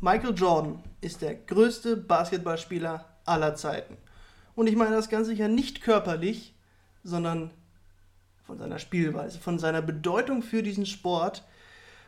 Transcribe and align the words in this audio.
Michael 0.00 0.34
Jordan 0.34 0.80
ist 1.00 1.22
der 1.22 1.34
größte 1.34 1.96
Basketballspieler 1.96 3.04
aller 3.24 3.56
Zeiten. 3.56 3.96
Und 4.54 4.68
ich 4.68 4.76
meine 4.76 4.94
das 4.94 5.08
Ganze 5.08 5.32
ja 5.32 5.48
nicht 5.48 5.82
körperlich, 5.82 6.54
sondern 7.02 7.50
von 8.46 8.58
seiner 8.58 8.78
Spielweise, 8.78 9.40
von 9.40 9.58
seiner 9.58 9.82
Bedeutung 9.82 10.42
für 10.42 10.62
diesen 10.62 10.86
Sport, 10.86 11.42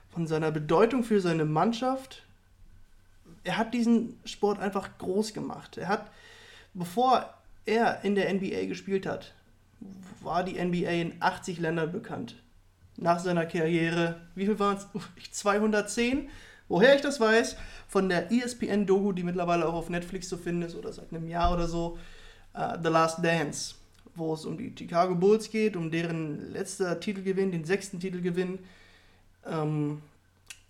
von 0.09 0.29
seiner 0.29 0.53
Bedeutung 0.53 1.03
für 1.03 1.21
seine 1.21 1.45
Mannschaft. 1.45 2.23
Er 3.43 3.57
hat 3.57 3.75
diesen 3.75 4.21
Sport 4.25 4.61
einfach 4.61 4.99
groß 4.99 5.35
gemacht. 5.35 5.77
Er 5.77 5.89
hat, 5.89 6.11
bevor 6.75 7.35
er 7.67 8.05
in 8.05 8.15
der 8.15 8.33
NBA 8.33 8.67
gespielt 8.67 9.05
hat, 9.05 9.35
war 10.23 10.45
die 10.45 10.63
NBA 10.63 10.91
in 10.91 11.15
80 11.21 11.59
Ländern 11.59 11.91
bekannt. 11.91 12.37
Nach 12.97 13.19
seiner 13.19 13.47
Karriere, 13.47 14.21
wie 14.37 14.47
viel 14.47 14.59
waren 14.61 14.77
es? 14.77 14.87
210? 15.33 16.29
Woher 16.71 16.95
ich 16.95 17.01
das 17.01 17.19
weiß, 17.19 17.57
von 17.89 18.09
der 18.09 18.31
ESPN-Doku, 18.31 19.11
die 19.11 19.25
mittlerweile 19.25 19.67
auch 19.67 19.75
auf 19.75 19.91
Netflix 19.91 20.29
zu 20.29 20.39
finden 20.39 20.63
ist 20.63 20.77
oder 20.77 20.93
seit 20.93 21.13
einem 21.13 21.27
Jahr 21.27 21.53
oder 21.53 21.67
so, 21.67 21.99
uh, 22.55 22.79
The 22.81 22.89
Last 22.89 23.25
Dance, 23.25 23.75
wo 24.15 24.35
es 24.35 24.45
um 24.45 24.57
die 24.57 24.73
Chicago 24.79 25.17
Bulls 25.17 25.51
geht, 25.51 25.75
um 25.75 25.91
deren 25.91 26.53
letzter 26.53 27.01
Titelgewinn, 27.01 27.51
den 27.51 27.65
sechsten 27.65 27.99
Titelgewinn 27.99 28.61
ähm, 29.45 30.01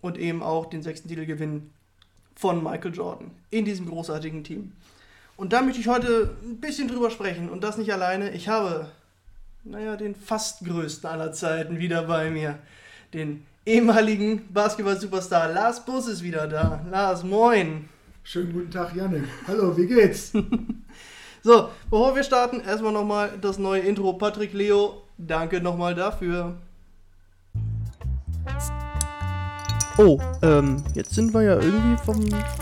und 0.00 0.16
eben 0.16 0.42
auch 0.42 0.70
den 0.70 0.82
sechsten 0.82 1.06
Titelgewinn 1.08 1.70
von 2.34 2.64
Michael 2.64 2.94
Jordan 2.94 3.30
in 3.50 3.66
diesem 3.66 3.86
großartigen 3.86 4.42
Team. 4.42 4.72
Und 5.36 5.52
da 5.52 5.60
möchte 5.60 5.80
ich 5.80 5.88
heute 5.88 6.34
ein 6.42 6.62
bisschen 6.62 6.88
drüber 6.88 7.10
sprechen 7.10 7.50
und 7.50 7.62
das 7.62 7.76
nicht 7.76 7.92
alleine. 7.92 8.30
Ich 8.30 8.48
habe, 8.48 8.90
naja, 9.64 9.96
den 9.96 10.14
fast 10.14 10.64
größten 10.64 11.10
aller 11.10 11.34
Zeiten 11.34 11.78
wieder 11.78 12.04
bei 12.04 12.30
mir, 12.30 12.58
den 13.12 13.44
ehemaligen 13.70 14.52
Basketball-Superstar 14.52 15.52
Lars 15.52 15.84
Bus 15.84 16.08
ist 16.08 16.22
wieder 16.22 16.48
da. 16.48 16.84
Lars, 16.90 17.22
moin. 17.22 17.88
Schönen 18.24 18.52
guten 18.52 18.70
Tag, 18.70 18.96
Janik. 18.96 19.22
Hallo, 19.46 19.76
wie 19.76 19.86
geht's? 19.86 20.32
so, 21.42 21.68
bevor 21.88 22.16
wir 22.16 22.24
starten, 22.24 22.60
erstmal 22.60 22.92
nochmal 22.92 23.30
das 23.40 23.58
neue 23.58 23.82
Intro. 23.82 24.12
Patrick 24.14 24.52
Leo, 24.54 25.02
danke 25.18 25.60
nochmal 25.60 25.94
dafür. 25.94 26.56
Oh, 29.98 30.18
ähm, 30.42 30.82
jetzt 30.94 31.14
sind 31.14 31.32
wir 31.32 31.42
ja 31.42 31.54
irgendwie 31.60 31.96
vom, 32.04 32.18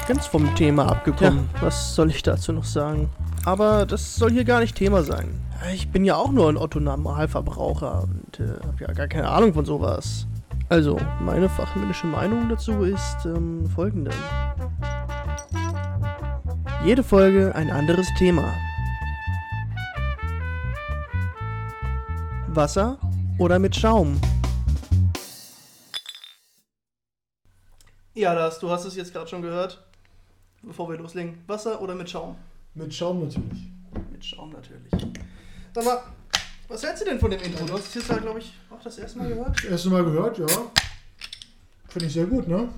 ganz 0.06 0.26
vom 0.26 0.54
Thema 0.56 0.90
abgekommen. 0.90 1.48
Ja. 1.54 1.62
Was 1.62 1.94
soll 1.94 2.10
ich 2.10 2.22
dazu 2.22 2.52
noch 2.52 2.64
sagen? 2.64 3.08
Aber 3.46 3.86
das 3.86 4.16
soll 4.16 4.30
hier 4.30 4.44
gar 4.44 4.60
nicht 4.60 4.76
Thema 4.76 5.02
sein. 5.02 5.40
Ich 5.72 5.88
bin 5.88 6.04
ja 6.04 6.16
auch 6.16 6.32
nur 6.32 6.50
ein 6.50 6.56
Otto-Normalverbraucher 6.56 8.02
und 8.02 8.40
äh, 8.40 8.62
habe 8.62 8.76
ja 8.80 8.92
gar 8.92 9.08
keine 9.08 9.28
Ahnung 9.28 9.54
von 9.54 9.64
sowas. 9.64 10.26
Also, 10.70 11.00
meine 11.20 11.48
fachmännische 11.48 12.06
Meinung 12.06 12.50
dazu 12.50 12.82
ist 12.82 13.24
ähm, 13.24 13.66
folgende. 13.68 14.10
Jede 16.84 17.02
Folge 17.02 17.54
ein 17.54 17.70
anderes 17.70 18.06
Thema. 18.18 18.52
Wasser 22.48 22.98
oder 23.38 23.58
mit 23.58 23.74
Schaum? 23.74 24.20
Ja, 28.12 28.34
das, 28.34 28.58
du 28.58 28.68
hast 28.68 28.84
es 28.84 28.94
jetzt 28.94 29.14
gerade 29.14 29.28
schon 29.28 29.40
gehört. 29.40 29.82
Bevor 30.60 30.90
wir 30.90 30.98
loslegen. 30.98 31.42
Wasser 31.46 31.80
oder 31.80 31.94
mit 31.94 32.10
Schaum? 32.10 32.36
Mit 32.74 32.92
Schaum 32.92 33.22
natürlich. 33.22 33.70
Mit 34.12 34.22
Schaum 34.22 34.50
natürlich. 34.50 34.92
Sag 35.74 35.84
mal, 35.84 36.02
was 36.68 36.82
hältst 36.82 37.02
du 37.02 37.06
denn 37.06 37.18
von 37.18 37.30
dem 37.30 37.40
Intro? 37.40 37.64
Du 37.64 37.72
hast 37.72 37.88
es 37.88 37.94
jetzt, 37.94 38.22
glaube 38.22 38.38
ich, 38.38 38.52
auch 38.70 38.82
das 38.82 38.98
erste 38.98 39.18
Mal 39.18 39.28
gehört. 39.28 39.56
Das 39.56 39.64
erste 39.64 39.90
Mal 39.90 40.04
gehört, 40.04 40.38
ja. 40.38 40.46
Finde 41.88 42.06
ich 42.06 42.12
sehr 42.12 42.26
gut, 42.26 42.46
ne? 42.46 42.68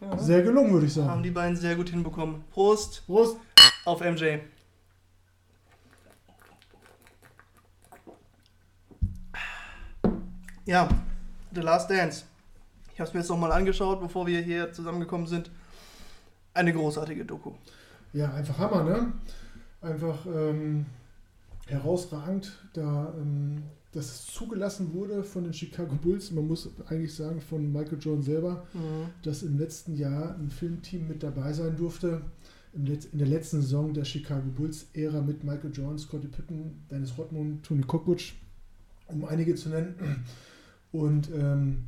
Ja. 0.00 0.18
Sehr 0.18 0.42
gelungen, 0.42 0.72
würde 0.72 0.86
ich 0.86 0.92
sagen. 0.92 1.08
Haben 1.08 1.22
die 1.22 1.30
beiden 1.30 1.56
sehr 1.56 1.74
gut 1.74 1.88
hinbekommen. 1.88 2.44
Prost. 2.52 3.04
Prost. 3.06 3.38
Auf 3.86 4.00
MJ. 4.00 4.38
Ja, 10.66 10.88
The 11.54 11.60
Last 11.60 11.90
Dance. 11.90 12.24
Ich 12.92 13.00
habe 13.00 13.08
es 13.08 13.14
mir 13.14 13.20
jetzt 13.20 13.28
nochmal 13.28 13.52
angeschaut, 13.52 14.00
bevor 14.00 14.26
wir 14.26 14.40
hier 14.40 14.72
zusammengekommen 14.72 15.26
sind. 15.26 15.50
Eine 16.54 16.72
großartige 16.72 17.24
Doku. 17.24 17.52
Ja, 18.12 18.32
einfach 18.32 18.58
Hammer, 18.58 18.84
ne? 18.84 19.12
Einfach 19.82 20.24
ähm, 20.26 20.86
herausragend, 21.66 22.52
da 22.72 23.14
ähm, 23.18 23.62
dass 23.92 24.06
es 24.06 24.26
zugelassen 24.26 24.92
wurde 24.92 25.22
von 25.22 25.44
den 25.44 25.52
Chicago 25.52 25.94
Bulls. 25.94 26.32
Man 26.32 26.48
muss 26.48 26.68
eigentlich 26.86 27.14
sagen, 27.14 27.40
von 27.40 27.72
Michael 27.72 27.98
Jordan 28.00 28.22
selber, 28.24 28.66
mhm. 28.74 29.06
dass 29.22 29.44
im 29.44 29.56
letzten 29.56 29.96
Jahr 29.96 30.34
ein 30.36 30.50
Filmteam 30.50 31.06
mit 31.06 31.22
dabei 31.22 31.52
sein 31.52 31.76
durfte. 31.76 32.22
In 32.72 32.86
der 32.86 33.28
letzten 33.28 33.60
Saison 33.62 33.94
der 33.94 34.04
Chicago 34.04 34.48
Bulls-Ära 34.48 35.20
mit 35.20 35.44
Michael 35.44 35.70
Jordan, 35.72 35.96
Scottie 35.96 36.26
Pippen, 36.26 36.82
Dennis 36.90 37.16
Rodman, 37.16 37.60
Tony 37.62 37.82
Kukoc, 37.82 38.18
um 39.06 39.24
einige 39.24 39.54
zu 39.54 39.68
nennen. 39.68 39.94
Und 40.90 41.30
ähm, 41.32 41.84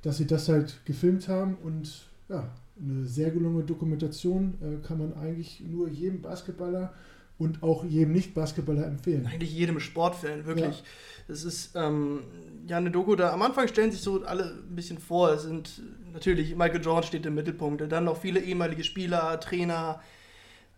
dass 0.00 0.16
sie 0.16 0.26
das 0.26 0.48
halt 0.48 0.80
gefilmt 0.86 1.28
haben 1.28 1.56
und 1.56 2.06
ja, 2.30 2.48
eine 2.80 3.04
sehr 3.04 3.30
gelungene 3.30 3.64
Dokumentation 3.64 4.54
äh, 4.62 4.86
kann 4.86 4.98
man 4.98 5.12
eigentlich 5.12 5.60
nur 5.60 5.88
jedem 5.88 6.22
Basketballer 6.22 6.94
und 7.40 7.62
auch 7.62 7.84
jedem 7.84 8.12
Nicht-Basketballer 8.12 8.86
empfehlen. 8.86 9.26
Eigentlich 9.26 9.52
jedem 9.52 9.80
Sportfan, 9.80 10.44
wirklich. 10.44 10.76
Ja. 10.76 10.84
Das 11.26 11.44
ist 11.44 11.74
ähm, 11.74 12.20
ja 12.66 12.76
eine 12.76 12.90
Doku, 12.90 13.16
da 13.16 13.32
am 13.32 13.40
Anfang 13.40 13.66
stellen 13.66 13.90
sich 13.90 14.02
so 14.02 14.22
alle 14.24 14.58
ein 14.68 14.76
bisschen 14.76 14.98
vor. 14.98 15.30
Es 15.30 15.42
sind 15.42 15.82
natürlich, 16.12 16.54
Michael 16.54 16.82
Jordan 16.82 17.02
steht 17.02 17.24
im 17.24 17.34
Mittelpunkt, 17.34 17.90
dann 17.90 18.04
noch 18.04 18.18
viele 18.18 18.40
ehemalige 18.40 18.84
Spieler, 18.84 19.40
Trainer, 19.40 20.02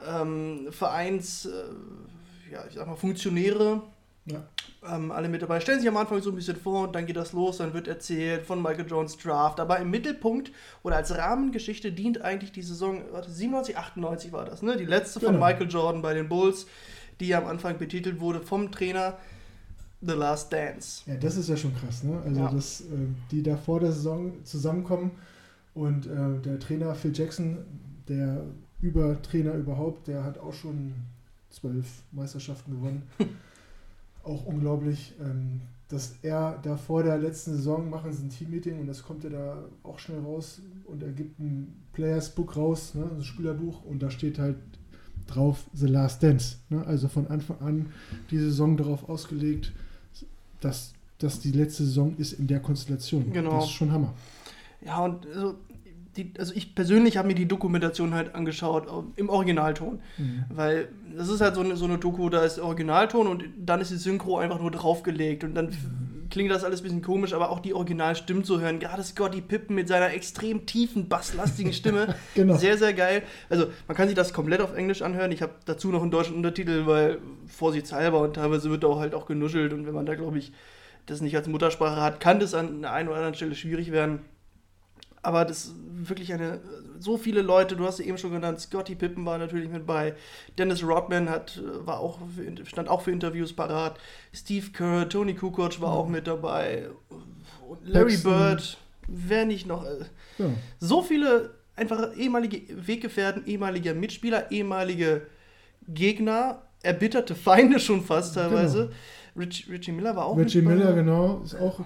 ähm, 0.07 0.69
Vereins, 0.71 1.47
äh, 1.47 2.53
ja, 2.53 2.65
ich 2.69 2.75
sag 2.75 2.87
mal, 2.87 2.97
Funktionäre. 2.97 3.83
Ja. 4.25 4.45
Ähm, 4.89 5.11
alle 5.11 5.29
mit 5.29 5.43
dabei. 5.43 5.61
Stellen 5.61 5.81
sich 5.81 5.89
am 5.89 5.97
Anfang 5.97 6.21
so 6.23 6.31
ein 6.31 6.37
bisschen 6.37 6.57
vor 6.57 6.87
und 6.87 6.95
dann 6.95 7.07
geht 7.07 7.17
das 7.17 7.33
los, 7.33 7.59
dann 7.59 7.75
wird 7.75 7.89
erzählt 7.89 8.47
von 8.47 8.63
Michael 8.63 8.87
Jones 8.87 9.17
Draft. 9.17 9.59
Aber 9.61 9.79
im 9.79 9.91
Mittelpunkt 9.91 10.53
oder 10.83 10.97
als 10.97 11.17
Rahmengeschichte 11.17 11.93
dient 11.93 12.23
eigentlich 12.23 12.53
die 12.53 12.63
Saison, 12.63 13.03
warte, 13.11 13.31
97, 13.31 13.77
98 13.77 14.33
war 14.33 14.45
das, 14.45 14.63
ne? 14.63 14.77
Die 14.77 14.85
letzte 14.85 15.21
genau. 15.21 15.33
von 15.33 15.41
Michael 15.41 15.69
Jordan 15.69 16.03
bei 16.03 16.15
den 16.15 16.29
Bulls, 16.29 16.67
die 17.21 17.35
am 17.35 17.47
Anfang 17.47 17.79
betitelt 17.79 18.21
wurde 18.21 18.41
vom 18.41 18.71
Trainer 18.71 19.19
The 20.01 20.15
Last 20.15 20.53
Dance. 20.53 21.03
Ja, 21.07 21.15
das 21.17 21.37
ist 21.37 21.49
ja 21.49 21.57
schon 21.57 21.75
krass, 21.77 22.03
ne? 22.03 22.21
Also, 22.25 22.41
ja. 22.41 22.51
dass 22.51 22.81
äh, 22.83 22.85
die 23.31 23.43
da 23.43 23.57
vor 23.57 23.81
der 23.81 23.93
Saison 23.93 24.45
zusammenkommen 24.45 25.13
und 25.75 26.07
äh, 26.07 26.41
der 26.45 26.59
Trainer 26.59 26.95
Phil 26.95 27.13
Jackson, 27.15 27.59
der 28.09 28.45
Übertrainer 28.81 29.55
überhaupt, 29.55 30.09
der 30.09 30.25
hat 30.25 30.39
auch 30.39 30.53
schon 30.53 30.95
zwölf 31.51 31.87
Meisterschaften 32.11 32.73
gewonnen. 32.73 33.03
auch 34.25 34.45
unglaublich, 34.47 35.15
ähm, 35.21 35.61
dass 35.89 36.17
er 36.23 36.59
da 36.63 36.77
vor 36.77 37.03
der 37.03 37.19
letzten 37.19 37.53
Saison 37.53 37.91
machen 37.91 38.13
sie 38.13 38.25
ein 38.25 38.31
Teammeeting 38.31 38.81
und 38.81 38.87
das 38.87 39.03
kommt 39.03 39.25
er 39.25 39.31
da 39.31 39.65
auch 39.83 39.99
schnell 39.99 40.21
raus 40.21 40.61
und 40.87 41.03
er 41.03 41.13
gibt 41.13 41.39
ein 41.39 41.83
Players 41.93 42.31
Book 42.35 42.57
raus, 42.57 42.95
ne, 42.95 43.11
ein 43.15 43.23
Spielerbuch 43.23 43.85
und 43.85 44.03
da 44.03 44.11
steht 44.11 44.39
halt 44.39 44.57
drauf 45.27 45.65
The 45.75 45.87
Last 45.87 46.23
Dance. 46.23 46.57
Ne? 46.71 46.85
Also 46.87 47.09
von 47.09 47.27
Anfang 47.29 47.61
an 47.61 47.87
die 48.31 48.39
Saison 48.39 48.77
darauf 48.77 49.09
ausgelegt, 49.09 49.73
dass 50.61 50.95
das 51.19 51.41
die 51.41 51.53
letzte 51.53 51.85
Saison 51.85 52.17
ist 52.17 52.33
in 52.33 52.47
der 52.47 52.61
Konstellation. 52.61 53.33
Genau. 53.33 53.57
Das 53.57 53.65
ist 53.65 53.73
schon 53.73 53.93
Hammer. 53.93 54.15
Ja, 54.85 55.05
und 55.05 55.27
also 55.27 55.57
die, 56.17 56.33
also 56.39 56.53
ich 56.55 56.75
persönlich 56.75 57.17
habe 57.17 57.29
mir 57.29 57.35
die 57.35 57.49
Dokumentation 57.49 58.13
halt 58.13 58.35
angeschaut 58.35 58.87
im 59.17 59.29
Originalton. 59.31 60.01
Mhm. 60.19 60.45
Weil 60.51 60.89
das 61.17 61.29
ist 61.29 61.41
halt 61.41 61.55
so 61.55 61.63
eine, 61.63 61.77
so 61.77 61.87
eine 61.87 61.99
Doku, 61.99 62.29
da 62.29 62.45
ist 62.45 62.59
Originalton 62.59 63.27
und 63.27 63.45
dann 63.57 63.81
ist 63.81 63.91
die 63.91 63.97
Synchro 63.97 64.39
einfach 64.39 64.61
nur 64.61 64.71
draufgelegt 64.71 65.43
und 65.45 65.55
dann 65.55 65.67
mhm. 65.67 66.29
klingt 66.31 66.51
das 66.51 66.65
alles 66.65 66.81
ein 66.81 66.83
bisschen 66.85 67.03
komisch, 67.03 67.33
aber 67.33 67.51
auch 67.51 67.61
die 67.61 67.73
Originalstimmen 67.73 68.45
zu 68.45 68.61
hören, 68.61 68.79
gerade 68.79 69.03
Scotty 69.03 69.41
Pippen 69.41 69.75
mit 69.75 69.89
seiner 69.89 70.13
extrem 70.13 70.67
tiefen, 70.67 71.09
basslastigen 71.09 71.73
Stimme, 71.73 72.15
genau. 72.35 72.57
sehr, 72.57 72.77
sehr 72.77 72.93
geil. 72.93 73.23
Also 73.49 73.69
man 73.89 73.97
kann 73.97 74.09
sich 74.09 74.17
das 74.17 74.35
komplett 74.35 74.61
auf 74.61 74.77
Englisch 74.77 75.01
anhören. 75.01 75.33
Ich 75.33 75.41
habe 75.41 75.53
dazu 75.65 75.91
noch 75.91 76.03
einen 76.03 76.11
deutschen 76.11 76.37
Untertitel, 76.37 76.87
weil 76.87 77.19
vorsichtshalber 77.47 78.21
und 78.21 78.35
teilweise 78.35 78.69
wird 78.71 78.85
da 78.85 78.89
auch 78.89 79.01
halt 79.01 79.15
auch 79.15 79.27
genuschelt 79.27 79.73
und 79.73 79.87
wenn 79.87 79.95
man 79.95 80.05
da, 80.05 80.15
glaube 80.15 80.39
ich, 80.39 80.53
das 81.07 81.21
nicht 81.21 81.37
als 81.37 81.49
Muttersprache 81.49 82.01
hat, 82.01 82.21
kann 82.21 82.39
das 82.39 82.55
an 82.55 82.83
der 82.83 82.93
einen 82.93 83.09
oder 83.09 83.17
anderen 83.17 83.35
Stelle 83.35 83.55
schwierig 83.55 83.91
werden. 83.93 84.21
Aber 85.23 85.45
das 85.45 85.67
ist 85.67 85.75
wirklich 86.09 86.33
eine, 86.33 86.61
so 86.99 87.17
viele 87.17 87.43
Leute, 87.43 87.77
du 87.77 87.87
hast 87.87 87.99
sie 87.99 88.09
eben 88.09 88.19
schon 88.19 88.33
genannt, 88.33 88.61
Scotty 88.61 88.95
Pippen 88.95 89.25
war 89.25 89.39
natürlich 89.39 89.69
mit 89.69 89.87
bei, 89.87 90.15
Dennis 90.59 90.85
Rodman 90.85 91.31
hat, 91.31 91.63
war 91.85 92.01
auch, 92.01 92.19
stand 92.65 92.89
auch 92.89 93.03
für 93.03 93.13
Interviews 93.13 93.53
parat, 93.53 93.99
Steve 94.33 94.67
Kerr, 94.73 95.09
Tony 95.09 95.35
Kukoc 95.35 95.81
war 95.81 95.93
auch 95.93 96.09
mit 96.09 96.27
dabei, 96.27 96.89
Larry 97.85 98.13
Paxton. 98.13 98.33
Bird, 98.33 98.79
wer 99.09 99.45
nicht 99.45 99.67
noch. 99.67 99.85
Äh, 99.85 100.05
ja. 100.39 100.47
So 100.79 101.03
viele 101.03 101.55
einfach 101.77 102.17
ehemalige 102.17 102.63
Weggefährten, 102.87 103.47
ehemalige 103.47 103.95
Mitspieler, 103.95 104.51
ehemalige 104.51 105.27
Gegner, 105.89 106.63
erbitterte 106.83 107.35
Feinde 107.35 107.81
schon 107.81 108.03
fast 108.03 108.35
teilweise. 108.35 108.87
Genau. 109.35 109.45
Rich, 109.45 109.69
Richie 109.71 109.93
Miller 109.93 110.15
war 110.15 110.27
auch 110.27 110.37
Richie 110.37 110.61
mit 110.61 110.77
Miller, 110.77 110.93
genau, 110.93 111.41
ist 111.43 111.55
auch 111.55 111.81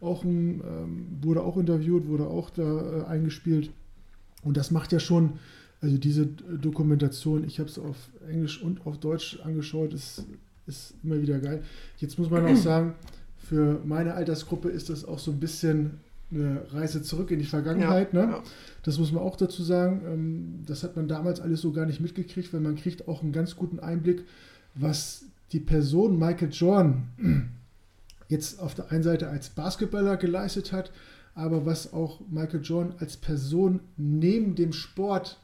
auch 0.00 0.24
ein, 0.24 0.60
ähm, 0.60 1.06
wurde 1.20 1.42
auch 1.42 1.56
interviewt, 1.56 2.08
wurde 2.08 2.26
auch 2.26 2.50
da 2.50 3.02
äh, 3.02 3.04
eingespielt. 3.04 3.70
Und 4.42 4.56
das 4.56 4.70
macht 4.70 4.92
ja 4.92 5.00
schon, 5.00 5.34
also 5.80 5.98
diese 5.98 6.26
Dokumentation, 6.26 7.44
ich 7.44 7.58
habe 7.58 7.68
es 7.68 7.78
auf 7.78 7.96
Englisch 8.28 8.62
und 8.62 8.86
auf 8.86 8.98
Deutsch 8.98 9.40
angeschaut, 9.44 9.92
ist, 9.92 10.24
ist 10.66 10.94
immer 11.02 11.20
wieder 11.20 11.38
geil. 11.38 11.62
Jetzt 11.98 12.18
muss 12.18 12.30
man 12.30 12.46
auch 12.46 12.56
sagen, 12.56 12.94
für 13.36 13.80
meine 13.84 14.14
Altersgruppe 14.14 14.68
ist 14.68 14.90
das 14.90 15.04
auch 15.04 15.18
so 15.18 15.30
ein 15.30 15.40
bisschen 15.40 16.00
eine 16.30 16.62
Reise 16.72 17.02
zurück 17.02 17.30
in 17.30 17.40
die 17.40 17.44
Vergangenheit. 17.44 18.12
Ja, 18.12 18.26
ne? 18.26 18.32
Ja. 18.32 18.42
Das 18.84 18.98
muss 18.98 19.12
man 19.12 19.22
auch 19.22 19.36
dazu 19.36 19.62
sagen. 19.62 20.02
Ähm, 20.06 20.62
das 20.66 20.82
hat 20.84 20.96
man 20.96 21.08
damals 21.08 21.40
alles 21.40 21.60
so 21.60 21.72
gar 21.72 21.86
nicht 21.86 22.00
mitgekriegt, 22.00 22.52
weil 22.52 22.60
man 22.60 22.76
kriegt 22.76 23.08
auch 23.08 23.22
einen 23.22 23.32
ganz 23.32 23.56
guten 23.56 23.80
Einblick, 23.80 24.24
was 24.74 25.24
die 25.52 25.60
Person 25.60 26.18
Michael 26.18 26.50
Jordan 26.52 27.08
jetzt 28.30 28.60
auf 28.60 28.74
der 28.74 28.90
einen 28.90 29.02
Seite 29.02 29.28
als 29.28 29.50
Basketballer 29.50 30.16
geleistet 30.16 30.72
hat, 30.72 30.90
aber 31.34 31.66
was 31.66 31.92
auch 31.92 32.20
Michael 32.30 32.62
Jordan 32.62 32.94
als 32.98 33.16
Person 33.16 33.80
neben 33.96 34.54
dem 34.54 34.72
Sport 34.72 35.38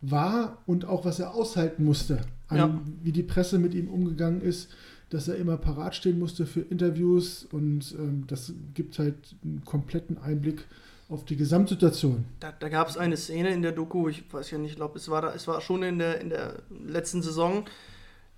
war 0.00 0.58
und 0.66 0.84
auch 0.84 1.04
was 1.04 1.18
er 1.18 1.34
aushalten 1.34 1.84
musste, 1.84 2.20
an, 2.48 2.56
ja. 2.56 2.80
wie 3.02 3.12
die 3.12 3.22
Presse 3.22 3.58
mit 3.58 3.74
ihm 3.74 3.88
umgegangen 3.88 4.40
ist, 4.40 4.70
dass 5.10 5.28
er 5.28 5.36
immer 5.36 5.56
parat 5.56 5.94
stehen 5.94 6.18
musste 6.18 6.46
für 6.46 6.60
Interviews 6.60 7.46
und 7.50 7.94
ähm, 7.98 8.24
das 8.26 8.52
gibt 8.74 8.98
halt 8.98 9.14
einen 9.44 9.62
kompletten 9.64 10.18
Einblick 10.18 10.64
auf 11.08 11.24
die 11.24 11.36
Gesamtsituation. 11.36 12.24
Da, 12.40 12.52
da 12.52 12.68
gab 12.68 12.88
es 12.88 12.96
eine 12.96 13.16
Szene 13.16 13.50
in 13.50 13.62
der 13.62 13.72
Doku, 13.72 14.08
ich 14.08 14.24
weiß 14.32 14.50
ja 14.50 14.58
nicht, 14.58 14.72
ich 14.72 14.76
glaube, 14.76 14.98
es 14.98 15.08
war 15.08 15.34
es 15.34 15.46
war 15.46 15.60
schon 15.60 15.82
in 15.82 15.98
der, 15.98 16.20
in 16.20 16.30
der 16.30 16.56
letzten 16.70 17.22
Saison. 17.22 17.64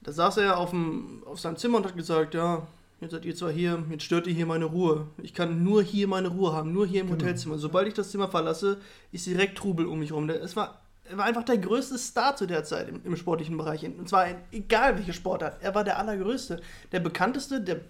Da 0.03 0.13
saß 0.13 0.37
er 0.39 0.59
auf, 0.59 0.71
dem, 0.71 1.23
auf 1.27 1.41
seinem 1.41 1.57
Zimmer 1.57 1.79
und 1.79 1.87
hat 1.87 1.97
gesagt, 1.97 2.35
ja, 2.35 2.67
jetzt 3.01 3.13
seid 3.13 3.25
ihr 3.25 3.35
zwar 3.35 3.51
hier, 3.51 3.85
jetzt 3.91 4.05
stört 4.05 4.27
ihr 4.27 4.35
hier 4.35 4.47
meine 4.47 4.67
Ruhe. 4.67 5.09
Ich 5.23 5.35
kann 5.35 5.63
nur 5.63 5.83
hier 5.83 6.09
meine 6.09 6.29
Ruhe 6.29 6.53
haben, 6.53 6.73
nur 6.73 6.87
hier 6.87 7.01
im 7.01 7.09
genau. 7.09 7.21
Hotelzimmer. 7.21 7.59
Sobald 7.59 7.89
ich 7.89 7.95
das 7.95 8.11
Zimmer 8.11 8.29
verlasse, 8.29 8.79
ist 9.13 9.27
direkt 9.27 9.59
Trubel 9.59 9.87
um 9.87 9.99
mich 9.99 10.13
rum. 10.13 10.29
Es 10.29 10.57
war 10.57 10.81
er 11.11 11.19
war 11.19 11.25
einfach 11.25 11.45
der 11.45 11.59
größte 11.59 11.99
Star 11.99 12.37
zu 12.37 12.47
der 12.47 12.65
Zeit 12.65 12.89
im, 12.89 13.01
im 13.05 13.17
sportlichen 13.17 13.57
Bereich. 13.57 13.85
Und 13.85 14.09
zwar 14.09 14.29
in, 14.29 14.37
egal 14.53 14.97
welche 14.97 15.13
Sportart. 15.13 15.63
Er 15.63 15.75
war 15.75 15.85
der 15.85 15.99
allergrößte, 15.99 16.61
der 16.93 17.01
bekannteste, 17.01 17.61
der, 17.61 17.81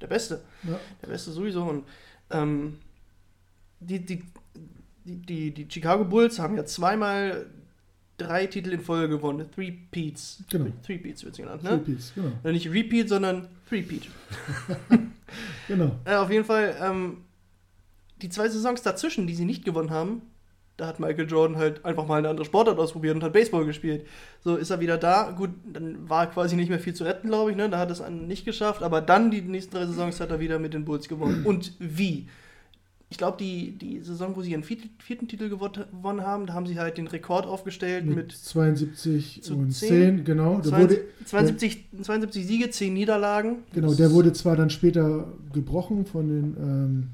der 0.00 0.06
Beste. 0.06 0.42
Ja. 0.62 0.78
Der 1.02 1.08
Beste 1.08 1.32
sowieso. 1.32 1.64
Und 1.64 1.84
ähm, 2.30 2.78
die, 3.80 4.04
die, 4.04 4.24
die, 5.04 5.52
die, 5.52 5.66
Chicago 5.68 6.04
Bulls 6.04 6.38
haben 6.38 6.56
ja 6.56 6.64
zweimal 6.64 7.46
drei 8.20 8.46
Titel 8.46 8.72
in 8.72 8.80
Folge 8.80 9.08
gewonnen. 9.08 9.46
Three 9.54 9.72
Peats. 9.90 10.42
Genau. 10.50 10.66
Three 10.84 10.98
Peats 10.98 11.24
wird 11.24 11.34
es 11.34 11.38
genannt, 11.38 11.62
ne? 11.62 11.70
Three 11.70 11.92
Peats, 11.94 12.12
genau. 12.14 12.32
Ja, 12.44 12.52
nicht 12.52 12.70
Repeat, 12.70 13.08
sondern 13.08 13.48
Three 13.68 13.82
Peat. 13.82 14.02
genau. 15.68 15.96
Äh, 16.04 16.14
auf 16.14 16.30
jeden 16.30 16.44
Fall, 16.44 16.76
ähm, 16.82 17.18
die 18.22 18.28
zwei 18.28 18.48
Saisons 18.48 18.82
dazwischen, 18.82 19.26
die 19.26 19.34
sie 19.34 19.44
nicht 19.44 19.64
gewonnen 19.64 19.90
haben, 19.90 20.22
da 20.80 20.86
hat 20.86 20.98
Michael 20.98 21.28
Jordan 21.28 21.58
halt 21.58 21.84
einfach 21.84 22.06
mal 22.06 22.16
eine 22.16 22.30
andere 22.30 22.46
Sportart 22.46 22.78
ausprobiert 22.78 23.14
und 23.14 23.22
hat 23.22 23.34
Baseball 23.34 23.66
gespielt. 23.66 24.06
So 24.42 24.56
ist 24.56 24.70
er 24.70 24.80
wieder 24.80 24.96
da. 24.96 25.30
Gut, 25.30 25.50
dann 25.70 26.08
war 26.08 26.30
quasi 26.30 26.56
nicht 26.56 26.70
mehr 26.70 26.80
viel 26.80 26.94
zu 26.94 27.04
retten, 27.04 27.28
glaube 27.28 27.50
ich. 27.50 27.56
Ne? 27.56 27.68
Da 27.68 27.78
hat 27.78 27.90
es 27.90 28.02
nicht 28.08 28.46
geschafft. 28.46 28.82
Aber 28.82 29.02
dann 29.02 29.30
die 29.30 29.42
nächsten 29.42 29.76
drei 29.76 29.84
Saisons 29.84 30.20
hat 30.20 30.30
er 30.30 30.40
wieder 30.40 30.58
mit 30.58 30.72
den 30.72 30.86
Bulls 30.86 31.06
gewonnen. 31.06 31.44
Und 31.46 31.74
wie? 31.78 32.28
Ich 33.10 33.18
glaube, 33.18 33.36
die, 33.38 33.72
die 33.72 34.00
Saison, 34.00 34.36
wo 34.36 34.42
sie 34.42 34.52
ihren 34.52 34.62
vierten, 34.62 35.26
Titel 35.26 35.48
gewonnen 35.48 36.22
haben, 36.22 36.46
da 36.46 36.54
haben 36.54 36.66
sie 36.66 36.78
halt 36.78 36.96
den 36.96 37.08
Rekord 37.08 37.44
aufgestellt 37.44 38.06
mit, 38.06 38.16
mit 38.16 38.32
72 38.32 39.50
und 39.50 39.72
10, 39.72 39.88
10 39.88 40.24
genau. 40.24 40.60
72, 40.60 40.98
wurde, 40.98 41.24
72, 41.24 41.88
72 42.02 42.46
Siege, 42.46 42.70
10 42.70 42.94
Niederlagen. 42.94 43.56
Genau, 43.72 43.94
der 43.94 44.12
wurde 44.12 44.32
zwar 44.32 44.54
dann 44.54 44.70
später 44.70 45.26
gebrochen 45.52 46.06
von 46.06 46.28
den 46.28 46.56
ähm, 46.56 47.08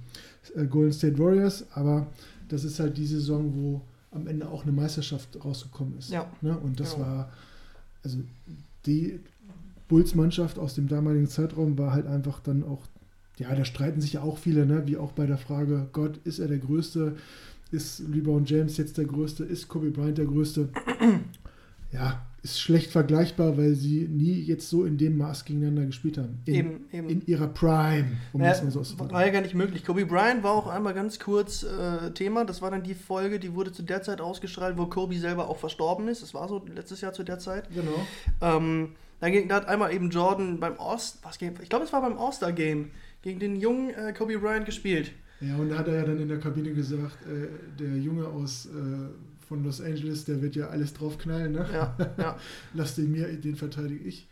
äh, 0.55 0.67
Golden 0.67 0.93
State 0.93 1.19
Warriors, 1.19 1.65
aber 1.73 2.07
das 2.49 2.65
ist 2.65 2.79
halt 2.79 2.97
die 2.99 3.07
Saison, 3.07 3.53
wo 3.55 3.81
am 4.11 4.27
Ende 4.27 4.49
auch 4.49 4.65
eine 4.65 4.73
Meisterschaft 4.73 5.43
rausgekommen 5.45 5.99
ist. 5.99 6.11
Ja. 6.11 6.31
Ne? 6.41 6.59
Und 6.59 6.81
das 6.81 6.93
ja. 6.93 7.01
war, 7.01 7.33
also 8.03 8.19
die 8.85 9.21
Bulls-Mannschaft 9.89 10.59
aus 10.59 10.75
dem 10.75 10.89
damaligen 10.89 11.29
Zeitraum 11.29 11.79
war 11.79 11.93
halt 11.93 12.07
einfach 12.07 12.41
dann 12.41 12.65
auch, 12.65 12.83
ja, 13.39 13.55
da 13.55 13.65
streiten 13.65 14.01
sich 14.01 14.15
ja 14.15 14.23
auch 14.23 14.39
viele, 14.39 14.67
ne? 14.67 14.87
wie 14.87 14.97
auch 14.97 15.13
bei 15.13 15.27
der 15.27 15.39
Frage, 15.39 15.89
Gott, 15.93 16.19
ist 16.25 16.39
er 16.39 16.49
der 16.49 16.59
Größte? 16.59 17.17
Ist 17.71 18.01
LeBron 18.09 18.45
James 18.45 18.77
jetzt 18.77 18.97
der 18.97 19.05
Größte? 19.05 19.45
Ist 19.45 19.69
Kobe 19.69 19.91
Bryant 19.91 20.19
der 20.19 20.25
Größte? 20.25 20.69
ja, 21.93 22.25
ist 22.43 22.61
schlecht 22.61 22.93
vergleichbar, 22.93 23.57
weil 23.57 23.75
sie 23.75 24.07
nie 24.09 24.41
jetzt 24.41 24.71
so 24.71 24.85
in 24.85 24.97
dem 24.99 25.19
Maß 25.19 25.45
gegeneinander 25.45 25.87
gespielt 25.87 26.17
haben. 26.17 26.39
In, 26.45 26.55
eben, 26.55 26.85
eben. 26.93 27.09
in 27.09 27.27
ihrer 27.27 27.49
Prime, 27.49 28.07
um 28.33 28.41
ja, 28.41 28.51
das 28.51 28.63
mal 28.63 28.71
so 28.71 28.81
auszudrücken. 28.81 29.13
War 29.13 29.27
ja 29.27 29.33
gar 29.33 29.41
nicht 29.41 29.55
möglich. 29.55 29.85
Kobe 29.85 30.07
Bryant 30.07 30.45
war 30.45 30.53
auch 30.53 30.69
einmal 30.69 30.95
ganz 30.95 31.19
kurz 31.19 31.65
äh, 31.65 32.13
Thema. 32.13 32.45
Das 32.45 32.63
war 32.63 32.71
dann 32.71 32.85
die 32.85 32.95
Folge, 32.95 33.41
die 33.41 33.53
wurde 33.55 33.73
zu 33.73 33.83
der 33.83 34.03
Zeit 34.03 34.21
ausgestrahlt, 34.21 34.79
wo 34.79 34.87
Kobe 34.87 35.19
selber 35.19 35.49
auch 35.49 35.59
verstorben 35.59 36.07
ist. 36.07 36.23
Das 36.23 36.35
war 36.35 36.49
so 36.49 36.65
letztes 36.73 37.01
Jahr 37.01 37.13
zu 37.13 37.25
der 37.25 37.41
Zeit. 37.41 37.69
Genau. 37.75 38.07
Ähm, 38.41 38.91
da, 39.19 39.29
ging, 39.29 39.49
da 39.49 39.57
hat 39.57 39.67
einmal 39.67 39.93
eben 39.93 40.11
Jordan 40.11 40.61
beim 40.61 40.77
Ost, 40.77 41.19
was, 41.23 41.39
ich 41.41 41.69
glaube, 41.69 41.85
es 41.85 41.93
war 41.93 42.01
beim 42.01 42.17
All-Star-Game, 42.17 42.91
gegen 43.27 43.41
den 43.41 43.57
jungen 43.57 43.91
äh, 43.91 44.13
Kobe 44.13 44.39
Bryant 44.39 44.67
gespielt. 44.67 45.11
Ja, 45.41 45.57
und 45.57 45.71
da 45.71 45.79
hat 45.79 45.89
er 45.89 45.95
ja 45.97 46.05
dann 46.05 46.21
in 46.21 46.29
der 46.29 46.39
Kabine 46.39 46.73
gesagt, 46.73 47.27
äh, 47.27 47.49
der 47.77 47.99
Junge 47.99 48.25
aus 48.29 48.67
äh, 48.67 49.49
von 49.49 49.65
Los 49.65 49.81
Angeles, 49.81 50.25
der 50.25 50.41
wird 50.43 50.55
ja 50.55 50.69
alles 50.69 50.95
draufknallen. 50.95 51.51
Ne? 51.51 51.67
Ja, 51.73 51.97
ja. 52.19 52.39
Lass 52.75 52.95
den 52.95 53.11
mir, 53.11 53.27
den 53.27 53.57
verteidige 53.57 54.05
ich. 54.05 54.29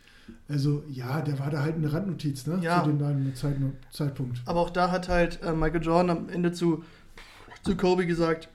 Also 0.47 0.81
ja, 0.87 1.19
der 1.19 1.39
war 1.39 1.49
da 1.49 1.61
halt 1.61 1.75
eine 1.75 1.91
Randnotiz 1.91 2.47
ne? 2.47 2.59
ja. 2.61 2.85
zu 2.85 2.91
dem 2.93 3.35
Zeit, 3.35 3.57
Zeitpunkt. 3.91 4.41
Aber 4.45 4.61
auch 4.61 4.69
da 4.69 4.89
hat 4.89 5.09
halt 5.09 5.41
äh, 5.43 5.51
Michael 5.51 5.83
Jordan 5.83 6.17
am 6.17 6.29
Ende 6.29 6.53
zu, 6.53 6.85
zu 7.63 7.75
Kobe 7.75 8.07
gesagt, 8.07 8.47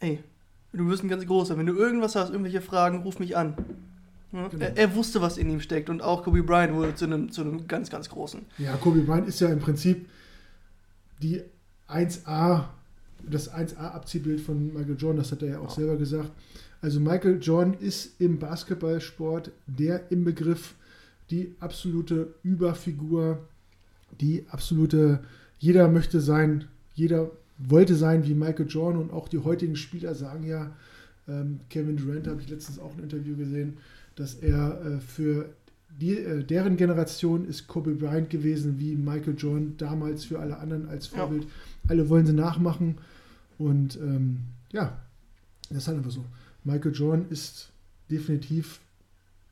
ey, 0.00 0.22
du 0.74 0.86
wirst 0.90 1.02
ein 1.02 1.08
ganz 1.08 1.24
großer, 1.24 1.56
wenn 1.56 1.64
du 1.64 1.74
irgendwas 1.74 2.14
hast, 2.14 2.28
irgendwelche 2.28 2.60
Fragen, 2.60 3.04
ruf 3.04 3.18
mich 3.18 3.38
an. 3.38 3.54
Ja? 4.32 4.48
Genau. 4.48 4.64
Er, 4.64 4.76
er, 4.76 4.94
wusste, 4.94 5.20
was 5.20 5.38
in 5.38 5.50
ihm 5.50 5.60
steckt 5.60 5.90
und 5.90 6.02
auch 6.02 6.24
Kobe 6.24 6.42
Bryant 6.42 6.74
wurde 6.74 6.94
zu 6.94 7.04
einem, 7.04 7.30
zu 7.30 7.40
einem 7.40 7.66
ganz, 7.66 7.90
ganz 7.90 8.08
großen. 8.08 8.42
Ja, 8.58 8.76
Kobe 8.76 9.00
Bryant 9.00 9.28
ist 9.28 9.40
ja 9.40 9.48
im 9.48 9.60
Prinzip 9.60 10.06
die 11.20 11.42
1A 11.88 12.64
das 13.28 13.52
1A-Abziehbild 13.52 14.40
von 14.40 14.72
Michael 14.72 14.96
Jordan, 14.98 15.18
das 15.18 15.32
hat 15.32 15.42
er 15.42 15.48
ja 15.48 15.58
auch 15.58 15.70
ja. 15.70 15.74
selber 15.74 15.96
gesagt. 15.96 16.30
Also 16.82 17.00
Michael 17.00 17.38
Jordan 17.40 17.74
ist 17.74 18.20
im 18.20 18.38
Basketballsport 18.38 19.50
der 19.66 20.10
im 20.10 20.24
Begriff 20.24 20.74
die 21.30 21.54
absolute 21.60 22.34
Überfigur, 22.42 23.38
die 24.20 24.46
absolute, 24.50 25.20
jeder 25.58 25.88
möchte 25.88 26.20
sein, 26.20 26.64
jeder 26.94 27.30
wollte 27.58 27.94
sein 27.94 28.24
wie 28.24 28.34
Michael 28.34 28.66
Jordan 28.66 29.02
und 29.02 29.12
auch 29.12 29.28
die 29.28 29.38
heutigen 29.38 29.76
Spieler 29.76 30.14
sagen 30.14 30.44
ja, 30.44 30.70
ähm, 31.28 31.60
Kevin 31.68 31.96
Durant 31.96 32.26
habe 32.26 32.40
ich 32.40 32.48
letztens 32.48 32.78
auch 32.78 32.96
ein 32.96 33.02
Interview 33.02 33.36
gesehen, 33.36 33.76
dass 34.20 34.34
er 34.34 34.80
äh, 34.84 35.00
für 35.00 35.48
die, 35.88 36.18
äh, 36.18 36.44
deren 36.44 36.76
Generation 36.76 37.46
ist 37.48 37.66
Kobe 37.66 37.92
Bryant 37.92 38.28
gewesen, 38.28 38.78
wie 38.78 38.94
Michael 38.94 39.34
Jordan 39.36 39.76
damals 39.78 40.24
für 40.24 40.38
alle 40.38 40.58
anderen 40.58 40.88
als 40.88 41.06
Vorbild. 41.06 41.44
Ja. 41.44 41.50
Alle 41.88 42.08
wollen 42.08 42.26
sie 42.26 42.34
nachmachen. 42.34 42.98
Und 43.58 43.96
ähm, 43.96 44.40
ja, 44.72 44.98
das 45.70 45.78
ist 45.78 45.88
halt 45.88 45.98
einfach 45.98 46.10
so. 46.10 46.24
Michael 46.64 46.92
Jordan 46.92 47.26
ist 47.30 47.70
definitiv 48.10 48.80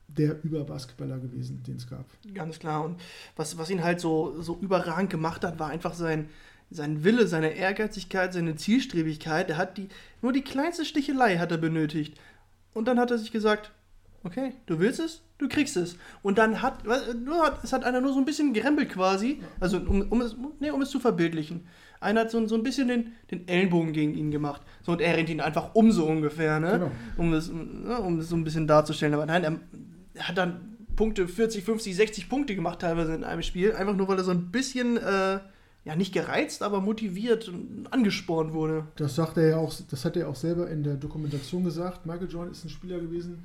der 0.07 0.43
Überbasketballer 0.45 1.19
gewesen, 1.19 1.63
den 1.67 1.77
es 1.77 1.89
gab. 1.89 2.05
Ganz 2.35 2.59
klar. 2.59 2.85
Und 2.85 3.01
was, 3.37 3.57
was 3.57 3.71
ihn 3.71 3.83
halt 3.83 4.01
so, 4.01 4.41
so 4.41 4.59
überragend 4.61 5.11
gemacht 5.11 5.45
hat, 5.45 5.59
war 5.59 5.69
einfach 5.69 5.95
sein, 5.95 6.29
sein 6.71 7.05
Wille, 7.05 7.27
seine 7.27 7.55
Ehrgeizigkeit, 7.55 8.35
seine 8.35 8.57
Zielstrebigkeit. 8.57 9.49
Er 9.49 9.57
hat 9.57 9.79
die, 9.79 9.89
nur 10.21 10.33
die 10.33 10.43
kleinste 10.43 10.85
Stichelei 10.85 11.39
hat 11.39 11.53
er 11.53 11.59
benötigt. 11.59 12.19
Und 12.75 12.87
dann 12.87 12.99
hat 12.99 13.11
er 13.11 13.19
sich 13.19 13.33
gesagt, 13.33 13.71
okay, 14.25 14.53
du 14.67 14.79
willst 14.79 15.01
es, 15.01 15.23
du 15.39 15.49
kriegst 15.49 15.77
es. 15.77 15.97
Und 16.23 16.39
dann 16.39 16.63
hat, 16.63 16.85
es 17.63 17.73
hat 17.73 17.85
einer 17.85 18.01
nur 18.01 18.13
so 18.13 18.19
ein 18.19 18.25
bisschen 18.25 18.53
gerempelt 18.53 18.91
quasi, 18.91 19.41
also 19.61 19.79
um, 19.79 20.03
um, 20.11 20.21
es, 20.21 20.37
nee, 20.61 20.71
um 20.71 20.83
es 20.83 20.91
zu 20.91 21.01
verbildlichen. 21.01 21.67
Einer 22.01 22.23
hat 22.23 22.31
so, 22.31 22.47
so 22.47 22.55
ein 22.55 22.63
bisschen 22.63 22.89
den, 22.89 23.13
den 23.31 23.49
Ellenbogen 23.49 23.93
gegen 23.93 24.15
ihn 24.15 24.31
gemacht. 24.31 24.63
So, 24.83 24.93
und 24.93 25.01
er 25.01 25.17
rennt 25.17 25.31
ihn 25.31 25.41
einfach 25.41 25.75
um 25.75 25.91
so 25.91 26.07
ungefähr, 26.07 26.61
ne? 26.61 26.73
Genau. 26.73 26.91
Um, 27.17 27.33
das, 27.33 27.51
ne? 27.51 27.99
um 27.99 28.19
das 28.19 28.29
so 28.29 28.37
ein 28.37 28.45
bisschen 28.45 28.67
darzustellen. 28.67 29.15
Aber 29.15 29.27
nein, 29.27 29.43
er, 29.43 29.59
er, 30.15 30.29
hat 30.29 30.39
dann 30.39 30.77
Punkte, 30.95 31.27
40, 31.27 31.65
50, 31.65 31.97
60 31.97 32.29
Punkte 32.29 32.55
gemacht 32.55 32.81
teilweise 32.81 33.15
in 33.15 33.25
einem 33.25 33.43
Spiel. 33.43 33.73
Einfach 33.73 33.97
nur, 33.97 34.07
weil 34.07 34.19
er 34.19 34.25
so 34.25 34.31
ein 34.31 34.53
bisschen, 34.53 34.97
äh, 34.97 35.41
ja, 35.85 35.97
nicht 35.97 36.13
gereizt, 36.13 36.63
aber 36.63 36.81
motiviert 36.81 37.49
und 37.49 37.89
angespornt 37.91 38.53
wurde. 38.53 38.87
Das 38.97 39.17
sagt 39.17 39.37
er 39.37 39.49
ja 39.49 39.57
auch, 39.57 39.75
das 39.91 40.05
hat 40.05 40.17
er 40.17 40.29
auch 40.29 40.37
selber 40.37 40.71
in 40.71 40.85
der 40.85 40.95
Dokumentation 40.95 41.65
gesagt. 41.65 42.07
Michael 42.07 42.29
Jordan 42.31 42.53
ist 42.53 42.65
ein 42.65 42.69
Spieler 42.69 43.01
gewesen, 43.01 43.45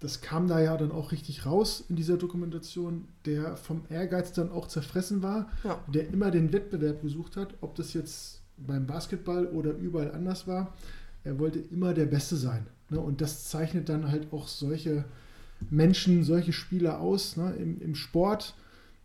das 0.00 0.20
kam 0.20 0.46
da 0.46 0.60
ja 0.60 0.76
dann 0.76 0.92
auch 0.92 1.10
richtig 1.10 1.44
raus 1.44 1.84
in 1.88 1.96
dieser 1.96 2.16
Dokumentation, 2.16 3.08
der 3.24 3.56
vom 3.56 3.82
Ehrgeiz 3.88 4.32
dann 4.32 4.50
auch 4.50 4.68
zerfressen 4.68 5.22
war, 5.22 5.50
ja. 5.64 5.82
der 5.88 6.08
immer 6.08 6.30
den 6.30 6.52
Wettbewerb 6.52 7.02
gesucht 7.02 7.36
hat, 7.36 7.54
ob 7.60 7.74
das 7.74 7.94
jetzt 7.94 8.42
beim 8.56 8.86
Basketball 8.86 9.46
oder 9.46 9.72
überall 9.72 10.12
anders 10.12 10.46
war. 10.46 10.74
Er 11.24 11.38
wollte 11.38 11.58
immer 11.58 11.94
der 11.94 12.06
Beste 12.06 12.36
sein. 12.36 12.66
Ne? 12.90 13.00
Und 13.00 13.20
das 13.20 13.48
zeichnet 13.48 13.88
dann 13.88 14.10
halt 14.10 14.32
auch 14.32 14.46
solche 14.46 15.04
Menschen, 15.70 16.22
solche 16.22 16.52
Spieler 16.52 17.00
aus 17.00 17.36
ne? 17.36 17.54
Im, 17.58 17.80
im 17.80 17.94
Sport, 17.96 18.54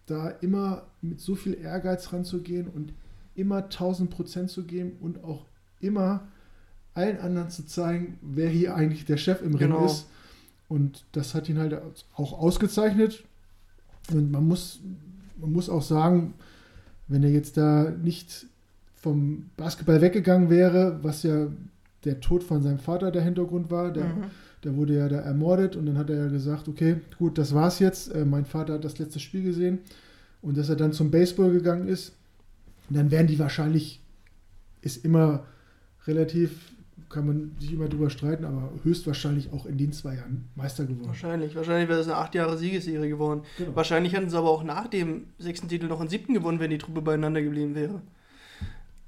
da 0.05 0.29
immer 0.29 0.83
mit 1.01 1.21
so 1.21 1.35
viel 1.35 1.55
Ehrgeiz 1.55 2.13
ranzugehen 2.13 2.67
und 2.67 2.93
immer 3.35 3.63
1000 3.63 4.11
Prozent 4.11 4.51
zu 4.51 4.63
geben 4.63 4.97
und 5.01 5.23
auch 5.23 5.45
immer 5.79 6.27
allen 6.93 7.17
anderen 7.19 7.49
zu 7.49 7.65
zeigen, 7.65 8.19
wer 8.21 8.49
hier 8.49 8.75
eigentlich 8.75 9.05
der 9.05 9.17
Chef 9.17 9.41
im 9.41 9.57
Genau. 9.57 9.77
Ring 9.77 9.85
ist. 9.85 10.05
Und 10.73 11.05
das 11.11 11.33
hat 11.35 11.47
ihn 11.49 11.59
halt 11.59 11.79
auch 12.15 12.33
ausgezeichnet. 12.33 13.23
Und 14.11 14.31
man 14.31 14.47
muss, 14.47 14.79
man 15.39 15.51
muss 15.51 15.69
auch 15.69 15.81
sagen, 15.83 16.33
wenn 17.07 17.23
er 17.23 17.29
jetzt 17.31 17.57
da 17.57 17.91
nicht 17.91 18.47
vom 18.95 19.49
Basketball 19.57 20.01
weggegangen 20.01 20.49
wäre, 20.49 20.99
was 21.03 21.23
ja 21.23 21.47
der 22.05 22.19
Tod 22.21 22.43
von 22.43 22.61
seinem 22.63 22.79
Vater 22.79 23.11
der 23.11 23.21
Hintergrund 23.21 23.69
war, 23.69 23.91
der, 23.91 24.05
Mhm. 24.05 24.23
der 24.63 24.75
wurde 24.75 24.95
ja 24.97 25.07
da 25.09 25.17
ermordet 25.19 25.75
und 25.75 25.85
dann 25.85 25.97
hat 25.97 26.09
er 26.09 26.17
ja 26.17 26.27
gesagt, 26.27 26.67
okay, 26.67 26.97
gut, 27.19 27.37
das 27.37 27.53
war's 27.53 27.79
jetzt. 27.79 28.13
Äh, 28.13 28.25
mein 28.25 28.45
Vater 28.45 28.73
hat 28.73 28.83
das 28.85 28.97
letzte 28.99 29.19
Spiel 29.19 29.43
gesehen 29.43 29.79
und 30.41 30.57
dass 30.57 30.69
er 30.69 30.75
dann 30.75 30.91
zum 30.93 31.11
Baseball 31.11 31.51
gegangen 31.51 31.87
ist, 31.87 32.13
dann 32.89 33.11
wären 33.11 33.27
die 33.27 33.39
wahrscheinlich, 33.39 34.01
ist 34.81 35.05
immer 35.05 35.45
relativ, 36.07 36.71
kann 37.13 37.27
man 37.27 37.55
sich 37.59 37.71
immer 37.71 37.87
drüber 37.87 38.09
streiten, 38.09 38.43
aber 38.43 38.71
höchstwahrscheinlich 38.83 39.53
auch 39.53 39.65
in 39.65 39.77
den 39.77 39.93
zwei 39.93 40.15
Jahren 40.15 40.49
Meister 40.55 40.85
geworden. 40.85 41.07
Wahrscheinlich. 41.07 41.55
Wahrscheinlich 41.55 41.87
wäre 41.87 41.99
das 41.99 42.07
eine 42.07 42.17
acht 42.17 42.33
Jahre 42.33 42.57
Siegesserie 42.57 43.07
geworden. 43.07 43.43
Genau. 43.57 43.75
Wahrscheinlich 43.75 44.13
hätten 44.13 44.29
sie 44.29 44.37
aber 44.37 44.49
auch 44.49 44.63
nach 44.63 44.87
dem 44.87 45.27
sechsten 45.37 45.69
Titel 45.69 45.85
noch 45.87 45.99
einen 45.99 46.09
siebten 46.09 46.33
gewonnen, 46.33 46.59
wenn 46.59 46.71
die 46.71 46.79
Truppe 46.79 47.01
beieinander 47.01 47.41
geblieben 47.41 47.75
wäre. 47.75 48.01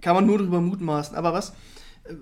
Kann 0.01 0.15
man 0.15 0.27
nur 0.27 0.37
drüber 0.37 0.61
mutmaßen. 0.61 1.15
Aber 1.17 1.33
was, 1.33 1.53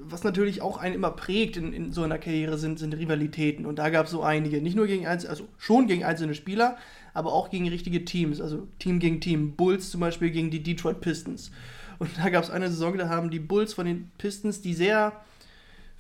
was 0.08 0.24
natürlich 0.24 0.62
auch 0.62 0.78
einen 0.78 0.96
immer 0.96 1.12
prägt 1.12 1.58
in, 1.58 1.74
in 1.74 1.92
so 1.92 2.04
einer 2.04 2.18
Karriere 2.18 2.58
sind, 2.58 2.80
sind 2.80 2.94
Rivalitäten. 2.94 3.66
Und 3.66 3.78
da 3.78 3.90
gab 3.90 4.06
es 4.06 4.12
so 4.12 4.24
einige. 4.24 4.62
Nicht 4.62 4.78
nur 4.78 4.88
gegen 4.88 5.06
einzelne, 5.06 5.32
also 5.32 5.50
schon 5.58 5.88
gegen 5.88 6.06
einzelne 6.06 6.34
Spieler, 6.34 6.78
aber 7.14 7.34
auch 7.34 7.50
gegen 7.50 7.68
richtige 7.68 8.06
Teams. 8.06 8.40
Also 8.40 8.68
Team 8.80 9.00
gegen 9.00 9.20
Team. 9.20 9.58
Bulls 9.58 9.92
zum 9.92 10.00
Beispiel 10.00 10.32
gegen 10.32 10.50
die 10.50 10.64
Detroit 10.64 11.02
Pistons. 11.02 11.52
Und 12.00 12.10
da 12.18 12.30
gab 12.30 12.44
es 12.44 12.50
eine 12.50 12.70
Saison, 12.70 12.98
da 12.98 13.10
haben 13.10 13.30
die 13.30 13.40
Bulls 13.40 13.74
von 13.74 13.86
den 13.86 14.12
Pistons, 14.18 14.62
die 14.62 14.74
sehr 14.74 15.14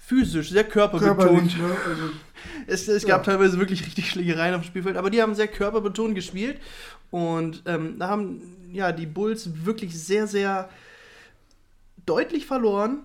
physisch, 0.05 0.49
sehr 0.49 0.63
körperbetont 0.65 1.57
ne? 1.57 1.75
also, 1.87 2.03
es, 2.67 2.87
es 2.87 3.05
gab 3.05 3.25
Ja. 3.25 3.33
teilweise 3.33 3.57
wirklich 3.57 3.85
richtig 3.85 4.09
Schlägereien 4.09 4.53
auf 4.53 4.61
dem 4.61 4.67
Spielfeld, 4.67 4.97
aber 4.97 5.09
die 5.09 5.21
haben 5.21 5.33
sehr 5.33 5.47
körperbetont 5.47 6.13
gespielt. 6.15 6.59
Und 7.09 7.63
ähm, 7.65 7.97
da 7.99 8.09
haben 8.09 8.41
ja 8.71 8.91
die 8.91 9.05
Bulls 9.05 9.65
wirklich 9.65 9.97
sehr, 9.97 10.27
sehr 10.27 10.69
deutlich 12.05 12.45
verloren. 12.45 13.03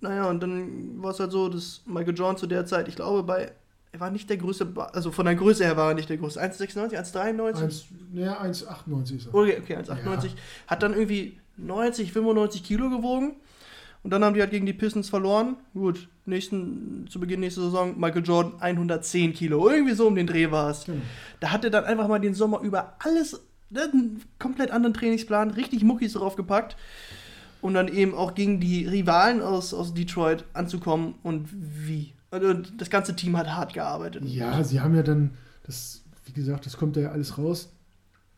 Naja, 0.00 0.28
und 0.28 0.42
dann 0.42 1.00
war 1.02 1.10
es 1.12 1.20
halt 1.20 1.30
so, 1.30 1.48
dass 1.48 1.82
Michael 1.86 2.16
Jordan 2.16 2.36
zu 2.36 2.46
der 2.46 2.66
Zeit, 2.66 2.88
ich 2.88 2.96
glaube, 2.96 3.22
bei. 3.22 3.52
Er 3.94 4.00
war 4.00 4.10
nicht 4.10 4.30
der 4.30 4.38
größte, 4.38 4.66
also 4.94 5.10
von 5.12 5.26
der 5.26 5.34
Größe 5.34 5.64
her 5.64 5.76
war 5.76 5.90
er 5.90 5.94
nicht 5.94 6.08
der 6.08 6.16
größte. 6.16 6.40
1,96, 6.40 6.94
1,93? 7.12 7.62
eins, 7.62 7.84
naja, 8.10 8.40
1,98 8.40 9.16
ist 9.16 9.26
er. 9.26 9.34
Okay, 9.34 9.58
okay 9.60 9.76
1,98. 9.76 10.30
Hat 10.66 10.82
dann 10.82 10.94
irgendwie 10.94 11.38
90, 11.58 12.10
95 12.10 12.64
Kilo 12.64 12.88
gewogen. 12.88 13.36
Und 14.02 14.10
dann 14.10 14.24
haben 14.24 14.34
die 14.34 14.40
halt 14.40 14.50
gegen 14.50 14.66
die 14.66 14.72
Pistons 14.72 15.08
verloren. 15.08 15.56
Gut, 15.74 16.08
nächsten, 16.26 17.06
zu 17.08 17.20
Beginn 17.20 17.40
nächster 17.40 17.62
Saison 17.62 17.98
Michael 17.98 18.24
Jordan 18.24 18.60
110 18.60 19.32
Kilo. 19.32 19.70
Irgendwie 19.70 19.94
so 19.94 20.08
um 20.08 20.16
den 20.16 20.26
Dreh 20.26 20.50
war 20.50 20.70
es. 20.70 20.84
Genau. 20.84 21.02
Da 21.40 21.52
hat 21.52 21.64
er 21.64 21.70
dann 21.70 21.84
einfach 21.84 22.08
mal 22.08 22.18
den 22.18 22.34
Sommer 22.34 22.60
über 22.60 22.94
alles, 22.98 23.40
ne, 23.70 23.82
einen 23.82 24.22
komplett 24.38 24.72
anderen 24.72 24.94
Trainingsplan, 24.94 25.50
richtig 25.50 25.84
Muckis 25.84 26.14
draufgepackt. 26.14 26.76
Um 27.60 27.74
dann 27.74 27.86
eben 27.86 28.12
auch 28.14 28.34
gegen 28.34 28.58
die 28.58 28.86
Rivalen 28.86 29.40
aus, 29.40 29.72
aus 29.72 29.94
Detroit 29.94 30.44
anzukommen. 30.52 31.14
Und 31.22 31.48
wie? 31.52 32.12
Und 32.32 32.80
das 32.80 32.90
ganze 32.90 33.14
Team 33.14 33.36
hat 33.36 33.54
hart 33.54 33.72
gearbeitet. 33.72 34.24
Ja, 34.24 34.64
sie 34.64 34.80
haben 34.80 34.96
ja 34.96 35.04
dann, 35.04 35.30
das, 35.64 36.02
wie 36.24 36.32
gesagt, 36.32 36.66
das 36.66 36.76
kommt 36.76 36.96
ja 36.96 37.12
alles 37.12 37.38
raus. 37.38 37.68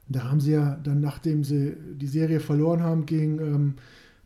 Da 0.09 0.25
haben 0.25 0.41
sie 0.41 0.53
ja 0.53 0.79
dann, 0.83 1.01
nachdem 1.01 1.43
sie 1.43 1.75
die 1.95 2.07
Serie 2.07 2.41
verloren 2.41 2.83
haben 2.83 3.07
gegen 3.07 3.39
ähm, 3.39 3.75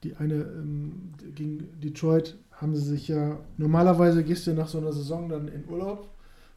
die 0.02 0.16
eine 0.16 0.34
ähm, 0.34 1.12
gegen 1.34 1.68
Detroit, 1.82 2.36
haben 2.52 2.74
sie 2.74 2.82
sich 2.82 3.08
ja 3.08 3.38
normalerweise 3.56 4.24
gehst 4.24 4.46
du 4.46 4.52
nach 4.52 4.68
so 4.68 4.78
einer 4.78 4.92
Saison 4.92 5.28
dann 5.28 5.48
in 5.48 5.64
Urlaub, 5.68 6.08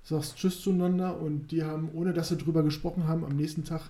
sagst 0.03 0.37
Tschüss 0.37 0.61
zueinander 0.61 1.19
und 1.19 1.51
die 1.51 1.63
haben, 1.63 1.89
ohne 1.93 2.13
dass 2.13 2.29
sie 2.29 2.37
drüber 2.37 2.63
gesprochen 2.63 3.07
haben, 3.07 3.23
am 3.23 3.35
nächsten 3.35 3.63
Tag 3.63 3.81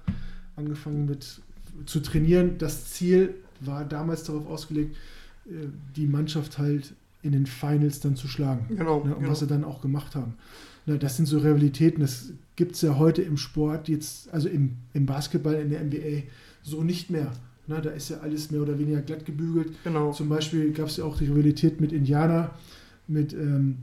angefangen 0.56 1.06
mit 1.06 1.42
zu 1.86 2.00
trainieren. 2.02 2.58
Das 2.58 2.92
Ziel 2.92 3.36
war 3.62 3.86
damals 3.86 4.24
darauf 4.24 4.48
ausgelegt, 4.48 4.96
äh, 5.46 5.68
die 5.96 6.08
Mannschaft 6.08 6.58
halt 6.58 6.94
in 7.24 7.32
den 7.34 7.46
Finals 7.46 8.00
dann 8.00 8.16
zu 8.16 8.28
schlagen. 8.28 8.66
Genau. 8.76 9.04
Ne, 9.04 9.14
und 9.14 9.20
genau. 9.20 9.32
was 9.32 9.40
sie 9.40 9.48
dann 9.48 9.64
auch 9.64 9.82
gemacht 9.82 10.16
haben. 10.16 10.34
Ne, 10.86 10.98
das 10.98 11.18
sind 11.18 11.28
so 11.28 11.38
Rivalitäten, 11.38 12.02
das 12.02 12.34
gibt 12.56 12.76
es 12.76 12.82
ja 12.82 12.98
heute 12.98 13.22
im 13.22 13.38
Sport, 13.38 13.88
jetzt, 13.88 14.34
also 14.34 14.50
im, 14.50 14.78
im 14.94 15.06
Basketball, 15.06 15.56
in 15.56 15.70
der 15.70 15.84
NBA, 15.84 16.24
so 16.64 16.84
nicht 16.84 17.10
mehr. 17.10 17.32
Ne, 17.68 17.82
da 17.82 17.92
ist 17.92 18.10
ja 18.10 18.20
alles 18.20 18.52
mehr 18.52 18.62
oder 18.62 18.78
weniger 18.78 19.02
glatt 19.02 19.26
gebügelt. 19.26 19.72
genau. 19.84 20.12
Zum 20.12 20.30
Beispiel 20.30 20.72
gab 20.72 20.88
es 20.88 20.98
ja 20.98 21.06
auch 21.06 21.18
die 21.18 21.26
Rivalität 21.26 21.80
mit 21.80 21.92
Indiana, 21.92 22.52
mit 23.08 23.34
ähm, 23.34 23.78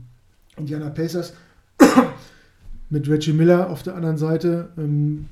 Indiana 0.57 0.89
Pacers, 0.89 1.33
mit 2.89 3.09
Reggie 3.09 3.33
Miller 3.33 3.69
auf 3.69 3.83
der 3.83 3.95
anderen 3.95 4.17
Seite. 4.17 4.69
Ähm, 4.77 5.27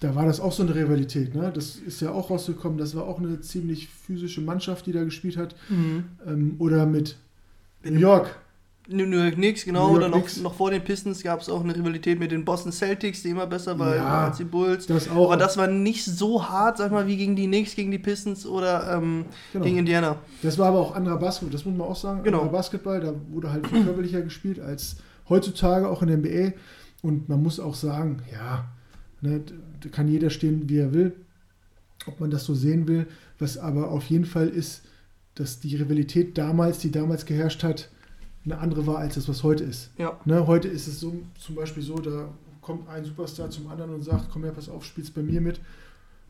da 0.00 0.14
war 0.14 0.26
das 0.26 0.40
auch 0.40 0.52
so 0.52 0.64
eine 0.64 0.74
Rivalität. 0.74 1.34
Ne? 1.34 1.50
Das 1.54 1.76
ist 1.76 2.00
ja 2.00 2.10
auch 2.10 2.30
rausgekommen. 2.30 2.76
Das 2.76 2.94
war 2.94 3.04
auch 3.04 3.20
eine 3.20 3.40
ziemlich 3.40 3.88
physische 3.88 4.40
Mannschaft, 4.40 4.86
die 4.86 4.92
da 4.92 5.04
gespielt 5.04 5.36
hat. 5.36 5.54
Mhm. 5.68 6.04
Ähm, 6.26 6.56
oder 6.58 6.86
mit 6.86 7.16
Mit 7.82 7.94
New 7.94 8.00
York. 8.00 8.36
New 8.88 9.04
York 9.04 9.34
Knicks, 9.34 9.64
genau. 9.64 9.86
New 9.86 9.86
York 9.92 9.96
Oder 9.98 10.08
noch, 10.08 10.18
Knicks. 10.18 10.40
noch 10.40 10.54
vor 10.54 10.70
den 10.70 10.82
Pistons 10.82 11.22
gab 11.22 11.40
es 11.40 11.48
auch 11.48 11.62
eine 11.62 11.74
Rivalität 11.74 12.18
mit 12.18 12.32
den 12.32 12.44
Boston 12.44 12.72
Celtics, 12.72 13.22
die 13.22 13.28
immer 13.28 13.46
besser 13.46 13.78
war 13.78 13.94
Ja. 13.94 14.26
als 14.26 14.38
die 14.38 14.44
Bulls. 14.44 14.86
Das 14.86 15.08
auch. 15.08 15.26
Aber 15.26 15.36
das 15.36 15.56
war 15.56 15.68
nicht 15.68 16.04
so 16.04 16.48
hart, 16.48 16.78
sag 16.78 16.90
mal, 16.90 17.06
wie 17.06 17.16
gegen 17.16 17.36
die 17.36 17.46
Knicks, 17.46 17.76
gegen 17.76 17.92
die 17.92 17.98
Pistons 18.00 18.44
oder 18.44 18.96
ähm, 18.96 19.24
genau. 19.52 19.64
gegen 19.64 19.78
Indiana. 19.78 20.16
Das 20.42 20.58
war 20.58 20.68
aber 20.68 20.80
auch 20.80 20.94
anderer 20.96 21.16
Basketball, 21.18 21.52
das 21.52 21.64
muss 21.64 21.76
man 21.76 21.86
auch 21.86 21.96
sagen. 21.96 22.22
Genau. 22.24 22.38
Anderer 22.40 22.52
Basketball, 22.58 23.00
da 23.00 23.14
wurde 23.30 23.52
halt 23.52 23.66
viel 23.68 23.84
körperlicher 23.84 24.22
gespielt 24.22 24.58
als 24.58 24.96
heutzutage 25.28 25.88
auch 25.88 26.02
in 26.02 26.08
der 26.08 26.16
NBA. 26.18 26.52
Und 27.02 27.28
man 27.28 27.42
muss 27.42 27.60
auch 27.60 27.74
sagen, 27.74 28.22
ja, 28.32 28.64
ne, 29.20 29.42
da 29.80 29.88
kann 29.88 30.08
jeder 30.08 30.30
stehen, 30.30 30.68
wie 30.68 30.78
er 30.78 30.92
will, 30.92 31.12
ob 32.06 32.18
man 32.20 32.30
das 32.30 32.44
so 32.44 32.54
sehen 32.54 32.88
will. 32.88 33.06
Was 33.38 33.58
aber 33.58 33.90
auf 33.90 34.04
jeden 34.06 34.24
Fall 34.24 34.48
ist, 34.48 34.82
dass 35.36 35.60
die 35.60 35.76
Rivalität 35.76 36.36
damals, 36.36 36.78
die 36.78 36.90
damals 36.90 37.26
geherrscht 37.26 37.62
hat, 37.62 37.88
eine 38.44 38.58
andere 38.58 38.86
war 38.86 38.98
als 38.98 39.14
das, 39.14 39.28
was 39.28 39.42
heute 39.42 39.64
ist. 39.64 39.90
Ja. 39.98 40.18
Ne, 40.24 40.46
heute 40.46 40.68
ist 40.68 40.86
es 40.86 41.00
so, 41.00 41.12
zum 41.38 41.54
Beispiel 41.54 41.82
so, 41.82 41.96
da 41.96 42.28
kommt 42.60 42.88
ein 42.88 43.04
Superstar 43.04 43.50
zum 43.50 43.68
anderen 43.68 43.94
und 43.94 44.02
sagt, 44.02 44.28
komm 44.32 44.44
her, 44.44 44.52
pass 44.52 44.68
auf, 44.68 44.84
spielst 44.84 45.14
bei 45.14 45.22
mir 45.22 45.40
mit. 45.40 45.60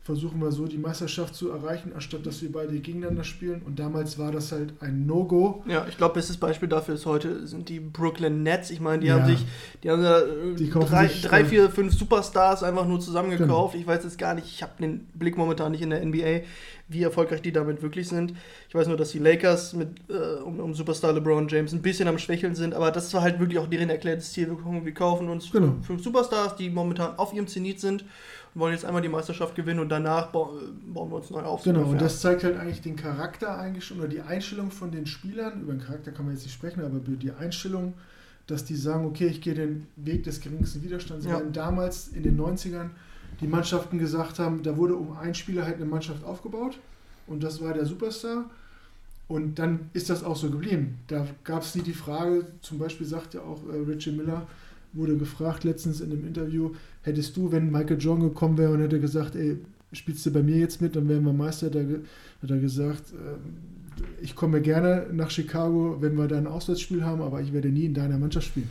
Versuchen 0.05 0.41
wir 0.41 0.51
so 0.51 0.65
die 0.67 0.77
Meisterschaft 0.77 1.33
zu 1.33 1.49
erreichen, 1.51 1.93
anstatt 1.95 2.25
dass 2.25 2.41
wir 2.41 2.51
beide 2.51 2.77
gegeneinander 2.77 3.23
spielen. 3.23 3.61
Und 3.65 3.79
damals 3.79 4.19
war 4.19 4.33
das 4.33 4.51
halt 4.51 4.73
ein 4.81 5.05
No-Go. 5.05 5.63
Ja, 5.65 5.85
ich 5.87 5.95
glaube, 5.95 6.15
bestes 6.15 6.35
Beispiel 6.35 6.67
dafür 6.67 6.95
ist 6.95 7.05
heute 7.05 7.47
sind 7.47 7.69
die 7.69 7.79
Brooklyn 7.79 8.43
Nets. 8.43 8.69
Ich 8.69 8.81
meine, 8.81 8.99
die 8.99 9.07
Ja. 9.07 9.13
haben 9.21 9.25
sich, 9.27 9.45
die 9.81 9.89
haben 9.89 10.03
da 10.03 10.19
äh, 10.19 10.55
Die 10.57 10.69
drei, 10.69 11.07
sich, 11.07 11.21
drei, 11.21 11.39
äh, 11.39 11.45
vier, 11.45 11.69
fünf 11.69 11.93
Superstars 11.93 12.63
einfach 12.63 12.85
nur 12.85 12.99
zusammengekauft. 12.99 13.73
Genau. 13.75 13.81
Ich 13.81 13.87
weiß 13.87 14.03
jetzt 14.03 14.17
gar 14.17 14.33
nicht, 14.35 14.45
ich 14.47 14.61
habe 14.61 14.73
den 14.77 15.05
Blick 15.13 15.37
momentan 15.37 15.71
nicht 15.71 15.81
in 15.81 15.91
der 15.91 16.05
NBA, 16.05 16.41
wie 16.89 17.01
erfolgreich 17.01 17.41
die 17.41 17.53
damit 17.53 17.81
wirklich 17.81 18.09
sind. 18.09 18.33
Ich 18.67 18.75
weiß 18.75 18.87
nur, 18.89 18.97
dass 18.97 19.11
die 19.11 19.19
Lakers 19.19 19.71
mit 19.71 19.87
äh, 20.09 20.41
um, 20.43 20.59
um 20.59 20.73
Superstar 20.73 21.13
LeBron 21.13 21.47
James 21.47 21.71
ein 21.71 21.81
bisschen 21.81 22.09
am 22.09 22.17
Schwächeln 22.17 22.55
sind, 22.55 22.73
aber 22.73 22.91
das 22.91 23.13
war 23.13 23.21
halt 23.21 23.39
wirklich 23.39 23.57
auch 23.57 23.67
deren 23.67 23.89
erklärtes 23.89 24.33
Ziel. 24.33 24.49
Wir, 24.49 24.93
kaufen 24.93 25.29
uns 25.29 25.49
Genau. 25.49 25.75
fünf 25.81 26.03
Superstars, 26.03 26.57
die 26.57 26.69
momentan 26.69 27.17
auf 27.17 27.33
ihrem 27.33 27.47
Zenit 27.47 27.79
sind 27.79 28.03
wollen 28.55 28.73
jetzt 28.73 28.85
einmal 28.85 29.01
die 29.01 29.09
Meisterschaft 29.09 29.55
gewinnen 29.55 29.79
und 29.79 29.89
danach 29.89 30.29
äh, 30.29 30.31
bauen 30.31 31.09
wir 31.09 31.15
uns 31.15 31.29
neu 31.29 31.41
auf. 31.41 31.63
Genau, 31.63 31.83
und 31.83 32.01
das 32.01 32.21
zeigt 32.21 32.43
halt 32.43 32.57
eigentlich 32.57 32.81
den 32.81 32.95
Charakter 32.95 33.57
eigentlich 33.57 33.85
schon, 33.85 33.99
oder 33.99 34.07
die 34.07 34.21
Einstellung 34.21 34.71
von 34.71 34.91
den 34.91 35.05
Spielern. 35.05 35.61
Über 35.61 35.73
den 35.73 35.81
Charakter 35.81 36.11
kann 36.11 36.25
man 36.25 36.35
jetzt 36.35 36.43
nicht 36.43 36.53
sprechen, 36.53 36.81
aber 36.81 36.97
über 36.97 37.11
die 37.11 37.31
Einstellung, 37.31 37.93
dass 38.47 38.65
die 38.65 38.75
sagen, 38.75 39.05
okay, 39.05 39.27
ich 39.27 39.41
gehe 39.41 39.55
den 39.55 39.87
Weg 39.95 40.23
des 40.23 40.39
geringsten 40.39 40.83
Widerstands. 40.83 41.25
Ja. 41.25 41.39
Damals 41.39 42.09
in 42.09 42.23
den 42.23 42.39
90ern 42.39 42.89
die 43.41 43.47
Mannschaften 43.47 43.97
gesagt 43.97 44.39
haben, 44.39 44.63
da 44.63 44.77
wurde 44.77 44.95
um 44.95 45.17
einen 45.17 45.33
Spieler 45.33 45.65
halt 45.65 45.77
eine 45.77 45.85
Mannschaft 45.85 46.23
aufgebaut 46.23 46.77
und 47.27 47.43
das 47.43 47.61
war 47.61 47.73
der 47.73 47.85
Superstar. 47.85 48.45
Und 49.27 49.57
dann 49.57 49.89
ist 49.93 50.09
das 50.09 50.23
auch 50.23 50.35
so 50.35 50.49
geblieben. 50.49 50.99
Da 51.07 51.25
gab 51.43 51.63
es 51.63 51.73
nie 51.75 51.81
die 51.81 51.93
Frage, 51.93 52.45
zum 52.61 52.77
Beispiel 52.77 53.07
sagt 53.07 53.33
ja 53.33 53.41
auch 53.41 53.61
äh, 53.67 53.77
Richie 53.77 54.11
Miller, 54.11 54.45
wurde 54.93 55.17
gefragt 55.17 55.63
letztens 55.63 56.01
in 56.01 56.11
einem 56.11 56.25
Interview, 56.25 56.71
hättest 57.01 57.35
du, 57.35 57.51
wenn 57.51 57.71
Michael 57.71 57.97
Jordan 57.99 58.29
gekommen 58.29 58.57
wäre 58.57 58.71
und 58.71 58.79
hätte 58.81 58.99
gesagt, 58.99 59.35
ey, 59.35 59.57
spielst 59.91 60.25
du 60.25 60.31
bei 60.31 60.41
mir 60.43 60.57
jetzt 60.57 60.81
mit, 60.81 60.95
dann 60.95 61.07
wären 61.09 61.23
wir 61.25 61.33
Meister, 61.33 61.69
da 61.69 61.83
ge- 61.83 61.99
hat 62.41 62.49
er 62.49 62.57
gesagt, 62.59 63.03
ähm, 63.13 63.53
ich 64.21 64.35
komme 64.35 64.61
gerne 64.61 65.07
nach 65.11 65.29
Chicago, 65.29 65.97
wenn 65.99 66.15
wir 66.17 66.27
da 66.27 66.37
ein 66.37 66.47
Auswärtsspiel 66.47 67.03
haben, 67.03 67.21
aber 67.21 67.41
ich 67.41 67.53
werde 67.53 67.69
nie 67.69 67.85
in 67.85 67.93
deiner 67.93 68.17
Mannschaft 68.17 68.47
spielen. 68.47 68.69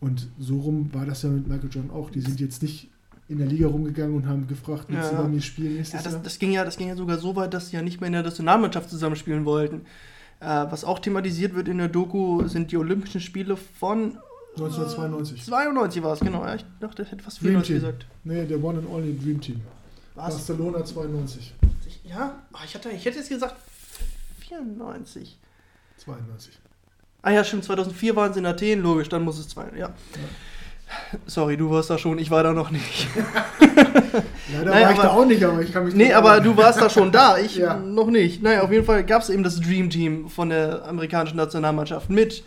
Und 0.00 0.28
so 0.38 0.58
rum 0.58 0.90
war 0.92 1.06
das 1.06 1.22
ja 1.22 1.30
mit 1.30 1.46
Michael 1.48 1.70
Jordan 1.72 1.90
auch. 1.90 2.10
Die 2.10 2.20
sind 2.20 2.40
jetzt 2.40 2.62
nicht 2.62 2.88
in 3.28 3.38
der 3.38 3.46
Liga 3.46 3.68
rumgegangen 3.68 4.14
und 4.16 4.26
haben 4.26 4.46
gefragt, 4.48 4.86
willst 4.88 5.10
Ja. 5.12 5.16
du 5.18 5.22
bei 5.22 5.28
mir 5.28 5.40
spielen 5.40 5.74
nächstes 5.76 6.00
Ja, 6.00 6.04
das, 6.04 6.12
Jahr? 6.14 6.22
das, 6.22 6.38
ging 6.38 6.52
ja, 6.52 6.64
das 6.64 6.76
ging 6.76 6.88
ja 6.88 6.96
sogar 6.96 7.18
so 7.18 7.34
weit, 7.36 7.54
dass 7.54 7.68
sie 7.70 7.76
ja 7.76 7.82
nicht 7.82 8.00
mehr 8.00 8.08
in 8.08 8.12
der 8.12 8.22
Nationalmannschaft 8.24 8.90
zusammenspielen 8.90 9.44
wollten. 9.46 9.82
Äh, 10.40 10.44
was 10.70 10.84
auch 10.84 10.98
thematisiert 10.98 11.54
wird 11.54 11.68
in 11.68 11.78
der 11.78 11.88
Doku, 11.88 12.46
sind 12.48 12.72
die 12.72 12.76
Olympischen 12.76 13.20
Spiele 13.20 13.56
von 13.56 14.18
1992. 14.56 15.44
92 15.44 16.02
war 16.02 16.12
es, 16.12 16.20
genau. 16.20 16.44
Ja, 16.44 16.54
ich 16.56 16.64
dachte, 16.80 17.02
ich 17.02 17.10
hätte 17.10 17.22
fast 17.22 17.40
Dream 17.40 17.62
94 17.62 17.66
Team. 17.68 17.80
gesagt. 17.80 18.06
Nee, 18.24 18.44
der 18.44 18.62
One 18.62 18.78
and 18.78 18.88
Only 18.90 19.18
Dream 19.18 19.40
Team. 19.40 19.60
Was? 20.14 20.34
Barcelona 20.34 20.84
92. 20.84 21.54
Ja? 22.04 22.42
Ah, 22.52 22.58
ich, 22.64 22.74
hatte, 22.74 22.90
ich 22.90 23.04
hätte 23.04 23.18
jetzt 23.18 23.28
gesagt 23.30 23.54
94. 24.40 25.38
92. 25.98 26.58
Ah 27.22 27.30
ja, 27.30 27.44
stimmt, 27.44 27.64
2004 27.64 28.16
waren 28.16 28.32
sie 28.32 28.40
in 28.40 28.46
Athen, 28.46 28.82
logisch, 28.82 29.08
dann 29.08 29.22
muss 29.22 29.38
es 29.38 29.48
zwei, 29.48 29.66
ja. 29.76 29.90
Sorry, 31.24 31.56
du 31.56 31.70
warst 31.70 31.88
da 31.88 31.96
schon, 31.96 32.18
ich 32.18 32.30
war 32.30 32.42
da 32.42 32.52
noch 32.52 32.70
nicht. 32.70 33.06
Leider 34.52 34.70
Naja, 34.70 34.86
war 34.86 34.92
ich 34.92 34.98
aber- 34.98 35.02
da 35.08 35.10
auch 35.14 35.24
nicht, 35.24 35.42
aber 35.44 35.62
ich 35.62 35.72
kann 35.72 35.84
mich 35.86 35.94
Nee, 35.94 36.12
aber 36.12 36.40
du 36.40 36.54
warst 36.56 36.80
da 36.80 36.90
schon 36.90 37.10
da, 37.12 37.38
ich 37.38 37.56
Ja. 37.56 37.76
noch 37.78 38.08
nicht. 38.08 38.42
Naja, 38.42 38.62
auf 38.62 38.70
jeden 38.72 38.84
Fall 38.84 39.04
gab 39.04 39.22
es 39.22 39.30
eben 39.30 39.42
das 39.44 39.60
Dream 39.60 39.88
Team 39.88 40.28
von 40.28 40.50
der 40.50 40.84
amerikanischen 40.86 41.36
Nationalmannschaft 41.36 42.10
mit 42.10 42.42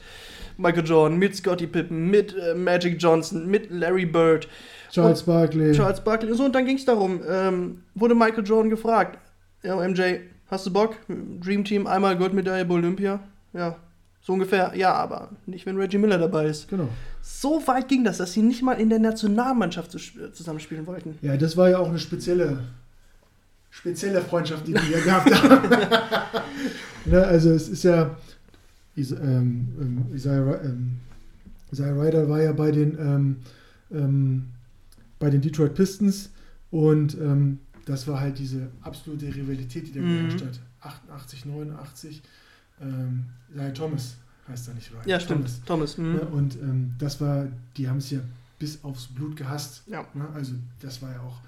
Michael 0.58 0.86
Jordan, 0.86 1.18
mit 1.18 1.36
Scottie 1.36 1.68
Pippen, 1.68 2.10
mit 2.10 2.36
äh, 2.36 2.54
Magic 2.54 3.02
Johnson, 3.02 3.48
mit 3.48 3.70
Larry 3.72 4.06
Bird, 4.06 4.48
Charles 4.92 5.24
Barkley. 5.24 5.74
Charles 5.74 6.02
Barkley 6.02 6.32
und 6.32 6.38
so. 6.38 6.46
Und 6.46 6.56
dann 6.56 6.66
ging 6.66 6.78
es 6.78 6.86
darum, 6.86 7.22
ähm, 7.28 7.82
wurde 7.96 8.16
Michael 8.16 8.46
Jordan 8.46 8.70
gefragt, 8.70 9.20
ja, 9.64 9.76
MJ, 9.76 10.20
hast 10.48 10.66
du 10.66 10.72
Bock? 10.72 10.96
Dream 11.08 11.66
Team, 11.66 11.88
einmal 11.88 12.18
Goldmedaille 12.18 12.66
bei 12.66 12.76
Olympia? 12.76 13.20
Ja, 13.54 13.78
so 14.22 14.34
ungefähr. 14.34 14.74
Ja, 14.76 14.94
aber 14.94 15.30
nicht, 15.46 15.66
wenn 15.66 15.78
Reggie 15.78 15.98
Miller 15.98 16.18
dabei 16.18 16.46
ist. 16.46 16.70
Genau. 16.70 16.88
So 17.22 17.62
weit 17.68 17.88
ging 17.88 18.04
das, 18.04 18.18
dass 18.18 18.34
sie 18.34 18.42
nicht 18.42 18.62
mal 18.62 18.74
in 18.74 18.90
der 18.90 19.00
Nationalmannschaft 19.00 19.92
zu, 19.92 20.00
zusammenspielen 20.32 20.86
wollten. 20.88 21.18
Ja, 21.22 21.36
das 21.36 21.58
war 21.58 21.70
ja 21.70 21.80
auch 21.80 21.90
eine 21.90 22.00
spezielle, 22.00 22.60
spezielle 23.70 24.22
Freundschaft, 24.22 24.68
die 24.68 24.74
ja 24.74 25.00
gehabt 25.04 25.44
haben. 25.44 25.70
ne, 27.06 27.26
also 27.26 27.50
es 27.50 27.68
ist 27.68 27.84
ja, 27.84 28.16
Is, 28.96 29.12
ähm, 29.12 29.68
ähm, 29.80 30.06
Isaiah, 30.14 30.62
ähm, 30.64 31.00
Isaiah 31.72 31.94
Ryder 32.02 32.30
war 32.30 32.42
ja 32.42 32.54
bei 32.54 32.72
den, 32.72 32.98
ähm, 33.00 33.36
ähm, 33.92 34.46
bei 35.20 35.30
den 35.30 35.42
Detroit 35.42 35.74
Pistons 35.76 36.30
und 36.72 37.16
ähm, 37.20 37.60
das 37.86 38.08
war 38.08 38.20
halt 38.20 38.40
diese 38.40 38.70
absolute 38.82 39.28
Rivalität, 39.36 39.88
die 39.88 39.92
da 39.94 40.00
Mhm. 40.00 40.28
geherrscht 40.30 40.46
hat. 40.46 40.60
88, 40.82 41.46
89, 41.46 42.22
ähm, 42.82 43.26
Isaiah 43.54 43.74
Thomas 43.74 44.16
heißt 44.48 44.68
er 44.70 44.74
nicht 44.76 44.92
Ryder. 44.92 45.08
Ja, 45.08 45.20
stimmt. 45.20 45.46
Thomas. 45.66 45.96
Thomas. 45.96 45.98
mhm. 45.98 46.14
Ne, 46.14 46.22
und 46.22 46.58
das 47.00 47.20
war, 47.20 47.48
die 47.78 47.90
haben 47.90 47.98
es 47.98 48.12
ja 48.12 48.20
bis 48.60 48.84
aufs 48.84 49.08
Blut 49.08 49.36
gehasst. 49.36 49.84
Ja. 49.88 50.06
Ne? 50.14 50.28
Also 50.34 50.54
das 50.80 51.02
war 51.02 51.12
ja 51.12 51.20
auch, 51.22 51.42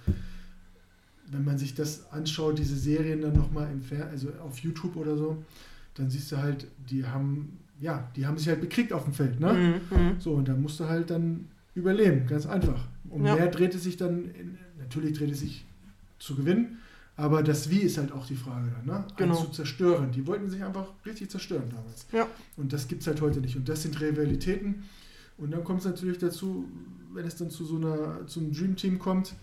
wenn 1.32 1.44
man 1.46 1.58
sich 1.58 1.74
das 1.75 2.12
anschaut, 2.12 2.58
diese 2.60 2.75
Serien 2.75 3.22
dann 3.22 3.34
nochmal 3.34 3.72
im 3.72 3.82
Fer 3.82 4.08
also 4.08 4.30
auf 4.44 4.60
YouTube 4.60 4.96
oder 4.96 5.16
so, 5.18 5.44
dann 6.00 6.10
siehst 6.10 6.32
du 6.32 6.38
halt, 6.38 6.68
die 6.89 7.06
haben, 7.06 7.58
ja, 7.80 8.10
die 8.16 8.25
haben 8.25 8.38
sich 8.38 8.48
halt 8.48 8.62
bekriegt 8.62 8.94
auf 8.94 9.04
dem 9.06 9.13
Feld. 9.13 9.39
Ne? 9.39 9.82
Mhm, 9.92 9.98
mhm. 9.98 10.20
So, 10.20 10.34
und 10.34 10.48
da 10.48 10.54
musst 10.56 10.80
du 10.80 10.86
halt 10.88 11.10
dann 11.10 11.48
überleben, 11.75 12.27
ganz 12.27 12.46
einfach. 12.46 12.88
Und 13.10 13.25
Ja. 13.25 13.36
mehr 13.36 13.48
dreht 13.48 13.74
es 13.75 13.84
sich 13.84 13.98
dann, 13.98 14.25
in, 14.32 14.58
natürlich 14.80 15.18
dreht 15.18 15.32
es 15.32 15.39
sich 15.39 15.66
zu 16.20 16.36
gewinnen, 16.36 16.80
aber 17.16 17.42
das 17.44 17.70
Wie 17.70 17.80
ist 17.80 17.98
halt 17.98 18.12
auch 18.12 18.25
die 18.27 18.36
Frage 18.36 18.70
dann, 18.75 18.86
ne? 18.86 18.96
Einen 19.06 19.16
Genau. 19.18 19.36
zu 19.36 19.50
zerstören. 19.51 20.12
Die 20.12 20.25
wollten 20.27 20.50
sich 20.50 20.63
einfach 20.63 20.88
richtig 21.06 21.30
zerstören 21.32 21.70
damals. 21.70 22.06
Ja. 22.12 22.27
Und 22.58 22.74
das 22.74 22.88
gibt 22.88 23.01
es 23.01 23.08
halt 23.08 23.22
heute 23.22 23.39
nicht. 23.42 23.56
Und 23.56 23.68
das 23.70 23.82
sind 23.84 24.00
Rivalitäten. 24.00 24.84
Und 25.38 25.51
dann 25.51 25.63
kommt 25.63 25.80
es 25.82 25.86
natürlich 25.86 26.18
dazu, 26.20 26.68
wenn 27.13 27.25
es 27.25 27.36
dann 27.36 27.50
zu 27.50 27.63
so 27.66 27.77
einer, 27.77 28.25
zum 28.27 28.51
Dream 28.51 28.75
Team 28.75 29.00
kommt. 29.00 29.34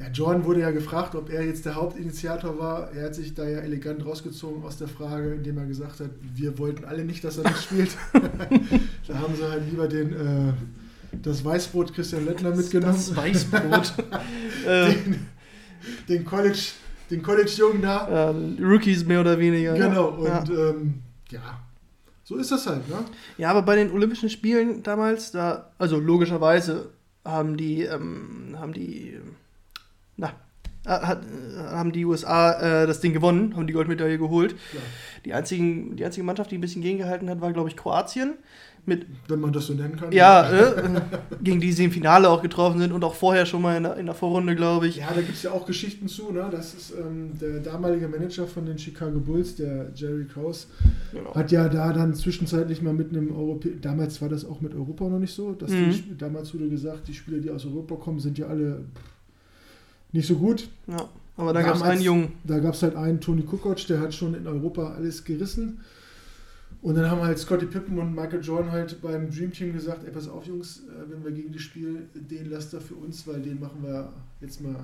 Ja, 0.00 0.06
Jordan 0.08 0.44
wurde 0.46 0.60
ja 0.60 0.70
gefragt, 0.70 1.14
ob 1.14 1.28
er 1.28 1.44
jetzt 1.44 1.66
der 1.66 1.74
Hauptinitiator 1.74 2.58
war. 2.58 2.90
Er 2.92 3.04
hat 3.06 3.14
sich 3.14 3.34
da 3.34 3.46
ja 3.46 3.58
elegant 3.58 4.02
rausgezogen 4.06 4.64
aus 4.64 4.78
der 4.78 4.88
Frage, 4.88 5.34
indem 5.34 5.58
er 5.58 5.66
gesagt 5.66 6.00
hat, 6.00 6.08
wir 6.34 6.58
wollten 6.58 6.86
alle 6.86 7.04
nicht, 7.04 7.22
dass 7.22 7.36
er 7.36 7.44
nicht 7.50 7.62
spielt. 7.62 7.90
da 9.08 9.18
haben 9.18 9.34
sie 9.36 9.46
halt 9.46 9.62
lieber 9.70 9.86
den, 9.88 10.12
äh, 10.14 10.52
das 11.22 11.44
Weißbrot 11.44 11.92
Christian 11.92 12.24
Lettner 12.24 12.54
mitgenommen. 12.56 12.94
Das 12.94 13.14
Weißbrot. 13.14 13.92
äh, 14.66 14.94
Den, 14.94 15.26
den 16.08 16.24
College, 16.24 16.58
den 17.10 17.22
College-Jungen 17.22 17.82
da. 17.82 18.30
äh, 18.30 18.62
Rookies 18.62 19.04
mehr 19.04 19.20
oder 19.20 19.38
weniger. 19.38 19.74
Genau, 19.74 20.24
Ja. 20.24 20.38
und 20.38 20.48
ähm, 20.50 20.94
ja, 21.30 21.60
so 22.24 22.36
ist 22.36 22.50
das 22.52 22.66
halt, 22.66 22.88
ne? 22.88 22.96
Ja, 23.36 23.50
aber 23.50 23.60
bei 23.62 23.76
den 23.76 23.90
Olympischen 23.92 24.30
Spielen 24.30 24.82
damals, 24.82 25.30
da, 25.30 25.72
also 25.76 25.98
logischerweise 25.98 26.88
haben 27.22 27.58
die, 27.58 27.82
ähm, 27.82 28.56
haben 28.58 28.72
die, 28.72 29.18
na, 30.20 30.32
äh, 30.86 30.90
hat, 30.90 31.22
äh, 31.24 31.58
haben 31.58 31.92
die 31.92 32.04
USA 32.04 32.82
äh, 32.82 32.86
das 32.86 33.00
Ding 33.00 33.12
gewonnen, 33.12 33.56
haben 33.56 33.66
die 33.66 33.72
Goldmedaille 33.72 34.18
geholt. 34.18 34.54
Klar. 34.70 34.82
Die, 35.24 35.34
einzigen, 35.34 35.96
die 35.96 36.04
einzige 36.04 36.24
Mannschaft, 36.24 36.50
die 36.50 36.56
ein 36.58 36.60
bisschen 36.62 36.82
gegengehalten 36.82 37.28
hat, 37.28 37.40
war, 37.40 37.52
glaube 37.52 37.68
ich, 37.68 37.76
Kroatien. 37.76 38.34
Mit, 38.86 39.04
Wenn 39.28 39.40
man 39.40 39.52
das 39.52 39.66
so 39.66 39.74
nennen 39.74 39.94
kann. 39.96 40.10
ja, 40.10 40.50
äh, 40.72 41.00
gegen 41.42 41.60
die 41.60 41.70
sie 41.72 41.84
im 41.84 41.90
Finale 41.92 42.30
auch 42.30 42.40
getroffen 42.40 42.78
sind 42.80 42.92
und 42.92 43.04
auch 43.04 43.14
vorher 43.14 43.44
schon 43.44 43.60
mal 43.60 43.76
in 43.76 43.82
der, 43.82 43.96
in 43.98 44.06
der 44.06 44.14
Vorrunde, 44.14 44.56
glaube 44.56 44.88
ich. 44.88 44.96
Ja, 44.96 45.08
da 45.14 45.20
gibt 45.20 45.34
es 45.34 45.42
ja 45.42 45.50
auch 45.50 45.66
Geschichten 45.66 46.08
zu. 46.08 46.32
Ne? 46.32 46.48
Das 46.50 46.72
ist 46.72 46.94
ähm, 46.98 47.32
der 47.38 47.60
damalige 47.60 48.08
Manager 48.08 48.46
von 48.46 48.64
den 48.64 48.78
Chicago 48.78 49.20
Bulls, 49.20 49.56
der 49.56 49.90
Jerry 49.94 50.24
Krause, 50.24 50.68
Genau. 51.12 51.34
hat 51.34 51.52
ja 51.52 51.68
da 51.68 51.92
dann 51.92 52.14
zwischenzeitlich 52.14 52.80
mal 52.80 52.94
mit 52.94 53.10
einem 53.10 53.30
Europä 53.36 53.68
damals 53.82 54.22
war 54.22 54.30
das 54.30 54.46
auch 54.46 54.62
mit 54.62 54.74
Europa 54.74 55.06
noch 55.10 55.18
nicht 55.18 55.34
so, 55.34 55.52
dass 55.52 55.70
Mhm. 55.70 55.90
die, 55.92 56.16
damals 56.16 56.54
wurde 56.54 56.70
gesagt, 56.70 57.06
die 57.08 57.12
Spieler, 57.14 57.38
die 57.40 57.50
aus 57.50 57.66
Europa 57.66 57.96
kommen, 57.96 58.18
sind 58.18 58.38
ja 58.38 58.46
alle 58.46 58.86
pff, 58.96 59.02
nicht 60.12 60.26
so 60.26 60.36
gut. 60.36 60.68
Ja, 60.86 61.08
aber 61.36 61.52
da 61.52 61.62
gab 61.62 61.76
es 61.76 61.82
einen 61.82 62.02
Jungen. 62.02 62.32
Da 62.44 62.58
gab 62.58 62.74
es 62.74 62.82
halt 62.82 62.96
einen 62.96 63.20
Tony 63.20 63.42
Kukoc, 63.42 63.86
der 63.86 64.00
hat 64.00 64.14
schon 64.14 64.34
in 64.34 64.46
Europa 64.46 64.94
alles 64.94 65.24
gerissen. 65.24 65.80
Und 66.82 66.94
dann 66.94 67.10
haben 67.10 67.20
halt 67.22 67.38
Scottie 67.38 67.66
Pippen 67.66 67.98
und 67.98 68.14
Michael 68.14 68.42
Jordan 68.42 68.72
halt 68.72 69.02
beim 69.02 69.30
Dream 69.30 69.52
Team 69.52 69.74
gesagt, 69.74 70.02
ey, 70.04 70.10
pass 70.10 70.28
auf 70.28 70.46
Jungs, 70.46 70.84
äh, 70.88 71.10
wenn 71.10 71.22
wir 71.22 71.30
gegen 71.30 71.52
die 71.52 71.58
spielen, 71.58 72.08
den 72.14 72.50
lasst 72.50 72.72
ihr 72.72 72.80
für 72.80 72.94
uns, 72.94 73.26
weil 73.26 73.42
den 73.42 73.60
machen 73.60 73.82
wir 73.82 74.10
jetzt 74.40 74.62
mal 74.62 74.76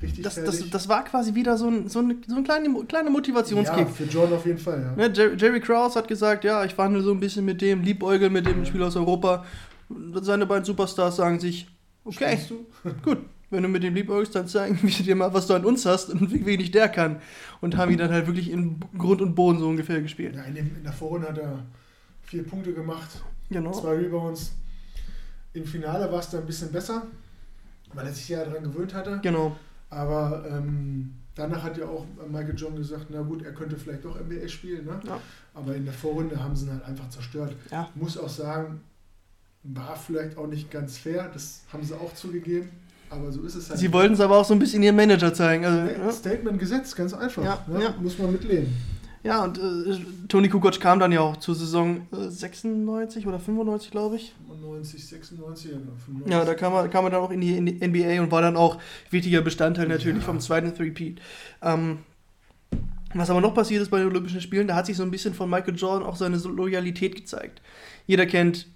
richtig 0.00 0.24
Das, 0.24 0.36
das, 0.36 0.54
fertig. 0.56 0.70
das 0.70 0.88
war 0.88 1.04
quasi 1.04 1.34
wieder 1.34 1.58
so 1.58 1.68
ein, 1.68 1.88
so 1.88 1.98
ein, 1.98 2.22
so 2.26 2.36
ein 2.36 2.44
kleiner, 2.44 2.84
kleiner 2.84 3.10
Motivationskick. 3.10 3.78
Ja, 3.78 3.86
für 3.86 4.04
Jordan 4.04 4.34
auf 4.38 4.46
jeden 4.46 4.58
Fall, 4.58 4.80
ja. 4.80 4.96
Ne, 4.96 5.12
Jerry, 5.14 5.36
Jerry 5.36 5.60
Krause 5.60 5.98
hat 5.98 6.08
gesagt, 6.08 6.44
ja, 6.44 6.64
ich 6.64 6.74
verhandle 6.74 7.02
so 7.02 7.12
ein 7.12 7.20
bisschen 7.20 7.44
mit 7.44 7.60
dem, 7.60 7.82
liebäugel 7.82 8.30
mit 8.30 8.46
dem 8.46 8.64
Spieler 8.64 8.86
aus 8.86 8.96
Europa. 8.96 9.44
Seine 10.22 10.46
beiden 10.46 10.64
Superstars 10.64 11.16
sagen 11.16 11.38
sich, 11.38 11.66
okay, 12.04 12.38
gut, 13.04 13.18
wenn 13.52 13.62
du 13.62 13.68
mit 13.68 13.82
dem 13.82 13.94
liebäugelst, 13.94 14.34
dann 14.34 14.48
zeigen 14.48 14.78
wir 14.82 14.90
dir 14.90 15.14
mal, 15.14 15.32
was 15.32 15.46
du 15.46 15.54
an 15.54 15.64
uns 15.64 15.86
hast 15.86 16.10
und 16.10 16.32
wie 16.32 16.44
wenig 16.46 16.70
der 16.70 16.88
kann. 16.88 17.20
Und 17.60 17.76
haben 17.76 17.92
ihn 17.92 17.98
dann 17.98 18.10
halt 18.10 18.26
wirklich 18.26 18.50
in 18.50 18.80
Grund 18.98 19.20
und 19.20 19.34
Boden 19.34 19.58
so 19.58 19.68
ungefähr 19.68 20.00
gespielt. 20.00 20.34
Ja, 20.34 20.42
in, 20.42 20.54
dem, 20.54 20.76
in 20.76 20.82
der 20.82 20.92
Vorrunde 20.92 21.28
hat 21.28 21.38
er 21.38 21.58
vier 22.22 22.44
Punkte 22.44 22.72
gemacht, 22.72 23.08
Genau. 23.50 23.72
zwei 23.72 23.94
Rebounds. 23.96 24.52
Im 25.52 25.64
Finale 25.66 26.10
war 26.10 26.20
es 26.20 26.30
dann 26.30 26.40
ein 26.40 26.46
bisschen 26.46 26.72
besser, 26.72 27.02
weil 27.92 28.06
er 28.06 28.12
sich 28.12 28.28
ja 28.30 28.44
daran 28.44 28.62
gewöhnt 28.64 28.94
hatte. 28.94 29.20
Genau. 29.22 29.54
Aber 29.90 30.44
ähm, 30.50 31.12
danach 31.34 31.62
hat 31.62 31.76
ja 31.76 31.84
auch 31.84 32.06
Michael 32.30 32.54
John 32.56 32.74
gesagt, 32.74 33.06
na 33.10 33.20
gut, 33.20 33.44
er 33.44 33.52
könnte 33.52 33.76
vielleicht 33.76 34.04
doch 34.06 34.18
NBA 34.18 34.48
spielen. 34.48 34.86
Ne? 34.86 34.98
Ja. 35.06 35.20
Aber 35.52 35.76
in 35.76 35.84
der 35.84 35.92
Vorrunde 35.92 36.42
haben 36.42 36.56
sie 36.56 36.64
ihn 36.66 36.72
halt 36.72 36.84
einfach 36.84 37.10
zerstört. 37.10 37.54
Ja. 37.70 37.90
Muss 37.94 38.16
auch 38.16 38.30
sagen, 38.30 38.80
war 39.64 39.94
vielleicht 39.94 40.38
auch 40.38 40.46
nicht 40.46 40.70
ganz 40.70 40.96
fair. 40.96 41.30
Das 41.32 41.64
haben 41.70 41.84
sie 41.84 41.94
auch 41.94 42.14
zugegeben. 42.14 42.70
Aber 43.12 43.30
so 43.30 43.42
ist 43.42 43.54
es 43.54 43.68
halt. 43.70 43.78
Sie 43.78 43.92
wollten 43.92 44.14
es 44.14 44.20
aber 44.20 44.38
auch 44.38 44.44
so 44.44 44.54
ein 44.54 44.58
bisschen 44.58 44.82
ihrem 44.82 44.96
Manager 44.96 45.34
zeigen. 45.34 45.64
Also, 45.64 45.92
Ja. 45.92 46.10
Statement 46.12 46.58
gesetzt, 46.58 46.96
ganz 46.96 47.12
einfach. 47.14 47.44
Ja, 47.44 47.64
ne? 47.68 47.82
ja. 47.82 47.94
Muss 48.00 48.18
man 48.18 48.32
mitleben. 48.32 48.68
ja, 49.22 49.44
und 49.44 49.58
äh, 49.58 49.98
Toni 50.28 50.48
Kukoc 50.48 50.80
kam 50.80 50.98
dann 50.98 51.12
ja 51.12 51.20
auch 51.20 51.36
zur 51.36 51.54
Saison 51.54 52.06
äh, 52.12 52.28
96 52.28 53.26
oder 53.26 53.38
95, 53.38 53.90
glaube 53.90 54.16
ich. 54.16 54.34
95, 54.48 55.06
96, 55.08 55.70
ja, 55.72 55.76
95. 56.06 56.32
Ja, 56.32 56.44
da 56.44 56.54
kam 56.54 56.72
er, 56.72 56.88
kam 56.88 57.04
er 57.04 57.10
dann 57.10 57.20
auch 57.20 57.30
in 57.30 57.40
die, 57.40 57.60
NBA 57.60 58.22
und 58.22 58.30
war 58.32 58.40
dann 58.42 58.56
auch 58.56 58.78
wichtiger 59.10 59.42
Bestandteil 59.42 59.88
natürlich 59.88 60.18
Ja. 60.18 60.24
vom 60.24 60.40
zweiten 60.40 60.74
Three-Peat. 60.74 61.20
Ähm, 61.62 61.98
was 63.14 63.28
aber 63.28 63.42
noch 63.42 63.52
passiert 63.54 63.82
ist 63.82 63.90
bei 63.90 63.98
den 63.98 64.08
Olympischen 64.08 64.40
Spielen, 64.40 64.66
da 64.66 64.74
hat 64.74 64.86
sich 64.86 64.96
so 64.96 65.02
ein 65.02 65.10
bisschen 65.10 65.34
von 65.34 65.50
Michael 65.50 65.76
Jordan 65.76 66.08
auch 66.08 66.16
seine 66.16 66.38
Loyalität 66.38 67.14
gezeigt. 67.14 67.60
Jeder 68.06 68.24
kennt 68.24 68.68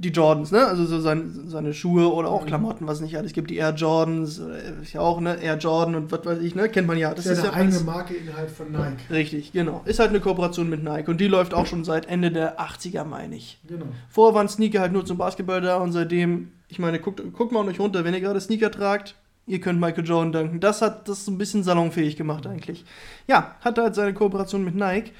die 0.00 0.10
Jordans, 0.10 0.52
ne? 0.52 0.64
Also 0.64 0.86
so 0.86 1.00
sein, 1.00 1.44
seine 1.48 1.74
Schuhe 1.74 2.12
oder 2.12 2.28
auch 2.30 2.42
Mhm. 2.42 2.46
Klamotten, 2.46 2.86
was 2.86 2.98
es 2.98 3.02
nicht 3.02 3.18
alles 3.18 3.32
gibt. 3.32 3.50
Die 3.50 3.56
Air 3.56 3.74
Jordans, 3.74 4.38
ist 4.80 4.92
ja 4.92 5.00
auch, 5.00 5.20
ne? 5.20 5.36
Air 5.42 5.58
Jordan 5.58 5.96
und 5.96 6.12
was 6.12 6.24
weiß 6.24 6.38
ich, 6.38 6.54
ne? 6.54 6.68
Kennt 6.68 6.86
man 6.86 6.96
ja. 6.96 7.12
Das 7.12 7.24
Das 7.24 7.38
ist 7.38 7.44
ja 7.44 7.50
eine 7.50 7.70
ja 7.72 7.76
eigene 7.76 7.84
Marke 7.84 8.14
innerhalb 8.14 8.48
von 8.48 8.70
Nike. 8.70 9.10
Richtig, 9.10 9.50
genau. 9.52 9.82
Ist 9.86 9.98
halt 9.98 10.10
eine 10.10 10.20
Kooperation 10.20 10.68
mit 10.68 10.84
Nike 10.84 11.08
und 11.10 11.20
die 11.20 11.26
läuft 11.26 11.52
auch 11.52 11.66
schon 11.66 11.82
seit 11.84 12.06
Ende 12.06 12.30
der 12.30 12.60
80er, 12.60 13.04
meine 13.04 13.34
ich. 13.34 13.58
Genau. 13.66 13.86
Vorher 14.08 14.34
waren 14.36 14.48
Sneaker 14.48 14.80
halt 14.80 14.92
nur 14.92 15.04
zum 15.04 15.18
Basketball 15.18 15.60
da 15.60 15.78
und 15.78 15.90
seitdem, 15.90 16.52
ich 16.68 16.78
meine, 16.78 17.00
guckt, 17.00 17.20
guckt 17.32 17.50
mal 17.52 17.60
an 17.60 17.68
euch 17.68 17.80
runter, 17.80 18.04
wenn 18.04 18.14
ihr 18.14 18.20
gerade 18.20 18.40
Sneaker 18.40 18.70
tragt, 18.70 19.16
ihr 19.48 19.60
könnt 19.60 19.80
Michael 19.80 20.06
Jordan 20.06 20.30
danken. 20.30 20.60
Das 20.60 20.80
hat 20.80 21.08
das 21.08 21.24
so 21.24 21.32
ein 21.32 21.38
bisschen 21.38 21.64
salonfähig 21.64 22.16
gemacht 22.16 22.46
eigentlich. 22.46 22.84
Ja, 23.26 23.56
hatte 23.62 23.82
halt 23.82 23.96
seine 23.96 24.14
Kooperation 24.14 24.64
mit 24.64 24.76
Nike 24.76 25.10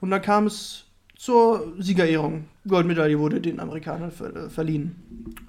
und 0.00 0.10
dann 0.10 0.22
kam 0.22 0.46
es 0.48 0.86
zur 1.24 1.72
Siegerehrung. 1.78 2.44
Goldmedaille 2.68 3.18
wurde 3.18 3.40
den 3.40 3.58
Amerikanern 3.58 4.10
ver 4.10 4.36
äh, 4.36 4.50
verliehen. 4.50 4.94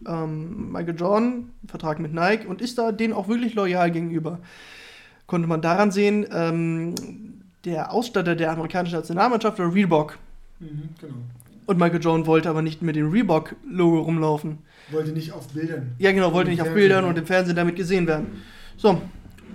Ähm, 0.08 0.72
Michael 0.72 0.96
Jordan, 0.98 1.50
Vertrag 1.68 2.00
mit 2.00 2.14
Nike 2.14 2.48
und 2.48 2.62
ist 2.62 2.78
da 2.78 2.94
denen 2.94 3.12
auch 3.12 3.28
wirklich 3.28 3.56
loyal 3.56 3.92
gegenüber. 3.92 4.40
Konnte 5.28 5.50
man 5.50 5.62
daran 5.62 5.92
sehen, 5.92 6.26
ähm, 6.32 6.96
der 7.66 7.92
Ausstatter 7.92 8.38
der 8.38 8.54
amerikanischen 8.54 8.96
Nationalmannschaft 8.96 9.60
war 9.60 9.74
Reebok. 9.74 10.18
Mhm, 10.62 10.90
genau. 11.02 11.16
Und 11.66 11.78
Michael 11.78 12.02
Jordan 12.02 12.26
wollte 12.26 12.50
aber 12.50 12.62
nicht 12.62 12.82
mit 12.82 12.96
dem 12.96 13.12
Reebok-Logo 13.12 14.00
rumlaufen. 14.00 14.60
Wollte 14.92 15.12
nicht 15.12 15.34
auf 15.34 15.50
Bildern. 15.50 15.96
Ja, 15.98 16.14
genau, 16.14 16.32
wollte 16.32 16.52
nicht 16.52 16.62
auf 16.62 16.68
Fernsehen, 16.68 16.88
Bildern 16.88 17.04
und 17.04 17.18
im 17.18 17.26
Fernsehen 17.26 17.56
damit 17.58 17.76
gesehen 17.76 18.08
werden. 18.08 18.28
So. 18.78 19.02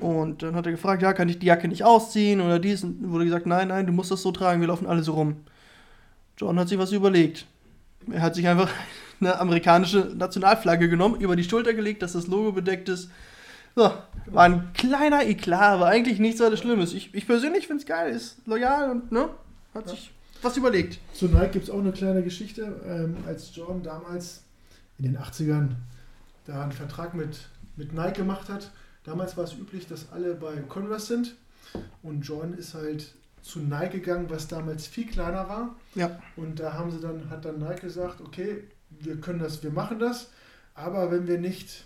Und 0.00 0.42
dann 0.42 0.54
hat 0.54 0.66
er 0.66 0.72
gefragt, 0.72 1.00
ja, 1.00 1.14
kann 1.14 1.30
ich 1.30 1.38
die 1.38 1.46
Jacke 1.46 1.66
nicht 1.66 1.84
ausziehen 1.84 2.42
oder 2.42 2.58
dies? 2.58 2.84
Und 2.84 3.10
wurde 3.10 3.24
gesagt, 3.24 3.46
nein, 3.46 3.68
nein, 3.68 3.86
du 3.86 3.92
musst 3.92 4.10
das 4.10 4.20
so 4.20 4.32
tragen, 4.32 4.60
wir 4.60 4.68
laufen 4.68 4.86
alle 4.86 5.02
so 5.02 5.14
rum. 5.14 5.36
John 6.40 6.58
hat 6.58 6.68
sich 6.70 6.78
was 6.78 6.90
überlegt. 6.90 7.44
Er 8.10 8.22
hat 8.22 8.34
sich 8.34 8.48
einfach 8.48 8.70
eine 9.20 9.38
amerikanische 9.38 10.10
Nationalflagge 10.16 10.88
genommen, 10.88 11.20
über 11.20 11.36
die 11.36 11.44
Schulter 11.44 11.74
gelegt, 11.74 12.00
dass 12.02 12.14
das 12.14 12.26
Logo 12.28 12.52
bedeckt 12.52 12.88
ist. 12.88 13.10
So, 13.76 13.92
war 14.26 14.44
ein 14.44 14.72
kleiner 14.72 15.26
Eklat, 15.26 15.74
aber 15.74 15.86
eigentlich 15.88 16.18
nichts 16.18 16.40
weiter 16.40 16.56
Schlimmes. 16.56 16.94
Ich, 16.94 17.14
ich 17.14 17.26
persönlich 17.26 17.66
finde 17.66 17.82
es 17.82 17.86
geil, 17.86 18.14
ist 18.14 18.38
loyal 18.46 18.90
und 18.90 19.12
ne, 19.12 19.28
hat 19.74 19.84
Ja. 19.84 19.90
sich 19.90 20.10
was 20.40 20.56
überlegt. 20.56 20.98
Zu 21.12 21.26
Nike 21.26 21.52
gibt 21.52 21.64
es 21.66 21.70
auch 21.70 21.78
eine 21.78 21.92
kleine 21.92 22.22
Geschichte. 22.22 22.80
Ähm, 22.88 23.18
als 23.26 23.54
Jordan 23.54 23.82
damals 23.82 24.42
in 24.98 25.04
den 25.04 25.18
80ern 25.18 25.68
da 26.46 26.62
einen 26.62 26.72
Vertrag 26.72 27.12
mit, 27.14 27.36
mit 27.76 27.92
Nike 27.92 28.14
gemacht 28.16 28.48
hat, 28.48 28.70
damals 29.04 29.36
war 29.36 29.44
es 29.44 29.52
üblich, 29.52 29.86
dass 29.86 30.10
alle 30.10 30.32
bei 30.34 30.54
Converse 30.68 31.06
sind. 31.06 31.34
Und 32.02 32.22
Jordan 32.22 32.54
ist 32.54 32.72
halt 32.74 33.12
zu 33.42 33.60
Nike 33.60 33.98
gegangen, 34.00 34.26
was 34.28 34.48
damals 34.48 34.86
viel 34.86 35.06
kleiner 35.06 35.48
war. 35.48 35.74
Ja. 35.94 36.18
Und 36.36 36.60
da 36.60 36.74
haben 36.74 36.90
sie 36.90 37.00
dann, 37.00 37.30
hat 37.30 37.44
dann 37.44 37.58
Nike 37.58 37.82
gesagt, 37.82 38.20
okay, 38.20 38.64
wir 38.90 39.16
können 39.20 39.38
das, 39.38 39.62
wir 39.62 39.70
machen 39.70 39.98
das, 39.98 40.30
aber 40.74 41.10
wenn 41.10 41.26
wir 41.26 41.38
nicht 41.38 41.84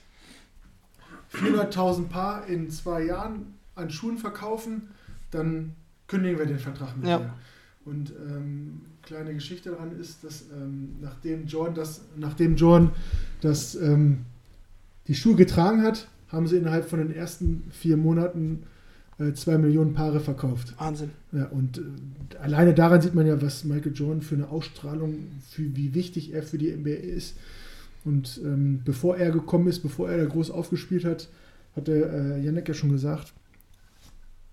400.000 1.32 2.08
Paar 2.08 2.46
in 2.46 2.70
zwei 2.70 3.04
Jahren 3.04 3.54
an 3.74 3.90
Schuhen 3.90 4.18
verkaufen, 4.18 4.88
dann 5.30 5.74
kündigen 6.06 6.38
wir 6.38 6.46
den 6.46 6.58
Vertrag 6.58 6.96
mit 6.96 7.06
Ja. 7.06 7.18
dir. 7.18 7.34
Und 7.84 8.10
ähm, 8.12 8.80
kleine 9.02 9.34
Geschichte 9.34 9.70
daran 9.70 9.92
ist, 9.98 10.24
dass 10.24 10.44
ähm, 10.52 10.96
nachdem 11.00 11.46
Jordan 11.46 11.74
das, 11.74 12.00
nachdem 12.16 12.56
Jordan 12.56 12.92
das, 13.42 13.74
ähm, 13.74 14.24
die 15.06 15.14
Schuhe 15.14 15.34
getragen 15.34 15.82
hat, 15.82 16.08
haben 16.28 16.46
sie 16.46 16.56
innerhalb 16.56 16.88
von 16.88 16.98
den 17.00 17.14
ersten 17.14 17.70
vier 17.70 17.96
Monaten 17.98 18.62
zwei 19.34 19.58
Millionen 19.58 19.94
Paare 19.94 20.20
verkauft. 20.20 20.74
Wahnsinn. 20.78 21.10
Ja, 21.32 21.46
und 21.46 21.78
äh, 21.78 22.36
alleine 22.38 22.74
daran 22.74 23.00
sieht 23.00 23.14
man 23.14 23.26
ja, 23.26 23.40
was 23.40 23.64
Michael 23.64 23.92
Jordan 23.94 24.22
für 24.22 24.34
eine 24.34 24.48
Ausstrahlung, 24.48 25.28
für 25.48 25.76
wie 25.76 25.94
wichtig 25.94 26.32
er 26.32 26.42
für 26.42 26.58
die 26.58 26.72
NBA 26.72 26.90
ist. 26.90 27.36
Und 28.04 28.40
ähm, 28.44 28.82
bevor 28.84 29.16
er 29.16 29.30
gekommen 29.30 29.68
ist, 29.68 29.80
bevor 29.80 30.10
er 30.10 30.18
da 30.18 30.24
groß 30.24 30.50
aufgespielt 30.50 31.04
hat, 31.04 31.28
hat 31.76 31.88
der 31.88 32.12
äh, 32.12 32.40
Janek 32.44 32.68
ja 32.68 32.74
schon 32.74 32.90
gesagt, 32.90 33.32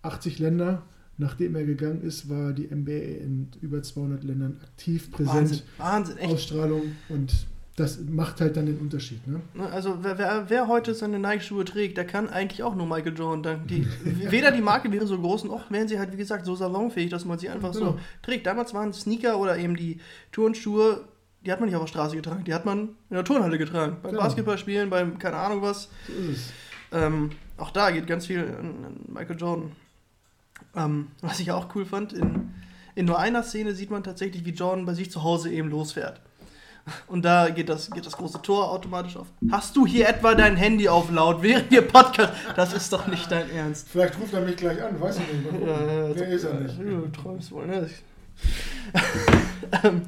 80 0.03 0.39
Länder, 0.39 0.83
nachdem 1.17 1.55
er 1.55 1.65
gegangen 1.65 2.01
ist, 2.01 2.29
war 2.29 2.53
die 2.53 2.73
NBA 2.73 2.91
in 2.91 3.49
über 3.61 3.83
200 3.83 4.23
Ländern 4.23 4.57
aktiv, 4.63 5.11
präsent, 5.11 5.35
Wahnsinn. 5.35 5.61
Wahnsinn, 5.77 6.17
echt. 6.17 6.33
Ausstrahlung 6.33 6.81
und 7.09 7.47
das 7.77 7.99
macht 7.99 8.41
halt 8.41 8.57
dann 8.57 8.65
den 8.65 8.77
Unterschied. 8.79 9.25
Ne? 9.27 9.41
Ne, 9.53 9.69
Also 9.71 9.97
wer, 10.03 10.17
wer, 10.17 10.49
wer 10.49 10.67
heute 10.67 10.93
seine 10.93 11.19
Nike-Schuhe 11.19 11.63
trägt, 11.65 11.97
der 11.97 12.05
kann 12.05 12.29
eigentlich 12.29 12.63
auch 12.63 12.75
nur 12.75 12.85
Michael 12.85 13.17
Jordan 13.17 13.43
danken. 13.43 13.67
Die, 13.67 13.87
weder 14.31 14.51
die 14.51 14.61
Marke 14.61 14.91
wäre 14.91 15.07
so 15.07 15.17
groß, 15.17 15.45
noch 15.45 15.71
wären 15.71 15.87
sie 15.87 15.97
halt, 15.97 16.11
wie 16.11 16.17
gesagt, 16.17 16.45
so 16.45 16.55
salonfähig, 16.55 17.09
dass 17.09 17.23
man 17.25 17.39
sie 17.39 17.49
einfach 17.49 17.71
Genau. 17.71 17.91
so 17.93 17.99
trägt. 18.21 18.45
Damals 18.45 18.73
waren 18.73 18.91
Sneaker 18.93 19.37
oder 19.39 19.57
eben 19.57 19.75
die 19.75 19.99
Turnschuhe, 20.31 21.05
die 21.45 21.51
hat 21.51 21.59
man 21.59 21.69
nicht 21.69 21.75
auf 21.75 21.83
der 21.83 21.87
Straße 21.87 22.15
getragen, 22.15 22.43
die 22.43 22.53
hat 22.53 22.65
man 22.65 22.89
in 23.09 23.15
der 23.15 23.23
Turnhalle 23.23 23.57
getragen. 23.57 23.97
Beim 24.03 24.11
Genau. 24.11 24.23
Basketballspielen, 24.23 24.89
beim 24.89 25.17
keine 25.17 25.37
Ahnung 25.37 25.61
was. 25.61 25.89
So 26.07 26.13
ist 26.31 26.37
es. 26.37 26.53
Ähm, 26.91 27.31
auch 27.57 27.71
da 27.71 27.89
geht 27.91 28.05
ganz 28.05 28.25
viel 28.27 28.39
an, 28.41 28.85
an 28.85 28.99
Michael 29.07 29.37
Jordan. 29.39 29.71
Ähm, 30.75 31.07
was 31.21 31.39
ich 31.39 31.51
auch 31.51 31.73
cool 31.75 31.85
fand, 31.85 32.13
in, 32.13 32.51
in 32.95 33.05
nur 33.05 33.17
einer 33.19 33.43
Szene 33.43 33.73
sieht 33.73 33.91
man 33.91 34.03
tatsächlich, 34.03 34.45
wie 34.45 34.51
Jordan 34.51 34.85
bei 34.85 34.93
sich 34.93 35.09
zu 35.09 35.23
Hause 35.23 35.51
eben 35.51 35.69
losfährt. 35.69 36.21
Und 37.07 37.25
da 37.25 37.49
geht 37.49 37.69
das, 37.69 37.91
geht 37.91 38.05
das 38.05 38.17
große 38.17 38.41
Tor 38.41 38.71
automatisch 38.71 39.17
auf. 39.17 39.27
Hast 39.51 39.75
du 39.75 39.85
hier 39.85 40.07
etwa 40.09 40.33
dein 40.35 40.55
Handy 40.55 40.89
auf 40.89 41.11
laut 41.11 41.41
während 41.41 41.69
wir 41.71 41.81
Podcast? 41.81 42.33
Das 42.55 42.73
ist 42.73 42.91
doch 42.91 43.07
nicht 43.07 43.31
dein 43.31 43.49
Ernst. 43.51 43.87
Vielleicht 43.89 44.19
ruft 44.19 44.33
er 44.33 44.41
mich 44.41 44.55
gleich 44.55 44.81
an, 44.81 44.99
weiß 44.99 45.17
ich 45.17 45.51
nicht. 45.51 45.67
Ja, 45.67 46.07
ja, 46.07 46.15
Wer 46.15 46.27
ist 46.27 46.43
er 46.43 46.53
nicht? 46.55 46.79
Du 46.79 47.07
träumst 47.09 47.51
wohl, 47.51 47.67
ne? 47.67 47.89
ähm, 49.83 50.01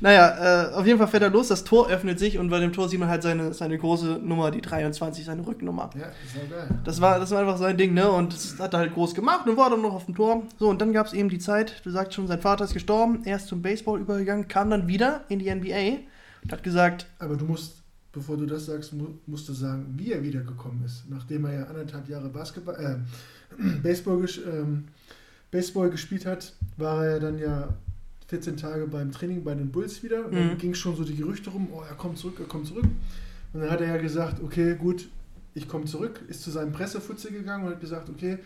naja, 0.00 0.70
äh, 0.70 0.74
auf 0.74 0.86
jeden 0.86 0.98
Fall 0.98 1.08
fährt 1.08 1.22
er 1.22 1.30
los, 1.30 1.48
das 1.48 1.64
Tor 1.64 1.88
öffnet 1.88 2.18
sich 2.18 2.38
und 2.38 2.48
bei 2.50 2.58
dem 2.58 2.72
Tor 2.72 2.88
sieht 2.88 2.98
man 2.98 3.08
halt 3.08 3.22
seine, 3.22 3.52
seine 3.52 3.78
große 3.78 4.20
Nummer, 4.22 4.50
die 4.50 4.60
23, 4.60 5.24
seine 5.24 5.46
Rücknummer. 5.46 5.90
Ja, 5.94 6.06
ist 6.06 6.34
ja 6.34 6.56
geil. 6.56 6.68
Das 6.84 7.00
war, 7.00 7.18
das 7.18 7.30
war 7.30 7.40
einfach 7.40 7.58
sein 7.58 7.76
Ding, 7.76 7.94
ne? 7.94 8.10
Und 8.10 8.32
das 8.32 8.58
hat 8.58 8.74
er 8.74 8.80
halt 8.80 8.94
groß 8.94 9.14
gemacht 9.14 9.46
und 9.46 9.56
war 9.56 9.70
dann 9.70 9.82
noch 9.82 9.94
auf 9.94 10.06
dem 10.06 10.14
Tor. 10.14 10.42
So, 10.58 10.68
und 10.68 10.80
dann 10.80 10.92
gab 10.92 11.06
es 11.06 11.12
eben 11.12 11.28
die 11.28 11.38
Zeit, 11.38 11.80
du 11.84 11.90
sagst 11.90 12.14
schon, 12.14 12.26
sein 12.26 12.40
Vater 12.40 12.64
ist 12.64 12.74
gestorben, 12.74 13.22
er 13.24 13.36
ist 13.36 13.46
zum 13.46 13.62
Baseball 13.62 14.00
übergegangen, 14.00 14.48
kam 14.48 14.70
dann 14.70 14.88
wieder 14.88 15.22
in 15.28 15.38
die 15.38 15.54
NBA 15.54 16.00
und 16.44 16.52
hat 16.52 16.62
gesagt, 16.62 17.06
Aber 17.18 17.36
du 17.36 17.44
musst, 17.44 17.82
bevor 18.12 18.36
du 18.36 18.46
das 18.46 18.66
sagst, 18.66 18.92
mu 18.92 19.08
musst 19.26 19.48
du 19.48 19.52
sagen, 19.52 19.94
wie 19.96 20.12
er 20.12 20.22
wiedergekommen 20.22 20.84
ist. 20.84 21.04
Nachdem 21.08 21.44
er 21.46 21.54
ja 21.54 21.64
anderthalb 21.64 22.08
Jahre 22.08 22.28
Basketball, 22.28 22.76
äh, 22.76 22.96
Baseball, 23.82 24.24
ähm, 24.46 24.84
Baseball 25.50 25.90
gespielt 25.90 26.26
hat, 26.26 26.52
war 26.76 27.04
er 27.04 27.12
ja 27.12 27.18
dann 27.18 27.38
ja 27.38 27.68
14 28.28 28.56
Tage 28.56 28.86
beim 28.86 29.12
Training 29.12 29.44
bei 29.44 29.54
den 29.54 29.70
Bulls 29.70 30.02
wieder. 30.02 30.26
Und 30.26 30.34
dann 30.34 30.48
Mhm. 30.52 30.58
ging 30.58 30.74
schon 30.74 30.96
so 30.96 31.04
die 31.04 31.14
Gerüchte 31.16 31.50
rum, 31.50 31.68
oh, 31.72 31.82
er 31.88 31.94
kommt 31.94 32.18
zurück, 32.18 32.36
er 32.40 32.46
kommt 32.46 32.66
zurück. 32.66 32.86
Und 33.52 33.60
dann 33.60 33.70
hat 33.70 33.80
er 33.80 33.88
ja 33.88 33.96
gesagt, 33.98 34.42
okay, 34.42 34.74
gut, 34.74 35.08
ich 35.54 35.68
komme 35.68 35.84
zurück, 35.84 36.20
ist 36.28 36.42
zu 36.42 36.50
seinem 36.50 36.72
Pressefutze 36.72 37.30
gegangen 37.30 37.64
und 37.64 37.70
hat 37.72 37.80
gesagt, 37.80 38.08
okay, 38.10 38.38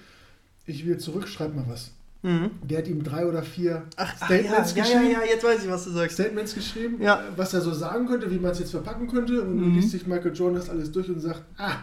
ich 0.67 0.85
will 0.87 0.99
zurück, 0.99 1.27
schreib 1.27 1.55
mal 1.55 1.65
was. 1.67 1.93
Mhm. 2.23 2.51
Der 2.63 2.79
hat 2.79 2.89
ihm 2.89 3.03
drei 3.03 3.27
oder 3.27 3.43
vier 3.43 3.83
ach, 3.97 4.13
ach 4.21 4.27
Statements 4.27 4.75
ja, 4.75 4.77
ja, 4.79 4.83
geschrieben. 4.85 5.13
ja, 5.13 5.21
ja, 5.21 5.27
jetzt 5.27 5.45
weiß 5.45 5.65
ich, 5.65 5.71
was 5.71 5.85
du 5.85 5.91
sagst. 5.91 6.15
Statements 6.15 6.55
geschrieben, 6.55 7.01
Ja. 7.03 7.21
äh, 7.21 7.23
was 7.37 7.55
er 7.55 7.61
so 7.61 7.73
sagen 7.73 8.07
könnte, 8.07 8.31
wie 8.31 8.39
man 8.39 8.51
es 8.53 8.59
jetzt 8.59 8.71
verpacken 8.73 9.09
könnte. 9.09 9.43
Und 9.43 9.57
dann 9.59 9.69
Mhm. 9.71 9.75
liest 9.77 9.91
sich 9.91 10.07
Michael 10.07 10.35
Jordan 10.35 10.57
das 10.57 10.69
alles 10.71 10.91
durch 10.93 11.09
und 11.09 11.21
sagt, 11.21 11.43
ah, 11.59 11.77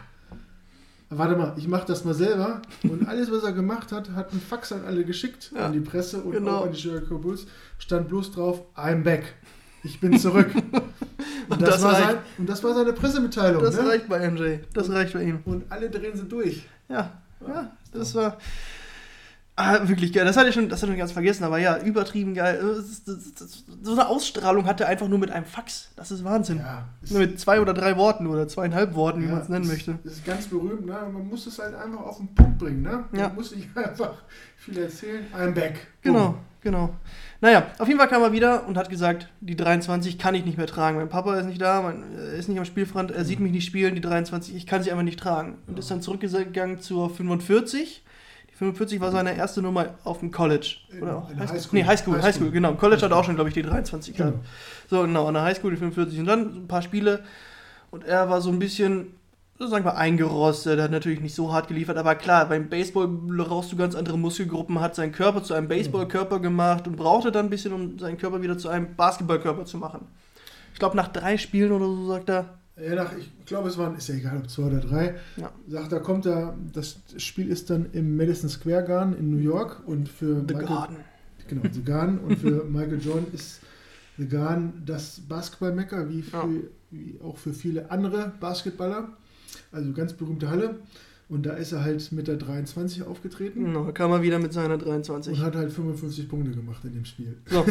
warte 1.10 1.36
mal, 1.36 1.54
ich 1.58 1.68
mache 1.68 1.86
das 1.88 2.04
mal 2.06 2.14
selber. 2.14 2.62
Und 2.84 3.08
alles, 3.08 3.32
was 3.32 3.44
er 3.44 3.54
gemacht 3.54 3.92
hat, 3.92 4.12
hat 4.12 4.34
ein 4.34 4.42
Fax 4.42 4.72
an 4.72 4.84
alle 4.86 5.06
geschickt, 5.06 5.52
Ja. 5.56 5.68
an 5.68 5.74
die 5.74 5.80
Presse 5.80 6.22
und 6.22 6.32
Genau. 6.32 6.58
auch 6.58 6.66
an 6.66 6.72
die 6.74 6.80
Chicago 6.80 7.18
Bulls. 7.20 7.46
Stand 7.78 8.10
bloß 8.10 8.32
drauf, 8.32 8.62
I'm 8.76 9.04
back. 9.04 9.34
Ich 9.84 10.00
bin 10.00 10.18
zurück. 10.18 10.50
und, 11.50 11.62
das 11.62 11.80
das 11.80 11.82
sein, 11.82 12.18
und 12.40 12.50
das 12.50 12.64
war 12.64 12.74
seine 12.74 12.92
Pressemitteilung. 12.92 13.62
Das 13.62 13.76
ne? 13.80 13.88
reicht 13.88 14.10
bei 14.10 14.20
MJ, 14.32 14.58
das 14.74 14.90
reicht 14.90 15.14
bei 15.14 15.24
ihm. 15.24 15.40
Und 15.46 15.72
alle 15.72 15.90
drehen 15.92 16.18
sie 16.18 16.26
durch. 16.26 16.66
Ja, 16.90 17.12
ja, 17.48 17.72
das 17.94 18.16
war 18.16 18.38
ah, 19.56 19.88
wirklich 19.88 20.12
geil. 20.14 20.26
Das 20.26 20.38
hatte 20.38 20.50
ich 20.50 20.56
schon, 20.56 20.70
das 20.70 20.82
hatte 20.82 20.92
ich 20.92 20.98
ganz 20.98 21.12
vergessen, 21.12 21.44
aber 21.44 21.58
ja, 21.60 21.78
übertrieben 21.78 22.34
geil. 22.34 22.60
Das 22.62 22.86
ist- 22.86 23.08
das- 23.08 23.34
das- 23.36 23.64
So 23.82 23.92
eine 23.94 24.08
Ausstrahlung 24.08 24.66
hatte 24.66 24.84
er 24.84 24.90
einfach 24.90 25.08
nur 25.08 25.20
mit 25.20 25.32
einem 25.32 25.46
Fax. 25.46 25.92
Das 25.96 26.12
ist 26.12 26.24
Wahnsinn. 26.24 26.58
Ja, 26.58 26.86
ist- 27.02 27.12
Nur 27.12 27.22
mit 27.22 27.40
zwei 27.40 27.62
oder 27.62 27.74
drei 27.74 27.96
Worten 27.98 28.28
oder 28.28 28.48
zweieinhalb 28.48 28.96
Worten, 28.96 29.22
wie 29.22 29.26
Ja, 29.28 29.32
man 29.34 29.42
es 29.42 29.50
nennen 29.50 29.68
möchte. 29.68 29.98
Das 30.04 30.14
ist 30.14 30.26
ganz 30.26 30.48
berühmt, 30.48 30.86
ne? 30.86 30.98
Man 31.12 31.28
muss 31.28 31.48
es 31.48 31.58
halt 31.60 31.74
einfach 31.76 32.02
auf 32.02 32.18
den 32.18 32.34
Punkt 32.36 32.58
bringen, 32.58 32.82
ne? 32.82 33.06
Man 33.12 33.22
Ja. 33.22 33.30
muss 33.30 33.56
nicht 33.56 33.70
einfach 33.78 34.14
viel 34.58 34.78
erzählen. 34.78 35.26
I'm 35.38 35.52
back. 35.52 35.88
Genau, 36.02 36.28
Boom. 36.30 36.36
genau. 36.62 36.90
Naja, 37.42 37.68
auf 37.78 37.88
jeden 37.88 38.00
Fall 38.00 38.08
kam 38.08 38.24
er 38.24 38.32
wieder 38.32 38.66
und 38.68 38.78
hat 38.78 38.90
gesagt, 38.90 39.30
die 39.42 39.56
23 39.56 40.18
kann 40.18 40.34
ich 40.36 40.46
nicht 40.46 40.58
mehr 40.58 40.66
tragen. 40.68 40.98
Mein 40.98 41.10
Papa 41.10 41.36
ist 41.38 41.46
nicht 41.46 41.62
da, 41.62 41.82
mein, 41.82 42.04
er 42.18 42.34
ist 42.34 42.50
nicht 42.50 42.58
am 42.58 42.66
Spielfront, 42.66 43.12
er 43.12 43.24
sieht 43.26 43.40
mich 43.40 43.52
nicht 43.52 43.66
spielen, 43.66 43.94
die 43.94 44.02
23, 44.02 44.56
ich 44.56 44.66
kann 44.66 44.82
sie 44.82 44.90
einfach 44.92 45.04
nicht 45.04 45.20
tragen. 45.20 45.60
Und 45.68 45.78
ist 45.78 45.92
dann 45.92 46.02
zurückgegangen 46.02 46.80
zur 46.80 47.10
45. 47.10 48.04
Die 48.56 48.60
45 48.60 49.02
war 49.02 49.12
seine 49.12 49.36
erste 49.36 49.62
Nummer 49.62 49.96
auf 50.06 50.20
dem 50.20 50.32
College. 50.32 50.78
Oder 51.02 51.18
auch 51.18 51.30
in 51.30 51.36
der 51.38 51.44
Highschool. 51.50 51.58
Highschool. 51.58 51.80
Nee, 51.80 51.84
Highschool, 51.86 52.14
Highschool. 52.16 52.24
Highschool, 52.24 52.52
genau. 52.52 52.70
Im 52.72 52.78
College 52.78 53.02
hat 53.02 53.12
er 53.12 53.18
auch 53.18 53.26
schon, 53.26 53.36
glaube 53.36 53.50
ich, 53.50 53.54
die 53.54 53.62
23 53.64 54.16
Genau. 54.16 54.32
gehabt. 54.32 54.46
So, 54.90 55.02
genau, 55.02 55.28
an 55.28 55.34
der 55.34 55.44
Highschool 55.44 55.72
die 55.72 55.78
45. 55.78 56.20
Und 56.20 56.26
dann 56.26 56.56
ein 56.64 56.68
paar 56.68 56.82
Spiele 56.82 57.24
und 57.92 58.06
er 58.06 58.30
war 58.30 58.40
so 58.40 58.50
ein 58.50 58.60
bisschen, 58.60 59.08
sagen 59.60 59.84
wir, 59.84 59.98
eingerostet, 59.98 60.80
hat 60.80 60.92
natürlich 60.92 61.20
nicht 61.20 61.36
so 61.36 61.52
hart 61.52 61.68
geliefert, 61.68 61.98
aber 61.98 62.16
klar, 62.16 62.46
beim 62.48 62.70
Baseball 62.70 63.08
brauchst 63.10 63.74
du 63.74 63.76
ganz 63.76 63.94
andere 63.94 64.18
Muskelgruppen, 64.18 64.80
hat 64.80 64.96
seinen 64.96 65.12
Körper 65.12 65.44
zu 65.44 65.54
einem 65.54 65.68
Baseballkörper 65.68 66.40
gemacht 66.40 66.88
und 66.88 66.96
brauchte 66.96 67.34
dann 67.34 67.48
ein 67.48 67.50
bisschen, 67.50 67.74
um 67.74 68.00
seinen 68.00 68.18
Körper 68.18 68.42
wieder 68.42 68.58
zu 68.58 68.70
einem 68.70 68.96
Basketballkörper 68.96 69.66
zu 69.66 69.78
machen. 69.78 70.08
Ich 70.74 70.80
glaube, 70.80 70.96
nach 70.96 71.10
drei 71.10 71.38
Spielen 71.38 71.74
oder 71.74 71.86
so, 71.86 72.08
sagt 72.08 72.30
er, 72.30 72.46
Ja, 72.78 72.96
nach, 72.96 73.16
ich 73.18 73.32
glaube, 73.46 73.70
es 73.70 73.78
waren, 73.78 73.96
ist 73.96 74.10
ja 74.10 74.16
egal, 74.16 74.38
ob 74.38 74.50
zwei 74.50 74.64
oder 74.64 74.80
drei. 74.82 75.16
Ja. 75.38 75.52
Sagt, 75.68 75.92
da 75.94 76.00
kommt 76.00 76.26
er, 76.26 76.58
das 76.74 76.98
Spiel 77.18 77.50
ist 77.50 77.70
dann 77.70 77.88
im 77.94 78.18
Madison 78.18 78.50
Square 78.50 78.84
Garden 78.84 79.18
in 79.18 79.30
New 79.32 79.38
York 79.42 79.88
und 79.88 80.10
für 80.10 80.44
The 80.48 80.54
Michael, 80.54 80.66
Garden. 80.68 80.98
Genau, 81.48 81.62
The 81.72 81.84
Garden 81.84 82.20
und 82.20 82.38
für 82.38 82.64
Michael 82.70 83.00
Jordan 83.02 83.28
ist 83.34 83.62
The 84.18 84.28
Garden 84.28 84.84
das 84.86 85.22
Basketballmecker, 85.22 86.10
wie, 86.10 86.20
Ja. 86.32 86.48
wie 86.92 87.20
auch 87.24 87.38
für 87.38 87.54
viele 87.54 87.90
andere 87.92 88.34
Basketballer. 88.40 89.10
Also 89.72 89.94
ganz 89.94 90.14
berühmte 90.14 90.50
Halle. 90.50 90.80
Und 91.28 91.48
da 91.48 91.54
ist 91.54 91.72
er 91.72 91.84
halt 91.84 92.12
mit 92.12 92.28
der 92.28 92.36
23 92.36 93.02
aufgetreten 93.02 93.66
Genau, 93.66 93.92
kam 93.92 94.12
er 94.12 94.22
wieder 94.22 94.38
mit 94.38 94.54
seiner 94.54 94.76
und 94.76 94.86
23. 94.86 95.40
hat 95.40 95.56
halt 95.56 95.72
55 95.72 96.30
Punkte 96.30 96.52
gemacht 96.52 96.84
in 96.84 96.94
dem 96.94 97.06
Spiel. 97.06 97.36
So. 97.48 97.66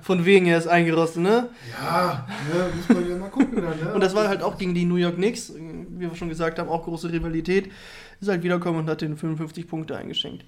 Von 0.00 0.24
wegen, 0.24 0.46
er 0.46 0.58
ist 0.58 0.68
eingerostet, 0.68 1.22
ne? 1.22 1.48
Ja, 1.80 2.28
ne, 2.52 2.66
muss 2.76 2.88
man 2.88 3.10
ja 3.10 3.16
mal 3.16 3.30
gucken 3.30 3.56
dann. 3.56 3.80
Ne? 3.80 3.94
Und 3.94 4.00
das 4.00 4.14
war 4.14 4.28
halt 4.28 4.42
auch 4.42 4.56
gegen 4.56 4.72
die 4.72 4.84
New 4.84 4.94
York 4.94 5.16
Knicks, 5.16 5.52
wie 5.52 6.00
wir 6.00 6.14
schon 6.14 6.28
gesagt 6.28 6.60
haben, 6.60 6.68
auch 6.68 6.84
große 6.84 7.10
Rivalität. 7.10 7.72
Ist 8.20 8.28
halt 8.28 8.44
wiedergekommen 8.44 8.82
und 8.82 8.88
hat 8.88 9.00
den 9.00 9.16
55 9.16 9.66
Punkte 9.66 9.96
eingeschenkt. 9.96 10.44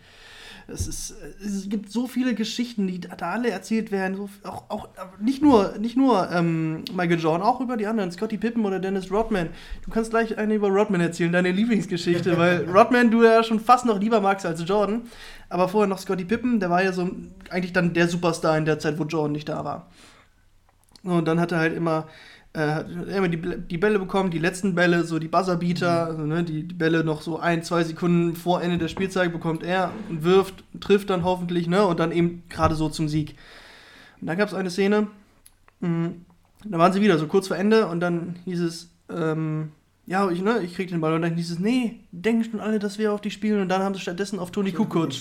Es, 0.69 0.89
ist, 0.89 1.15
es 1.45 1.69
gibt 1.69 1.93
so 1.93 2.09
viele 2.09 2.35
Geschichten, 2.35 2.89
die 2.89 3.01
da 3.01 3.31
alle 3.31 3.51
erzählt 3.51 3.93
werden. 3.93 4.17
So, 4.17 4.29
auch, 4.43 4.65
auch 4.69 4.89
nicht 5.21 5.41
nur, 5.41 5.79
nicht 5.79 5.97
nur 5.97 6.29
ähm, 6.33 6.85
Michael 6.93 7.21
Jordan, 7.21 7.47
auch 7.47 7.61
über 7.61 7.77
die 7.77 7.87
anderen, 7.87 8.11
Scotty 8.11 8.37
Pippen 8.37 8.65
oder 8.65 8.81
Dennis 8.81 9.13
Rodman. 9.13 9.51
Du 9.85 9.91
kannst 9.93 10.11
gleich 10.11 10.39
eine 10.39 10.55
über 10.55 10.69
Rodman 10.69 11.01
erzählen, 11.01 11.31
deine 11.31 11.53
Lieblingsgeschichte, 11.53 12.37
weil 12.39 12.69
Rodman 12.69 13.13
du 13.13 13.23
ja 13.23 13.45
schon 13.45 13.61
fast 13.61 13.87
noch 13.87 14.01
lieber 14.01 14.21
magst 14.21 14.45
als 14.45 14.67
Jordan. 14.67 15.03
Aber 15.49 15.69
vorher 15.69 15.87
noch 15.87 15.99
Scotty 15.99 16.25
Pippen, 16.25 16.59
der 16.59 16.71
war 16.71 16.83
ja 16.83 16.93
so 16.93 17.09
eigentlich 17.51 17.73
dann 17.73 17.93
der 17.93 18.09
Superstar 18.09 18.59
in 18.59 18.65
der 18.65 18.81
Zeit, 18.81 18.99
wo 18.99 19.05
Jordan 19.05 19.33
nicht 19.33 19.49
da 19.49 19.65
war. 19.65 19.87
Und 21.05 21.29
dann 21.29 21.39
hat 21.39 21.53
er 21.53 21.59
halt 21.59 21.77
immer 21.77 22.09
äh, 22.57 22.81
immer 23.15 23.29
die, 23.29 23.39
die 23.39 23.77
Bälle 23.77 23.99
bekommen, 23.99 24.31
die 24.31 24.39
letzten 24.39 24.75
Bälle, 24.75 25.05
so 25.05 25.19
die 25.19 25.29
Buzzerbeater, 25.29 26.05
mhm. 26.05 26.11
also, 26.11 26.23
ne, 26.23 26.43
die, 26.43 26.63
die 26.67 26.75
Bälle 26.75 27.05
noch 27.05 27.21
so 27.21 27.39
ein, 27.39 27.63
zwei 27.63 27.85
Sekunden 27.85 28.35
vor 28.35 28.63
Ende 28.63 28.79
der 28.79 28.89
Spielzeit 28.89 29.31
bekommt 29.31 29.63
er 29.63 29.93
und 30.09 30.25
wirft, 30.25 30.65
trifft 30.81 31.11
dann 31.11 31.23
hoffentlich, 31.23 31.69
ne, 31.69 31.87
und 31.87 32.01
dann 32.01 32.13
eben 32.13 32.45
gerade 32.49 32.75
so 32.75 32.89
zum 32.89 33.09
Sieg. 33.09 33.37
Und 34.23 34.29
dann 34.29 34.39
gab 34.39 34.49
es 34.49 34.55
eine 34.55 34.71
Szene, 34.71 35.09
mh, 35.81 36.13
da 36.65 36.79
waren 36.79 36.95
sie 36.95 37.03
wieder 37.03 37.19
so 37.19 37.27
kurz 37.27 37.47
vor 37.47 37.59
Ende 37.59 37.87
und 37.89 38.01
dann 38.01 38.37
hieß 38.47 38.61
es, 38.61 38.91
ähm, 39.11 39.73
ja, 40.07 40.31
ich, 40.31 40.41
ne, 40.41 40.61
ich 40.63 40.75
krieg 40.75 40.89
den 40.89 41.03
Ball 41.03 41.13
und 41.13 41.23
dann 41.23 41.35
hieß 41.35 41.51
es, 41.51 41.59
nee, 41.59 42.01
denken 42.11 42.45
schon 42.45 42.61
alle, 42.61 42.79
dass 42.79 42.97
wir 42.97 43.13
auf 43.13 43.21
die 43.21 43.31
spielen 43.31 43.61
und 43.61 43.69
dann 43.69 43.83
haben 43.83 43.95
sie 43.95 44.01
stattdessen 44.01 44.39
auf 44.39 44.51
Toni 44.51 44.73
Kukoc, 44.73 45.13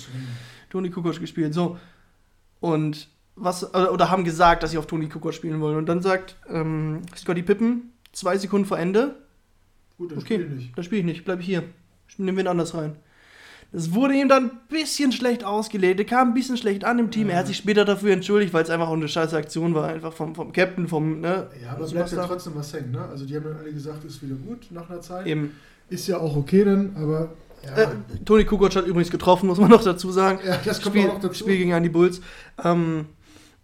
Toni 0.69 0.89
Kukoc 0.89 1.19
gespielt, 1.19 1.54
so. 1.54 1.78
Und 2.62 3.10
was, 3.36 3.74
oder 3.74 4.10
haben 4.10 4.24
gesagt, 4.24 4.63
dass 4.63 4.71
sie 4.71 4.78
auf 4.78 4.88
Toni 4.88 5.10
Kukoc 5.10 5.34
spielen 5.34 5.60
wollen. 5.62 5.78
Und 5.78 5.88
dann 5.88 6.02
sagt 6.02 6.38
ähm, 6.50 7.02
Scotty 7.15 7.43
Pippen, 7.43 7.93
zwei 8.13 8.38
Sekunden 8.38 8.65
vor 8.65 8.80
Ende, 8.80 9.15
Gut, 9.98 10.12
dann 10.12 10.19
okay, 10.19 10.36
spiele 10.36 10.43
ich 10.45 10.56
nicht. 10.56 10.78
Dann 10.78 10.84
spiele 10.84 11.00
ich 11.00 11.06
nicht, 11.06 11.26
bleibe 11.26 11.41
ich 11.41 11.48
hier. 11.48 11.63
Nehmen 12.17 12.38
wir 12.38 12.43
ihn 12.43 12.48
anders 12.48 12.74
rein. 12.74 12.95
Das 13.71 13.93
wurde 13.93 14.13
ihm 14.13 14.30
dann 14.30 14.52
ein 14.52 14.60
bisschen 14.69 15.12
schlecht 15.12 15.43
ausgelegt. 15.43 16.00
Er 16.00 16.06
kam 16.06 16.30
ein 16.30 16.34
bisschen 16.34 16.56
schlecht 16.56 16.86
an 16.86 17.00
im 17.00 17.12
Team. 17.12 17.28
Ja. 17.28 17.34
Er 17.34 17.39
hat 17.39 17.48
sich 17.48 17.58
später 17.58 17.84
dafür 17.84 18.13
entschuldigt, 18.13 18.54
weil 18.54 18.63
es 18.63 18.69
einfach 18.69 18.88
auch 18.88 18.93
eine 18.93 19.08
scheiße 19.08 19.36
Aktion 19.36 19.74
war. 19.74 19.88
Einfach 19.88 20.13
vom, 20.13 20.36
vom 20.36 20.54
Captain, 20.54 20.88
vom. 20.88 21.19
Ne, 21.19 21.48
ja, 21.62 21.71
aber 21.71 21.88
bleibt 21.88 22.12
ja 22.12 22.26
trotzdem 22.26 22.56
was 22.56 22.74
hängen. 22.74 22.91
Ne? 22.91 23.02
Also, 23.02 23.26
die 23.26 23.36
haben 23.36 23.43
dann 23.43 23.58
alle 23.58 23.74
gesagt, 23.74 24.06
ist 24.06 24.21
wieder 24.21 24.36
gut 24.36 24.67
nach 24.69 24.89
einer 24.89 25.02
Zeit. 25.02 25.28
Eben. 25.28 25.56
Ist 25.89 26.08
ja 26.08 26.17
auch 26.17 26.36
okay 26.36 26.63
dann, 26.63 26.95
aber. 26.95 27.34
Ja. 27.65 27.84
Äh, 27.84 27.88
Toni 28.24 28.45
Kukoc 28.45 28.76
hat 28.76 28.86
übrigens 28.86 29.10
getroffen, 29.10 29.48
muss 29.48 29.60
man 29.60 29.69
noch 29.69 29.84
dazu 29.84 30.12
sagen. 30.12 30.39
Ja, 30.45 30.58
das 30.63 30.82
kommt 30.82 30.95
Spiel, 30.95 31.10
auch 31.10 31.15
noch 31.15 31.21
dazu. 31.21 31.34
Spiel 31.34 31.58
gegen 31.58 31.84
die 31.84 31.89
Bulls. 31.89 32.21
Ähm, 32.63 33.08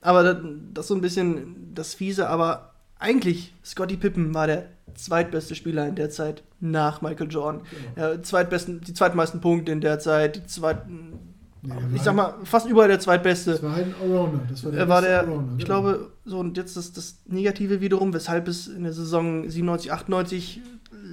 aber 0.01 0.23
das, 0.23 0.37
das 0.73 0.85
ist 0.85 0.87
so 0.89 0.95
ein 0.95 1.01
bisschen 1.01 1.71
das 1.73 1.93
Fiese, 1.93 2.27
aber 2.27 2.73
eigentlich, 2.99 3.53
Scotty 3.63 3.97
Pippen 3.97 4.33
war 4.33 4.47
der 4.47 4.67
zweitbeste 4.93 5.55
Spieler 5.55 5.87
in 5.87 5.95
der 5.95 6.09
Zeit 6.09 6.43
nach 6.59 7.01
Michael 7.01 7.31
Jordan. 7.31 7.61
Genau. 7.95 8.07
Ja, 8.09 8.21
zweitbesten, 8.21 8.81
die 8.81 8.93
zweitmeisten 8.93 9.41
Punkte 9.41 9.71
in 9.71 9.81
der 9.81 9.99
Zeit, 9.99 10.35
die 10.35 10.45
zweiten, 10.45 11.17
nee, 11.61 11.73
ich 11.95 12.01
sag 12.01 12.15
mal, 12.15 12.35
fast 12.43 12.67
überall 12.67 12.89
der 12.89 12.99
zweitbeste. 12.99 13.51
Das 13.51 13.63
war 13.63 13.75
halt 13.75 13.87
ein 13.87 13.95
Allrounder. 14.01 14.41
Das 14.49 14.63
war 14.63 14.71
der, 14.71 14.81
er 14.81 14.89
war 14.89 15.01
der 15.01 15.19
Allrounder, 15.21 15.53
ich 15.57 15.65
genau. 15.65 15.81
glaube, 15.81 16.11
so 16.25 16.39
und 16.39 16.57
jetzt 16.57 16.77
das, 16.77 16.93
das 16.93 17.19
Negative 17.25 17.81
wiederum, 17.81 18.13
weshalb 18.13 18.47
es 18.47 18.67
in 18.67 18.83
der 18.83 18.93
Saison 18.93 19.49
97, 19.49 19.91
98 19.91 20.61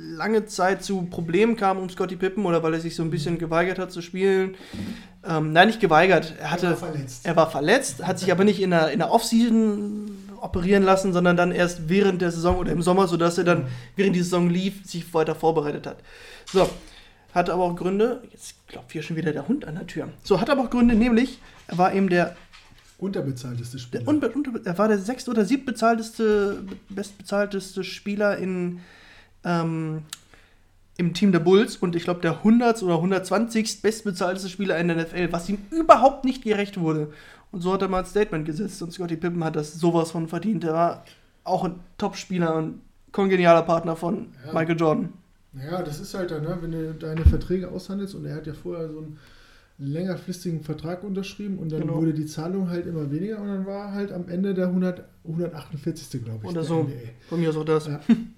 lange 0.09 0.47
Zeit 0.47 0.83
zu 0.83 1.03
Problemen 1.03 1.57
kam 1.57 1.79
um 1.79 1.91
Scotty 1.91 2.17
Pippen 2.17 2.47
oder 2.47 2.63
weil 2.63 2.75
er 2.75 2.81
sich 2.81 2.97
so 2.97 3.03
ein 3.03 3.11
bisschen 3.11 3.39
geweigert 3.39 3.79
hat 3.79 3.93
zu 3.93 4.03
spielen. 4.03 4.57
Ähm, 5.25 5.53
nein, 5.53 5.69
nicht 5.69 5.81
geweigert. 5.81 6.35
Er, 6.41 6.51
hatte, 6.51 6.67
er, 6.67 6.71
war 6.73 6.79
verletzt. 6.79 7.27
er 7.27 7.37
war 7.37 7.51
verletzt, 7.51 8.07
hat 8.07 8.19
sich 8.19 8.33
aber 8.33 8.45
nicht 8.45 8.61
in 8.61 8.71
der, 8.71 8.91
in 8.91 8.99
der 8.99 9.11
Offseason 9.11 10.11
operieren 10.41 10.83
lassen, 10.83 11.13
sondern 11.13 11.37
dann 11.37 11.53
erst 11.53 11.89
während 11.89 12.23
der 12.23 12.31
Saison 12.31 12.57
oder 12.57 12.73
im 12.73 12.83
Sommer, 12.83 13.09
sodass 13.09 13.39
er 13.39 13.45
dann, 13.45 13.67
während 13.97 14.15
die 14.15 14.23
Saison 14.23 14.49
lief, 14.49 14.87
sich 14.87 15.13
weiter 15.13 15.35
vorbereitet 15.35 15.87
hat. 15.87 15.99
So, 16.47 16.69
hat 17.35 17.51
aber 17.51 17.65
auch 17.65 17.77
Gründe, 17.77 18.23
jetzt 18.33 18.55
glaubt 18.69 18.93
hier 18.93 19.03
schon 19.03 19.17
wieder 19.17 19.33
der 19.33 19.49
Hund 19.49 19.67
an 19.67 19.75
der 19.75 19.87
Tür. 19.87 20.09
So, 20.23 20.41
hat 20.41 20.49
aber 20.49 20.63
auch 20.63 20.71
Gründe, 20.71 20.95
nämlich, 20.95 21.41
er 21.67 21.79
war 21.79 21.93
eben 21.93 22.09
der 22.09 22.37
unterbezahlteste 22.99 23.79
Spieler. 23.79 24.03
Der 24.03 24.09
unbe 24.09 24.29
unter 24.31 24.53
er 24.65 24.79
war 24.79 24.89
der 24.89 24.99
sechst- 24.99 25.29
oder 25.29 25.45
siebtbezahlteste, 25.45 26.65
bestbezahlteste 26.89 27.85
Spieler 27.85 28.39
in 28.39 28.81
ähm, 29.49 30.03
im 30.99 31.15
Team 31.15 31.33
der 31.33 31.39
Bulls 31.39 31.77
und 31.77 31.97
ich 31.97 32.05
glaube 32.05 32.21
der 32.21 32.39
100. 32.39 32.83
oder 32.83 32.97
120. 32.97 33.83
bestbezahlteste 33.83 34.49
Spieler 34.49 34.79
in 34.79 34.89
der 34.89 34.97
NFL, 34.99 35.33
was 35.33 35.49
ihm 35.49 35.59
überhaupt 35.71 36.25
nicht 36.25 36.43
gerecht 36.43 36.79
wurde. 36.79 37.13
Und 37.51 37.63
so 37.63 37.73
hat 37.73 37.83
er 37.83 37.89
mal 37.89 38.01
ein 38.01 38.05
Statement 38.05 38.45
gesetzt 38.45 38.83
und 38.83 38.93
Scotty 38.93 39.17
Pippen 39.17 39.43
hat 39.43 39.57
das 39.57 39.75
sowas 39.75 40.11
von 40.11 40.29
verdient. 40.29 40.65
Er 40.65 40.75
war 40.75 41.05
auch 41.45 41.65
ein 41.65 41.77
Top-Spieler 41.97 42.55
und 42.57 42.83
kongenialer 43.13 43.63
Partner 43.63 43.97
von 43.97 44.27
ja. 44.45 44.53
Michael 44.53 44.79
Jordan. 44.79 45.13
Ja, 45.55 45.83
das 45.83 45.99
ist 45.99 46.13
halt 46.13 46.31
dann, 46.31 46.43
ne, 46.43 46.59
wenn 46.61 46.73
du 46.73 46.93
deine 46.95 47.25
Verträge 47.25 47.71
aushandelst 47.71 48.15
und 48.15 48.27
er 48.27 48.37
hat 48.37 48.47
ja 48.47 48.53
vorher 48.53 48.89
so 48.89 48.99
einen 48.99 49.19
längerfristigen 49.79 50.63
Vertrag 50.63 51.05
unterschrieben 51.05 51.59
und 51.59 51.73
dann 51.73 51.83
genau. 51.83 51.95
wurde 51.95 52.13
die 52.13 52.27
Zahlung 52.27 52.69
halt 52.69 52.87
immer 52.87 53.11
weniger 53.11 53.41
und 53.41 53.49
dann 53.49 53.65
war 53.65 53.93
halt 53.93 54.13
am 54.13 54.29
Ende 54.29 54.53
der 54.53 54.67
100, 54.67 55.05
148. 55.25 56.25
glaube 56.25 56.41
ich. 56.43 56.51
Oder 56.51 56.65
so. 56.65 56.83
NBA. 56.83 56.93
Von 57.29 57.41
mir 57.41 57.49
aus 57.51 57.57
auch 57.57 57.65
das. 57.65 57.87
Ja. 57.87 58.01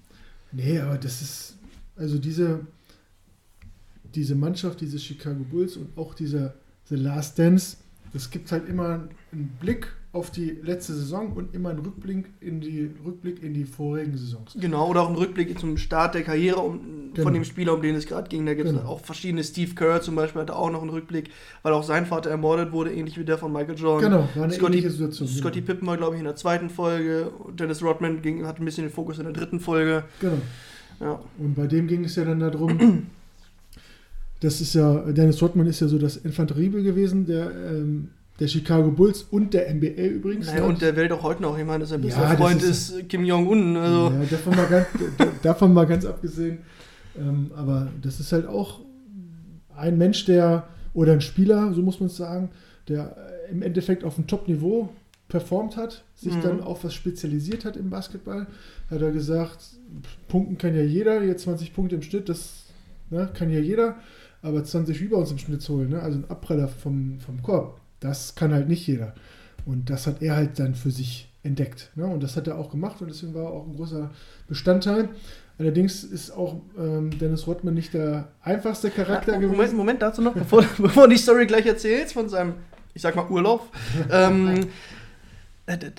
Nee, 0.51 0.79
aber 0.79 0.97
das 0.97 1.21
ist, 1.21 1.57
also 1.95 2.17
diese, 2.17 2.65
diese 4.15 4.35
Mannschaft, 4.35 4.81
diese 4.81 4.99
Chicago 4.99 5.43
Bulls 5.43 5.77
und 5.77 5.97
auch 5.97 6.13
dieser 6.13 6.55
The 6.85 6.95
Last 6.95 7.39
Dance, 7.39 7.77
das 8.13 8.29
gibt 8.29 8.51
halt 8.51 8.67
immer 8.67 9.07
einen 9.31 9.47
Blick 9.59 9.93
auf 10.13 10.29
die 10.29 10.57
letzte 10.61 10.93
Saison 10.93 11.31
und 11.31 11.55
immer 11.55 11.69
einen 11.69 11.79
Rückblick 11.79 12.25
in 12.41 12.59
die, 12.59 12.91
Rückblick 13.05 13.41
in 13.41 13.53
die 13.53 13.63
vorigen 13.63 14.17
Saisons. 14.17 14.57
Genau, 14.59 14.89
oder 14.89 15.03
auch 15.03 15.07
einen 15.07 15.15
Rückblick 15.15 15.57
zum 15.57 15.77
Start 15.77 16.15
der 16.15 16.23
Karriere 16.23 16.59
um, 16.59 17.13
genau. 17.13 17.23
von 17.23 17.33
dem 17.33 17.45
Spieler, 17.45 17.73
um 17.73 17.81
den 17.81 17.95
es 17.95 18.05
gerade 18.05 18.27
ging. 18.27 18.45
Da 18.45 18.53
gibt 18.53 18.67
es 18.67 18.75
genau. 18.75 18.89
auch 18.89 18.99
verschiedene. 18.99 19.41
Steve 19.41 19.73
Kerr 19.73 20.01
zum 20.01 20.15
Beispiel 20.15 20.41
hatte 20.41 20.53
auch 20.53 20.69
noch 20.69 20.81
einen 20.81 20.89
Rückblick, 20.89 21.29
weil 21.63 21.71
auch 21.71 21.83
sein 21.83 22.05
Vater 22.05 22.29
ermordet 22.29 22.73
wurde, 22.73 22.93
ähnlich 22.93 23.17
wie 23.17 23.23
der 23.23 23.37
von 23.37 23.53
Michael 23.53 23.77
Jordan. 23.77 24.11
Genau, 24.11 24.29
war 24.35 24.43
eine 24.43 24.53
Scotty, 24.53 24.79
ähnliche 24.79 24.91
Situation. 24.91 25.29
Scotty 25.29 25.61
genau. 25.61 25.73
Pippen 25.73 25.87
war, 25.87 25.95
glaube 25.95 26.15
ich, 26.15 26.19
in 26.19 26.25
der 26.25 26.35
zweiten 26.35 26.69
Folge. 26.69 27.31
Dennis 27.57 27.81
Rodman 27.81 28.21
ging, 28.21 28.45
hatte 28.45 28.61
ein 28.61 28.65
bisschen 28.65 28.83
den 28.83 28.91
Fokus 28.93 29.17
in 29.17 29.23
der 29.23 29.33
dritten 29.33 29.61
Folge. 29.61 30.03
Genau. 30.19 30.41
Ja. 30.99 31.21
Und 31.37 31.55
bei 31.55 31.67
dem 31.67 31.87
ging 31.87 32.03
es 32.03 32.17
ja 32.17 32.25
dann 32.25 32.41
darum, 32.41 33.07
das 34.41 34.59
ist 34.59 34.73
ja, 34.73 35.09
Dennis 35.11 35.41
Rodman 35.41 35.67
ist 35.67 35.79
ja 35.79 35.87
so 35.87 35.97
das 35.97 36.17
Infanteriebel 36.17 36.83
gewesen, 36.83 37.25
der, 37.25 37.49
ähm, 37.51 38.09
der 38.41 38.47
Chicago 38.47 38.89
Bulls 38.89 39.21
und 39.21 39.53
der 39.53 39.71
NBA 39.71 40.01
übrigens. 40.01 40.47
Naja, 40.47 40.63
und 40.63 40.81
der 40.81 40.95
Welt 40.95 41.11
auch 41.11 41.21
heute 41.21 41.43
noch. 41.43 41.55
Ich 41.59 41.63
meine, 41.63 41.81
dass 41.81 41.91
er 41.91 41.99
ein 41.99 42.01
bisschen 42.01 42.23
ja, 42.23 42.35
Freund 42.35 42.63
ist, 42.63 42.89
ist, 42.89 43.07
Kim 43.07 43.23
Jong-un. 43.23 43.77
Also. 43.77 44.09
Ja, 44.09 44.25
davon 44.31 44.55
mal 44.55 44.65
ganz, 44.65 44.87
davon 45.43 45.73
mal 45.73 45.85
ganz 45.85 46.05
abgesehen. 46.05 46.57
Ähm, 47.19 47.51
aber 47.55 47.89
das 48.01 48.19
ist 48.19 48.31
halt 48.31 48.47
auch 48.47 48.79
ein 49.75 49.95
Mensch, 49.99 50.25
der, 50.25 50.67
oder 50.95 51.13
ein 51.13 51.21
Spieler, 51.21 51.71
so 51.73 51.83
muss 51.83 51.99
man 51.99 52.07
es 52.07 52.17
sagen, 52.17 52.49
der 52.87 53.15
im 53.51 53.61
Endeffekt 53.61 54.03
auf 54.03 54.17
einem 54.17 54.25
Top-Niveau 54.25 54.89
performt 55.27 55.77
hat, 55.77 56.03
sich 56.15 56.33
mhm. 56.33 56.41
dann 56.41 56.61
auf 56.61 56.83
was 56.83 56.95
spezialisiert 56.95 57.63
hat 57.63 57.77
im 57.77 57.91
Basketball, 57.91 58.47
hat 58.89 59.01
er 59.01 59.11
gesagt, 59.11 59.59
Punkten 60.27 60.57
kann 60.57 60.75
ja 60.75 60.81
jeder, 60.81 61.23
jetzt 61.23 61.43
20 61.43 61.73
Punkte 61.73 61.95
im 61.95 62.01
Schnitt, 62.01 62.27
das 62.27 62.65
ne, 63.11 63.29
kann 63.33 63.51
ja 63.51 63.59
jeder, 63.59 63.97
aber 64.41 64.63
20 64.63 64.99
Rebounds 64.99 65.31
im 65.31 65.37
Schnitt 65.37 65.67
holen, 65.69 65.89
ne, 65.89 66.01
also 66.01 66.17
ein 66.17 66.29
Abpraller 66.29 66.67
vom, 66.67 67.19
vom 67.19 67.41
Korb, 67.43 67.80
das 68.01 68.35
kann 68.35 68.53
halt 68.53 68.67
nicht 68.67 68.85
jeder. 68.85 69.13
Und 69.65 69.89
das 69.89 70.07
hat 70.07 70.21
er 70.21 70.35
halt 70.35 70.59
dann 70.59 70.75
für 70.75 70.91
sich 70.91 71.29
entdeckt. 71.43 71.91
Ne? 71.95 72.05
Und 72.05 72.21
das 72.21 72.35
hat 72.35 72.47
er 72.47 72.57
auch 72.57 72.69
gemacht 72.69 73.01
und 73.01 73.09
deswegen 73.09 73.33
war 73.33 73.45
er 73.45 73.51
auch 73.51 73.65
ein 73.65 73.75
großer 73.75 74.09
Bestandteil. 74.47 75.09
Allerdings 75.57 76.03
ist 76.03 76.31
auch 76.31 76.61
ähm, 76.77 77.17
Dennis 77.19 77.45
Rodman 77.47 77.73
nicht 77.73 77.93
der 77.93 78.29
einfachste 78.41 78.89
Charakter 78.89 79.33
ja, 79.33 79.39
Moment, 79.39 79.57
gewesen. 79.57 79.77
Moment, 79.77 80.01
dazu 80.01 80.21
noch, 80.21 80.33
bevor, 80.33 80.63
bevor 80.77 81.03
du 81.03 81.13
die 81.13 81.17
Story 81.17 81.45
gleich 81.45 81.65
erzählst 81.65 82.13
von 82.13 82.29
seinem, 82.29 82.55
ich 82.93 83.01
sag 83.01 83.15
mal, 83.15 83.27
Urlaub. 83.29 83.67
ähm, 84.11 84.47
äh, 84.47 84.67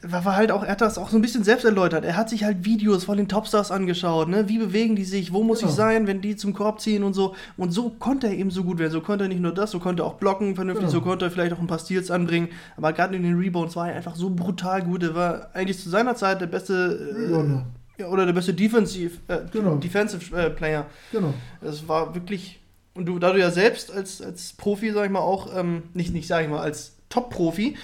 war 0.02 0.36
halt 0.36 0.50
auch, 0.50 0.64
er 0.64 0.72
hat 0.72 0.80
das 0.80 0.98
auch 0.98 1.08
so 1.08 1.16
ein 1.16 1.22
bisschen 1.22 1.44
selbst 1.44 1.64
erläutert. 1.64 2.04
Er 2.04 2.16
hat 2.16 2.28
sich 2.28 2.44
halt 2.44 2.64
Videos 2.64 3.04
von 3.04 3.16
den 3.16 3.28
Topstars 3.28 3.70
angeschaut, 3.70 4.28
ne? 4.28 4.48
Wie 4.48 4.58
bewegen 4.58 4.96
die 4.96 5.04
sich, 5.04 5.32
wo 5.32 5.42
muss 5.42 5.60
genau. 5.60 5.70
ich 5.70 5.76
sein, 5.76 6.06
wenn 6.06 6.20
die 6.20 6.36
zum 6.36 6.52
Korb 6.52 6.80
ziehen 6.80 7.04
und 7.04 7.14
so. 7.14 7.34
Und 7.56 7.70
so 7.70 7.90
konnte 7.90 8.26
er 8.26 8.34
eben 8.34 8.50
so 8.50 8.64
gut 8.64 8.78
werden. 8.78 8.92
So 8.92 9.00
konnte 9.00 9.24
er 9.24 9.28
nicht 9.28 9.40
nur 9.40 9.54
das, 9.54 9.70
so 9.70 9.78
konnte 9.78 10.02
er 10.02 10.06
auch 10.06 10.14
blocken 10.14 10.56
vernünftig, 10.56 10.88
genau. 10.88 10.98
so 10.98 11.00
konnte 11.00 11.26
er 11.26 11.30
vielleicht 11.30 11.52
auch 11.52 11.60
ein 11.60 11.68
paar 11.68 11.78
Steals 11.78 12.10
anbringen. 12.10 12.48
Aber 12.76 12.92
gerade 12.92 13.16
in 13.16 13.22
den 13.22 13.38
Rebounds 13.38 13.76
war 13.76 13.88
er 13.88 13.96
einfach 13.96 14.16
so 14.16 14.30
brutal 14.30 14.82
gut. 14.82 15.04
Er 15.04 15.14
war 15.14 15.50
eigentlich 15.54 15.78
zu 15.78 15.88
seiner 15.88 16.16
Zeit 16.16 16.40
der 16.40 16.48
beste 16.48 17.54
äh, 17.98 18.04
oder 18.04 18.26
der 18.26 18.32
beste 18.32 18.54
Defensive, 18.54 19.18
äh, 19.28 19.38
genau. 19.50 19.76
Defensive 19.76 20.36
äh, 20.36 20.50
Player. 20.50 20.86
Genau. 21.12 21.34
Das 21.60 21.86
war 21.88 22.14
wirklich. 22.14 22.60
Und 22.94 23.06
du, 23.06 23.18
da 23.18 23.32
du 23.32 23.38
ja 23.38 23.50
selbst 23.50 23.90
als, 23.90 24.20
als 24.20 24.52
Profi, 24.52 24.90
sag 24.92 25.06
ich 25.06 25.10
mal, 25.10 25.20
auch, 25.20 25.56
ähm, 25.56 25.84
nicht, 25.94 26.12
nicht 26.12 26.26
sag 26.26 26.42
ich 26.42 26.50
mal, 26.50 26.60
als 26.60 26.96
Top-Profi, 27.08 27.76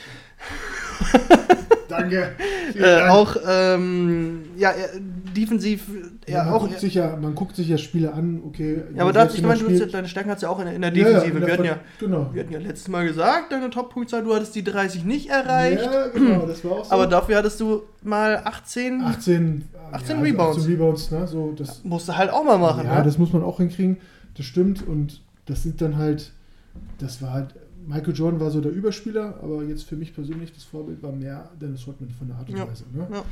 Danke. 1.88 2.33
Äh, 2.74 3.09
auch 3.09 3.37
ähm, 3.48 4.42
ja, 4.57 4.74
defensiv. 5.37 5.87
Ja, 6.27 6.44
man, 6.44 6.53
auch, 6.53 6.61
guckt 6.68 6.81
sich 6.81 6.94
ja, 6.94 7.16
man 7.16 7.35
guckt 7.35 7.57
sich 7.57 7.68
ja 7.68 7.79
Spiele 7.79 8.12
an, 8.12 8.42
okay. 8.46 8.83
Ja, 8.94 9.03
aber 9.03 9.12
da, 9.12 9.27
ich 9.27 9.42
meine, 9.42 9.59
du 9.59 9.70
hast, 9.70 9.94
deine 9.94 10.09
Stärken 10.09 10.31
hat 10.31 10.42
ja 10.42 10.51
auch 10.51 10.61
in, 10.61 10.66
in 10.68 10.83
der 10.83 10.90
Defensive. 10.90 11.18
Ja, 11.18 11.22
ja, 11.22 11.35
in 11.35 11.40
der 11.40 11.46
wir, 11.46 11.53
hatten 11.55 11.64
ja, 11.64 11.79
genau. 11.98 12.31
wir 12.33 12.42
hatten 12.42 12.53
ja 12.53 12.59
letztes 12.59 12.88
Mal 12.88 13.07
gesagt, 13.07 13.53
deine 13.53 13.70
Top-Punktzahl, 13.70 14.22
du 14.22 14.35
hattest 14.35 14.55
die 14.55 14.64
30 14.64 15.05
nicht 15.05 15.31
erreicht. 15.31 15.83
Ja, 15.83 16.09
genau, 16.09 16.46
das 16.46 16.64
war 16.64 16.72
auch 16.72 16.85
so. 16.85 16.92
Aber 16.92 17.07
dafür 17.07 17.37
hattest 17.37 17.61
du 17.61 17.83
mal 18.03 18.42
18, 18.44 19.01
18, 19.01 19.64
18 19.92 20.16
ja, 20.16 20.22
Rebounds. 20.22 20.59
18 20.59 20.70
Rebounds, 20.70 21.11
ne? 21.11 21.27
So, 21.27 21.53
das, 21.57 21.83
musst 21.85 22.09
du 22.09 22.16
halt 22.16 22.31
auch 22.31 22.44
mal 22.44 22.59
machen. 22.59 22.85
Ja, 22.87 22.98
ne? 22.98 23.05
das 23.05 23.16
muss 23.18 23.33
man 23.33 23.42
auch 23.42 23.57
hinkriegen. 23.59 23.98
Das 24.37 24.44
stimmt 24.44 24.87
und 24.87 25.22
das 25.46 25.62
sind 25.62 25.81
dann 25.81 25.96
halt, 25.96 26.33
das 26.98 27.22
war 27.22 27.33
halt 27.33 27.55
Michael 27.88 28.14
Jordan 28.14 28.40
war 28.40 28.51
so 28.51 28.61
der 28.61 28.70
Überspieler, 28.72 29.38
aber 29.42 29.64
jetzt 29.64 29.85
für 29.85 29.96
mich 29.96 30.14
persönlich 30.14 30.53
das 30.53 30.64
Vorbild 30.64 31.03
war 31.03 31.11
mehr 31.12 31.48
Dennis 31.61 31.87
Rodman 31.87 32.11
von 32.11 32.29
der 32.29 32.37
Art 32.37 32.48
und 32.51 32.57
Ja. 32.57 32.68
Weise. 32.68 32.85
Ne? 32.92 33.09
Ja. 33.11 33.24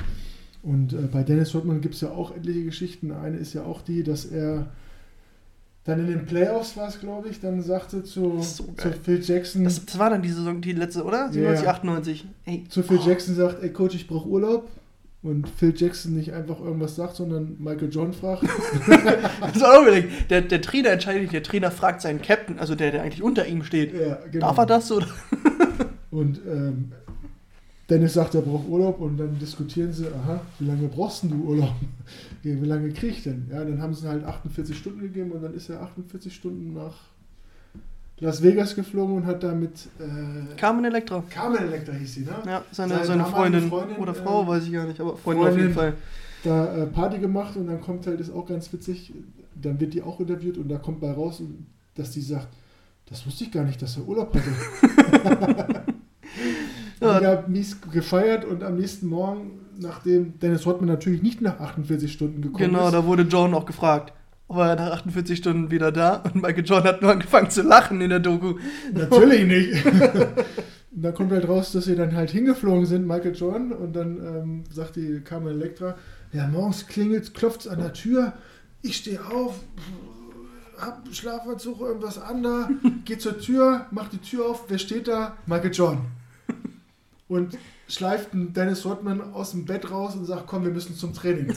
Und 0.63 0.95
äh, 0.95 1.09
bei 1.13 1.23
Dennis 1.23 1.55
Rodman 1.55 1.81
gibt 1.83 1.95
es 1.95 2.01
ja 2.01 2.11
auch 2.11 2.35
etliche 2.35 2.65
Geschichten. 2.65 3.13
Eine 3.13 3.37
ist 3.37 3.53
ja 3.53 3.65
auch 3.65 3.83
die, 3.83 4.03
dass 4.03 4.25
er 4.25 4.67
dann 5.85 6.01
in 6.01 6.07
den 6.07 6.25
Playoffs 6.27 6.77
war 6.77 6.89
es, 6.89 6.99
glaube 6.99 7.29
ich, 7.29 7.39
dann 7.39 7.63
sagte 7.63 8.03
zu, 8.03 8.41
So 8.41 8.65
zu. 8.77 8.93
Phil 9.05 9.23
Jackson, 9.23 9.63
Das, 9.63 9.85
das 9.85 9.99
war 9.99 10.11
dann 10.11 10.23
die 10.23 10.31
Saison, 10.31 10.61
die 10.61 10.73
letzte, 10.73 11.05
oder? 11.05 11.27
Ja, 11.27 11.33
97, 11.33 11.65
ja. 11.65 11.71
98. 11.71 12.25
Ey, 12.47 12.65
zu 12.69 12.83
Phil 12.83 12.99
oh, 13.01 13.07
Jackson 13.07 13.35
sagt, 13.37 13.63
ey 13.63 13.71
Coach, 13.71 13.95
ich 13.95 14.09
brauche 14.09 14.29
Urlaub. 14.29 14.69
Und 15.27 15.49
Phil 15.49 15.75
Jackson 15.77 16.15
nicht 16.15 16.33
einfach 16.33 16.61
irgendwas 16.61 16.95
sagt, 16.95 17.17
sondern 17.17 17.57
Michael 17.59 17.89
Jordan 17.91 18.13
fragt. 18.13 18.45
Das 18.87 19.61
war 19.61 19.77
auch 19.77 19.83
überlegt. 19.83 20.31
Der, 20.31 20.41
der 20.41 20.63
Trainer 20.63 20.91
entscheidet 20.91 21.23
nicht, 21.23 21.33
der 21.33 21.43
Trainer 21.43 21.73
fragt 21.73 22.01
seinen 22.01 22.23
Captain, 22.23 22.61
also 22.61 22.77
der, 22.77 22.93
der 22.93 23.03
eigentlich 23.03 23.25
unter 23.25 23.45
ihm 23.45 23.65
steht. 23.65 23.93
ja, 23.93 24.21
genau. 24.31 24.47
Darf 24.47 24.59
er 24.59 24.67
das 24.67 24.93
oder? 24.93 25.09
Und 26.13 26.41
ähm, 26.47 26.93
Dennis 27.91 28.15
sagt, 28.15 28.37
er 28.37 28.43
braucht 28.43 28.69
Urlaub 28.69 29.01
und 29.01 29.17
dann 29.17 29.39
diskutieren 29.39 29.93
sie, 29.93 30.07
aha, 30.07 30.41
wie 30.61 30.67
lange 30.67 30.87
brauchst 30.87 31.25
denn 31.25 31.31
du 31.31 31.45
Urlaub? 31.45 31.75
Wie 32.43 32.53
lange 32.53 32.91
krieg 32.91 33.11
ich 33.11 33.23
denn? 33.25 33.49
Ja, 33.51 33.65
dann 33.65 33.83
haben 33.83 33.95
sie 33.95 34.09
halt 34.09 34.25
48 34.25 34.79
Stunden 34.79 35.01
gegeben 35.01 35.33
und 35.33 35.43
dann 35.43 35.55
ist 35.55 35.69
er 35.69 35.83
48 35.83 36.33
Stunden 36.33 36.75
nach 36.75 36.95
Las 38.19 38.43
Vegas 38.43 38.75
geflogen 38.75 39.17
und 39.17 39.27
hat 39.27 39.43
da 39.43 39.53
mit 39.53 39.89
äh, 39.99 40.57
Carmen 40.57 40.85
Electra. 40.87 41.23
Carmen 41.29 41.59
Electra 41.59 41.93
hieß 41.93 42.15
sie, 42.15 42.21
ne? 42.23 42.35
Ja, 42.47 42.65
seine, 42.73 42.95
Seine 42.95 43.05
seine 43.05 43.25
Freundin, 43.27 43.69
Freundin, 43.69 43.97
oder 43.99 44.15
Frau, 44.15 44.43
ähm, 44.43 44.49
weiß 44.49 44.65
ich 44.65 44.73
gar 44.73 44.87
nicht, 44.87 44.99
aber 45.01 45.17
Freundin, 45.17 45.47
auf 45.49 45.57
jeden 45.57 45.75
Fall. 45.75 45.95
Da 46.43 46.77
äh, 46.77 46.87
Party 46.87 47.19
gemacht 47.19 47.57
und 47.57 47.67
dann 47.67 47.81
kommt 47.81 48.07
halt, 48.07 48.21
ist 48.21 48.33
auch 48.33 48.47
ganz 48.47 48.73
witzig, 48.73 49.13
dann 49.55 49.79
wird 49.81 49.93
die 49.93 50.03
auch 50.03 50.19
interviewt 50.21 50.57
und 50.57 50.69
da 50.69 50.79
kommt 50.79 51.01
bei 51.01 51.13
raus, 51.13 51.43
dass 51.95 52.13
die 52.13 52.23
sagt, 52.23 52.49
das 53.07 53.27
wusste 53.27 53.45
ich 53.45 53.53
gar 53.53 53.65
nicht, 53.65 53.83
dass 53.83 53.97
er 53.99 54.09
Urlaub 54.09 54.35
hatte. 54.35 55.85
Ja. 57.01 57.21
Die 57.21 57.27
haben 57.27 57.53
mies 57.53 57.79
gefeiert 57.93 58.45
und 58.45 58.63
am 58.63 58.77
nächsten 58.77 59.07
Morgen, 59.07 59.61
nachdem 59.79 60.39
Dennis 60.39 60.67
Rodman 60.67 60.89
natürlich 60.89 61.23
nicht 61.23 61.43
nach 61.43 61.61
48 61.61 62.11
Stunden 62.11 62.41
gekommen 62.41 62.71
Genau, 62.71 62.87
ist, 62.87 62.95
da 62.95 63.05
wurde 63.05 63.23
John 63.23 63.53
auch 63.55 63.67
gefragt. 63.67 64.13
War 64.49 64.71
er 64.71 64.77
nach 64.77 64.93
48 64.99 65.39
Stunden 65.39 65.71
wieder 65.71 65.91
da 65.91 66.17
und 66.17 66.37
Michael 66.37 66.65
Jordan 66.65 66.89
hat 66.89 67.03
nur 67.03 67.11
angefangen 67.11 67.51
zu 67.51 67.63
lachen 67.63 68.01
in 68.01 68.11
der 68.11 68.21
Doku. 68.21 68.55
natürlich 68.93 69.45
nicht. 69.47 69.85
dann 70.97 71.15
kommt 71.15 71.33
halt 71.33 71.47
raus, 71.47 71.73
dass 71.73 71.85
sie 71.85 71.95
dann 71.95 72.15
halt 72.17 72.31
hingeflogen 72.31 72.87
sind, 72.87 73.07
Michael 73.07 73.35
Jordan, 73.35 73.73
und 73.73 73.95
dann 73.95 74.17
ähm, 74.19 74.65
sagt 74.71 74.97
die 74.97 75.21
Carmen 75.21 75.49
Electra, 75.49 75.97
ja, 76.33 76.47
morgens 76.47 76.87
klingelt, 76.87 77.35
klopft 77.35 77.69
an 77.69 77.79
der 77.79 77.93
Tür, 77.93 78.33
ich 78.83 78.97
stehe 78.97 79.25
auf, 79.25 79.61
hab 80.79 81.07
Schlafanzug, 81.13 81.81
irgendwas 81.81 82.19
an 82.19 82.43
da, 82.43 82.71
geh 83.05 83.19
zur 83.19 83.39
Tür, 83.39 83.87
mach 83.91 84.09
die 84.09 84.19
Tür 84.19 84.47
auf, 84.47 84.65
wer 84.69 84.79
steht 84.79 85.09
da? 85.09 85.37
Michael 85.47 85.73
Jordan. 85.73 86.07
Und 87.29 87.59
schleift 87.89 88.31
Dennis 88.33 88.85
Rodman 88.85 89.21
aus 89.35 89.51
dem 89.51 89.65
Bett 89.65 89.91
raus 89.91 90.15
und 90.15 90.25
sagt, 90.25 90.47
komm, 90.47 90.65
wir 90.65 90.71
müssen 90.71 90.95
zum 90.95 91.13
Training. 91.13 91.55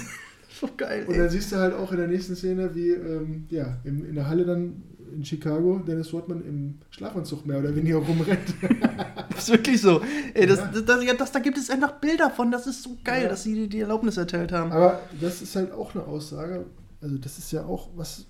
So 0.59 0.69
geil. 0.75 1.05
Und 1.07 1.13
Ey. 1.13 1.19
dann 1.19 1.29
siehst 1.29 1.51
du 1.51 1.57
halt 1.57 1.73
auch 1.73 1.91
in 1.91 1.97
der 1.99 2.07
nächsten 2.07 2.35
Szene, 2.35 2.73
wie 2.75 2.89
ähm, 2.89 3.45
ja, 3.49 3.77
in, 3.83 4.03
in 4.05 4.15
der 4.15 4.27
Halle 4.27 4.45
dann 4.45 4.83
in 5.13 5.23
Chicago 5.25 5.79
Dennis 5.79 6.11
Rodman 6.13 6.43
im 6.45 6.75
Schlafanzug 6.91 7.45
mehr 7.45 7.59
oder 7.59 7.75
weniger 7.75 7.97
rumrennt. 7.97 8.53
Das 9.29 9.47
ist 9.47 9.51
wirklich 9.53 9.79
so. 9.81 10.01
Ey, 10.33 10.45
das, 10.47 10.59
Ja. 10.59 10.69
das, 10.73 10.83
das, 10.83 11.03
ja, 11.05 11.13
das, 11.13 11.31
da 11.31 11.39
gibt 11.39 11.57
es 11.57 11.69
einfach 11.69 11.93
Bilder 12.01 12.29
von. 12.29 12.51
Das 12.51 12.67
ist 12.67 12.83
so 12.83 12.97
geil, 13.05 13.23
Ja. 13.23 13.29
dass 13.29 13.43
sie 13.43 13.53
die, 13.53 13.69
die 13.69 13.79
Erlaubnis 13.79 14.17
erteilt 14.17 14.51
haben. 14.51 14.69
Aber 14.73 14.99
das 15.21 15.41
ist 15.41 15.55
halt 15.55 15.71
auch 15.71 15.95
eine 15.95 16.03
Aussage. 16.03 16.65
Also 16.99 17.17
das 17.17 17.37
ist 17.37 17.49
ja 17.53 17.63
auch 17.65 17.87
was, 17.95 18.25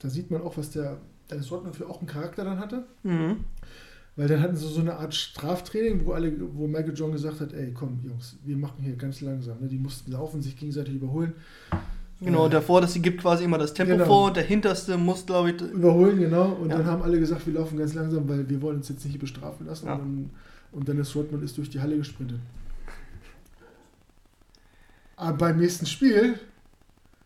da 0.00 0.08
sieht 0.08 0.32
man 0.32 0.42
auch, 0.42 0.56
was 0.56 0.70
der 0.70 0.96
Dennis 1.30 1.52
Rodman 1.52 1.74
für 1.74 1.88
auch 1.88 1.98
einen 2.00 2.08
Charakter 2.08 2.42
dann 2.44 2.58
hatte. 2.58 2.86
Mhm. 3.04 3.44
Weil 4.18 4.26
dann 4.26 4.40
hatten 4.42 4.56
sie 4.56 4.66
so 4.66 4.80
eine 4.80 4.96
Art 4.96 5.14
Straftraining, 5.14 6.04
wo 6.04 6.10
alle, 6.10 6.32
wo 6.54 6.66
Michael 6.66 6.92
John 6.92 7.12
gesagt 7.12 7.40
hat, 7.40 7.52
ey 7.52 7.72
komm 7.72 8.00
Jungs, 8.02 8.36
wir 8.44 8.56
machen 8.56 8.82
hier 8.82 8.96
ganz 8.96 9.20
langsam. 9.20 9.60
Ne? 9.60 9.68
Die 9.68 9.78
mussten 9.78 10.10
laufen, 10.10 10.42
sich 10.42 10.56
gegenseitig 10.56 10.94
überholen. 10.96 11.34
Genau, 12.20 12.48
Äh, 12.48 12.50
der 12.50 12.60
Vorderste 12.62 12.98
gibt 12.98 13.20
quasi 13.20 13.44
immer 13.44 13.58
das 13.58 13.72
Tempo 13.74 13.92
Genau. 13.92 14.06
vor 14.06 14.26
und 14.26 14.36
der 14.36 14.42
Hinterste 14.42 14.96
muss, 14.96 15.24
glaube 15.24 15.52
ich. 15.52 15.60
Überholen, 15.62 16.18
genau. 16.18 16.48
Und 16.54 16.68
Ja. 16.70 16.78
dann 16.78 16.86
haben 16.86 17.02
alle 17.02 17.20
gesagt, 17.20 17.46
wir 17.46 17.54
laufen 17.54 17.78
ganz 17.78 17.94
langsam, 17.94 18.28
weil 18.28 18.48
wir 18.50 18.60
wollen 18.60 18.78
uns 18.78 18.88
jetzt 18.88 19.04
nicht 19.04 19.20
bestrafen 19.20 19.66
lassen. 19.66 19.86
Ja. 19.86 19.92
Und, 19.94 20.00
dann, 20.00 20.30
und 20.72 20.88
Dennis 20.88 21.14
Rodman 21.14 21.40
ist 21.44 21.56
durch 21.56 21.70
die 21.70 21.80
Halle 21.80 21.96
gesprintet. 21.96 22.40
Aber 25.14 25.36
beim 25.36 25.58
nächsten 25.58 25.86
Spiel 25.86 26.40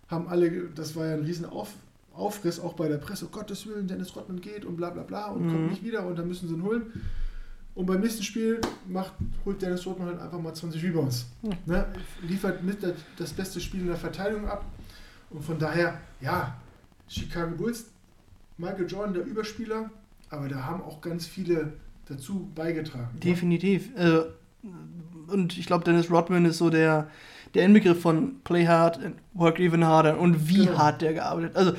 haben 0.09 0.29
alle, 0.29 0.69
das 0.75 0.95
war 0.95 1.07
ja 1.07 1.15
ein 1.15 1.23
riesen 1.25 1.47
Auf, 1.47 1.73
Aufriss 2.14 2.61
auch 2.61 2.75
bei 2.75 2.88
der 2.88 2.98
Presse, 2.98 3.27
oh 3.27 3.29
Gottes 3.35 3.66
Willen, 3.66 3.87
Dennis 3.87 4.14
Rodman 4.14 4.40
geht 4.40 4.64
und 4.64 4.77
bla 4.77 4.90
bla 4.90 5.03
bla 5.03 5.27
und 5.29 5.46
Mhm. 5.46 5.51
kommt 5.51 5.70
nicht 5.70 5.85
wieder 5.85 6.07
und 6.07 6.18
dann 6.18 6.29
müssen 6.29 6.48
sie 6.48 6.55
ihn 6.55 6.62
holen. 6.62 6.83
Und 7.75 7.87
beim 7.87 8.01
nächsten 8.01 8.22
Spiel 8.22 8.61
macht, 8.87 9.14
holt 9.46 9.62
Dennis 9.62 9.87
Rodman 9.87 10.09
halt 10.09 10.20
einfach 10.20 10.38
mal 10.38 10.53
20 10.53 10.83
Rebounds. 10.85 11.27
Mhm. 11.42 11.53
Ne? 11.66 11.87
Liefert 12.22 12.62
mit 12.62 12.83
das, 12.83 12.92
das 13.16 13.33
beste 13.33 13.61
Spiel 13.61 13.81
in 13.81 13.87
der 13.87 13.96
Verteidigung 13.96 14.46
ab. 14.46 14.64
Und 15.31 15.42
von 15.42 15.59
daher, 15.59 15.98
ja, 16.20 16.55
Chicago 17.09 17.57
Bulls, 17.57 17.87
Michael 18.59 18.87
Jordan, 18.87 19.14
der 19.14 19.25
Überspieler, 19.25 19.90
aber 20.29 20.48
da 20.48 20.64
haben 20.64 20.83
auch 20.83 21.01
ganz 21.01 21.27
viele 21.27 21.72
dazu 22.07 22.51
beigetragen. 22.55 23.09
ne? 23.14 23.20
Definitiv. 23.20 23.88
Äh, 23.96 24.25
und 25.29 25.57
ich 25.59 25.66
glaube, 25.66 25.85
Dennis 25.85 26.11
Rodman 26.11 26.44
ist 26.44 26.59
so 26.59 26.68
der, 26.68 27.09
der 27.55 27.64
Inbegriff 27.64 28.01
von 28.03 28.40
Play 28.44 28.66
hard 28.66 28.98
and 29.03 29.16
work 29.35 29.59
even 29.59 29.85
harder. 29.85 30.18
Und 30.18 30.48
wie 30.48 30.66
Genau. 30.66 30.79
hart 30.79 31.01
der 31.01 31.14
gearbeitet 31.14 31.57
Also, 31.57 31.72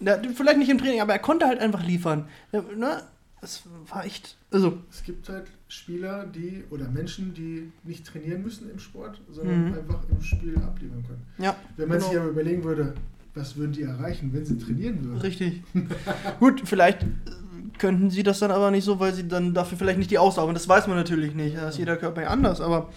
na, 0.00 0.16
vielleicht 0.34 0.58
nicht 0.58 0.70
im 0.70 0.78
Training, 0.78 1.00
aber 1.00 1.12
er 1.12 1.18
konnte 1.18 1.46
halt 1.46 1.60
einfach 1.60 1.82
liefern. 1.84 2.26
Ja, 2.52 2.62
ne? 2.76 3.02
Das 3.40 3.62
war 3.88 4.04
echt. 4.04 4.36
Also, 4.50 4.78
Es 4.90 5.02
gibt 5.02 5.28
halt 5.28 5.46
Spieler, 5.68 6.24
die 6.26 6.64
oder 6.70 6.88
Menschen, 6.88 7.34
die 7.34 7.70
nicht 7.84 8.06
trainieren 8.06 8.42
müssen 8.42 8.70
im 8.70 8.78
Sport, 8.78 9.20
sondern 9.30 9.68
Mhm. 9.68 9.74
einfach 9.74 10.00
im 10.08 10.22
Spiel 10.22 10.56
abliefern 10.56 11.04
können. 11.06 11.22
ja. 11.38 11.54
Wenn 11.76 11.88
man 11.88 11.98
Genau. 11.98 12.10
sich 12.10 12.18
aber 12.18 12.28
überlegen 12.30 12.64
würde, 12.64 12.94
was 13.34 13.56
würden 13.56 13.72
die 13.72 13.82
erreichen, 13.82 14.32
wenn 14.32 14.44
sie 14.44 14.56
trainieren 14.58 15.04
würden? 15.04 15.20
Richtig. 15.20 15.62
Gut, 16.40 16.62
vielleicht 16.64 17.02
äh, 17.02 17.06
könnten 17.78 18.10
sie 18.10 18.22
das 18.22 18.38
dann 18.38 18.50
aber 18.50 18.70
nicht 18.70 18.84
so, 18.84 18.98
weil 18.98 19.12
sie 19.12 19.28
dann 19.28 19.52
dafür 19.52 19.76
vielleicht 19.76 19.98
nicht 19.98 20.10
die 20.10 20.18
Ausdauer 20.18 20.46
haben. 20.48 20.54
Das 20.54 20.68
weiß 20.68 20.86
man 20.86 20.96
natürlich 20.96 21.34
nicht. 21.34 21.56
Da 21.56 21.68
ist 21.68 21.78
jeder 21.78 21.96
Körper 21.98 22.22
ja 22.22 22.28
anders. 22.28 22.60
Aber 22.62 22.90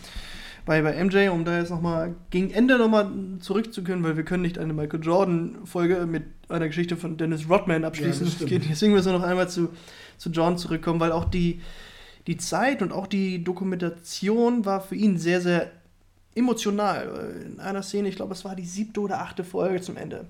bei, 0.69 0.83
bei 0.83 1.03
MJ, 1.03 1.29
um 1.29 1.45
da 1.45 1.57
jetzt 1.57 1.71
nochmal 1.71 2.13
gegen 2.29 2.51
Ende 2.51 2.77
nochmal 2.77 3.09
zurückzukehren, 3.39 4.03
weil 4.03 4.17
wir 4.17 4.23
können 4.23 4.43
nicht 4.43 4.59
eine 4.59 4.71
Michael 4.71 5.03
Jordan-Folge 5.03 6.05
mit 6.05 6.25
einer 6.47 6.67
Geschichte 6.67 6.95
von 6.95 7.17
Dennis 7.17 7.49
Rodman 7.49 7.83
abschließen. 7.83 8.47
Ja, 8.47 8.59
deswegen 8.59 8.93
müssen 8.93 9.11
wir 9.11 9.17
noch 9.17 9.25
einmal 9.25 9.49
zu, 9.49 9.69
zu 10.19 10.29
Jordan 10.29 10.59
zurückkommen, 10.59 10.99
weil 10.99 11.11
auch 11.11 11.25
die, 11.25 11.61
die 12.27 12.37
Zeit 12.37 12.83
und 12.83 12.91
auch 12.91 13.07
die 13.07 13.43
Dokumentation 13.43 14.63
war 14.63 14.79
für 14.79 14.93
ihn 14.93 15.17
sehr, 15.17 15.41
sehr 15.41 15.71
emotional. 16.35 17.33
In 17.47 17.59
einer 17.59 17.81
Szene, 17.81 18.07
ich 18.07 18.15
glaube, 18.15 18.33
es 18.33 18.45
war 18.45 18.55
die 18.55 18.67
siebte 18.67 18.99
oder 18.99 19.21
achte 19.21 19.43
Folge 19.43 19.81
zum 19.81 19.97
Ende. 19.97 20.27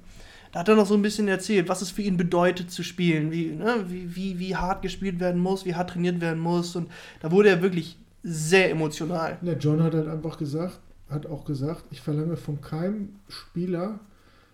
Da 0.54 0.62
hat 0.62 0.70
er 0.70 0.76
noch 0.78 0.88
so 0.88 0.94
ein 0.94 1.02
bisschen 1.02 1.28
erzählt, 1.28 1.68
was 1.68 1.82
es 1.82 1.92
für 1.92 2.02
ihn 2.02 2.16
bedeutet 2.16 2.72
zu 2.72 2.84
spielen, 2.84 3.34
wie, 3.34 3.48
ne, 3.48 3.84
wie, 3.90 4.16
wie, 4.16 4.40
wie 4.40 4.56
hart 4.56 4.84
gespielt 4.84 5.20
werden 5.20 5.42
muss, 5.42 5.66
wie 5.66 5.76
hart 5.76 5.90
trainiert 5.90 6.22
werden 6.22 6.40
muss. 6.40 6.78
Und 6.78 6.90
da 7.20 7.30
wurde 7.30 7.50
er 7.50 7.62
wirklich 7.62 7.98
sehr 8.24 8.70
emotional. 8.72 9.38
Ja, 9.42 9.54
John 9.54 9.82
hat 9.84 9.94
halt 9.94 10.08
einfach 10.08 10.38
gesagt, 10.38 10.80
hat 11.10 11.26
auch 11.26 11.46
gesagt, 11.46 11.86
ich 11.92 12.02
verlange 12.02 12.38
von 12.38 12.62
keinem 12.62 13.10
Spieler, 13.28 14.00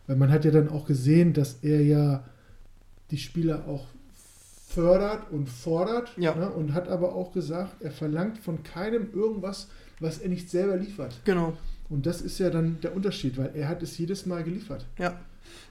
weil 0.07 0.15
man 0.15 0.31
hat 0.31 0.45
ja 0.45 0.51
dann 0.51 0.69
auch 0.69 0.85
gesehen, 0.85 1.33
dass 1.33 1.59
er 1.63 1.81
ja 1.81 2.23
die 3.11 3.17
Spieler 3.17 3.65
auch 3.67 3.85
fördert 4.67 5.31
und 5.31 5.47
fordert 5.47 6.11
Ja. 6.17 6.35
ne, 6.35 6.49
und 6.49 6.73
hat 6.73 6.87
aber 6.89 7.15
auch 7.15 7.31
gesagt, 7.33 7.81
er 7.81 7.91
verlangt 7.91 8.37
von 8.39 8.63
keinem 8.63 9.07
irgendwas, 9.13 9.67
was 9.99 10.19
er 10.19 10.29
nicht 10.29 10.49
selber 10.49 10.75
liefert. 10.75 11.21
Genau. 11.23 11.53
Und 11.89 12.05
das 12.05 12.21
ist 12.21 12.39
ja 12.39 12.49
dann 12.49 12.77
der 12.81 12.95
Unterschied, 12.95 13.37
weil 13.37 13.51
er 13.53 13.67
hat 13.67 13.83
es 13.83 13.97
jedes 13.97 14.25
Mal 14.25 14.43
geliefert. 14.43 14.85
Ja. 14.97 15.13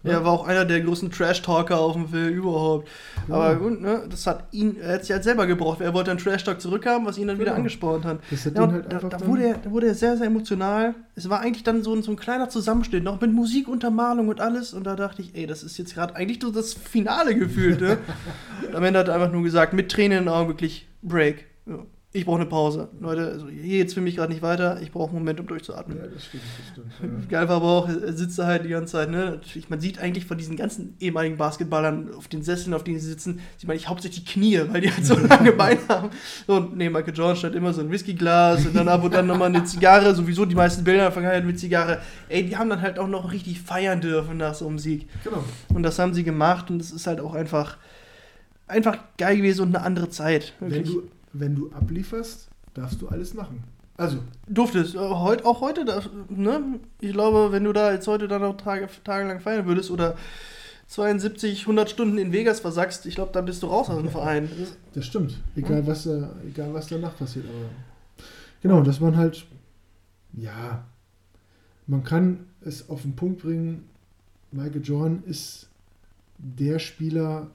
Ja. 0.05 0.13
Er 0.13 0.25
war 0.25 0.33
auch 0.33 0.47
einer 0.47 0.65
der 0.67 0.81
größten 0.83 1.11
Trash-Talker 1.11 1.79
auf 1.79 1.95
dem 1.95 2.09
Film 2.09 2.35
überhaupt. 2.35 2.89
Genau. 3.27 3.39
Aber 3.41 3.57
gut, 3.57 3.81
ne, 3.81 4.03
das 4.09 4.27
hat 4.27 4.45
ihn, 4.53 4.77
er 4.81 4.95
hat 4.95 5.03
sich 5.03 5.13
halt 5.13 5.25
selber 5.25 5.47
gebraucht. 5.47 5.81
Er 5.81 5.95
wollte 5.95 6.11
einen 6.11 6.21
Trash-Talk 6.21 6.61
zurückhaben, 6.61 7.07
was 7.07 7.17
ihn 7.19 7.27
dann 7.27 7.37
wieder 7.39 7.47
Genau. 7.47 7.57
angespornt 7.57 8.05
hat. 8.05 8.19
Das 8.31 8.45
hat 8.45 8.55
Ja, 8.55 8.71
halt 8.71 8.93
da, 8.93 8.97
einfach 8.97 9.09
da, 9.09 9.27
wurde 9.27 9.45
er, 9.45 9.55
da 9.59 9.71
wurde 9.71 9.87
er 9.89 9.95
sehr, 9.95 10.17
sehr 10.19 10.27
emotional. 10.27 10.95
Es 11.17 11.29
war 11.31 11.41
eigentlich 11.41 11.65
dann 11.65 11.83
so 11.83 11.95
ein, 11.95 12.03
so 12.03 12.11
ein 12.13 12.17
kleiner 12.17 12.51
Zusammenschnitt, 12.51 13.03
noch 13.03 13.21
mit 13.21 13.33
Musikuntermalung 13.33 14.29
und 14.29 14.41
alles. 14.41 14.75
Und 14.75 14.85
da 14.85 14.95
dachte 14.95 15.23
ich, 15.23 15.35
ey, 15.35 15.47
das 15.47 15.63
ist 15.63 15.79
jetzt 15.79 15.95
gerade 15.95 16.15
eigentlich 16.15 16.39
so 16.41 16.51
das 16.53 16.75
Finale 16.75 17.35
gefühlt. 17.35 17.81
Ne? 17.81 17.97
am 18.75 18.85
Ende 18.85 18.99
hat 19.01 19.09
er 19.09 19.15
einfach 19.15 19.33
nur 19.33 19.43
gesagt, 19.43 19.73
mit 19.73 19.91
Tränen 19.91 20.19
in 20.19 20.25
den 20.25 20.29
Augen 20.29 20.49
wirklich, 20.49 20.87
Break. 21.03 21.47
Ja, 21.67 21.79
ich 22.17 22.27
brauche 22.27 22.37
eine 22.37 22.47
Pause. 22.47 22.91
Leute, 23.01 23.27
also 23.27 23.49
hier 23.49 23.79
geht's 23.79 23.93
für 23.93 24.01
mich 24.01 24.15
gerade 24.15 24.33
nicht 24.33 24.41
weiter. 24.41 24.81
Ich 24.81 24.93
brauche 24.93 25.09
einen 25.09 25.19
Moment, 25.19 25.41
um 25.41 25.49
durchzuatmen. 25.49 25.99
Ja, 25.99 26.07
das 26.07 26.27
stimmt, 26.27 26.45
das 26.59 26.97
stimmt. 26.97 27.29
Geil 27.29 27.49
war 27.49 27.57
aber 27.57 27.67
auch, 27.67 27.89
er 27.89 28.13
sitzt 28.13 28.39
da 28.39 28.47
halt 28.47 28.65
die 28.65 28.69
ganze 28.69 28.93
Zeit, 28.93 29.11
ne? 29.11 29.41
Man 29.69 29.81
sieht 29.81 29.99
eigentlich 29.99 30.25
von 30.25 30.39
diesen 30.39 30.55
ganzen 30.55 30.95
ehemaligen 31.01 31.37
Basketballern 31.37 32.15
auf 32.15 32.29
den 32.29 32.45
Sesseln, 32.45 32.73
auf 32.73 32.85
denen 32.85 33.01
sie 33.01 33.09
sitzen, 33.09 33.41
sieht 33.57 33.67
man 33.67 33.77
nicht 33.77 33.89
hauptsächlich 33.89 34.25
die 34.25 34.31
Knie, 34.31 34.61
weil 34.71 34.81
die 34.81 34.93
halt 34.93 35.05
so 35.05 35.19
lange 35.19 35.51
Beine 35.51 35.81
haben. 35.89 36.11
So, 36.47 36.55
und 36.55 36.77
neben 36.77 36.95
Michael 36.95 37.15
Jordan 37.15 37.37
stand 37.37 37.57
immer 37.57 37.73
so 37.73 37.81
ein 37.81 37.91
Whiskyglas 37.91 38.65
und 38.65 38.77
dann 38.77 38.87
ab 38.87 39.03
und 39.03 39.13
dann 39.13 39.27
nochmal 39.27 39.49
eine 39.49 39.65
Zigarre, 39.65 40.15
sowieso 40.15 40.45
die 40.45 40.55
meisten 40.55 40.85
Bilder 40.85 41.01
in 41.01 41.07
der 41.07 41.13
Vergangenheit 41.13 41.45
mit 41.45 41.59
Zigarre. 41.59 41.99
Ey, 42.29 42.47
die 42.47 42.57
haben 42.57 42.71
dann 42.71 42.81
halt 42.81 43.01
auch 43.01 43.09
noch 43.09 43.33
richtig 43.33 43.61
feiern 43.61 44.01
dürfen 44.01 44.37
nach 44.37 44.55
so 44.55 44.69
einem 44.69 44.79
Sieg. 44.79 45.09
Genau. 45.25 45.43
Und 45.75 45.83
das 45.83 45.99
haben 45.99 46.15
sie 46.15 46.23
gemacht 46.23 46.71
und 46.71 46.81
es 46.81 46.93
ist 46.93 47.09
halt 47.09 47.19
auch 47.19 47.35
einfach 47.35 47.77
einfach 48.67 48.97
geil 49.19 49.37
gewesen 49.37 49.63
und 49.63 49.77
eine 49.77 49.85
andere 49.85 50.09
Zeit. 50.09 50.55
Wenn 50.61 50.85
du, 50.85 51.03
wenn 51.35 51.55
du 51.55 51.71
ablieferst, 51.73 52.49
darfst 52.73 53.03
du 53.03 53.09
alles 53.09 53.35
machen. 53.35 53.63
Also, 53.97 54.19
Durftest. 54.49 54.95
Äh, 54.95 54.99
heut, 54.99 55.45
auch 55.45 55.61
heute, 55.61 55.85
darf- 55.85 56.09
ne? 56.29 56.81
Ich 57.01 57.13
glaube, 57.13 57.53
wenn 57.53 57.63
du 57.65 57.73
da 57.73 57.93
jetzt 57.93 58.09
heute 58.09 58.27
dann 58.27 58.41
noch 58.43 58.57
Tage, 58.57 58.89
tagelang 59.05 59.39
feiern 59.41 59.67
würdest 59.67 59.91
oder 59.91 60.17
72, 60.89 61.63
100 61.63 61.91
Stunden 61.91 62.19
in 62.19 62.33
Vegas 62.33 62.61
versackst, 62.61 63.07
ich 63.07 63.15
glaube, 63.15 63.33
dann 63.33 63.45
bist 63.45 63.63
du 63.63 63.67
raus 63.69 63.89
aus 63.91 63.99
dem 64.01 64.11
Verein. 64.11 64.49
Das 64.95 65.07
stimmt. 65.07 65.41
Egal 65.57 65.85
was, 65.87 66.05
da, 66.05 66.31
egal 66.47 66.73
was 66.73 66.87
danach 66.89 67.17
passiert. 67.17 67.47
Aber 67.47 68.25
genau, 68.63 68.81
dass 68.83 69.01
man 69.01 69.17
halt, 69.17 69.45
ja, 70.35 70.85
man 71.89 72.05
kann 72.05 72.47
es 72.61 72.89
auf 72.89 73.03
den 73.03 73.17
Punkt 73.17 73.43
bringen. 73.43 73.85
Michael 74.53 74.83
Jordan 74.85 75.23
ist 75.27 75.69
der 76.39 76.79
Spieler. 76.79 77.49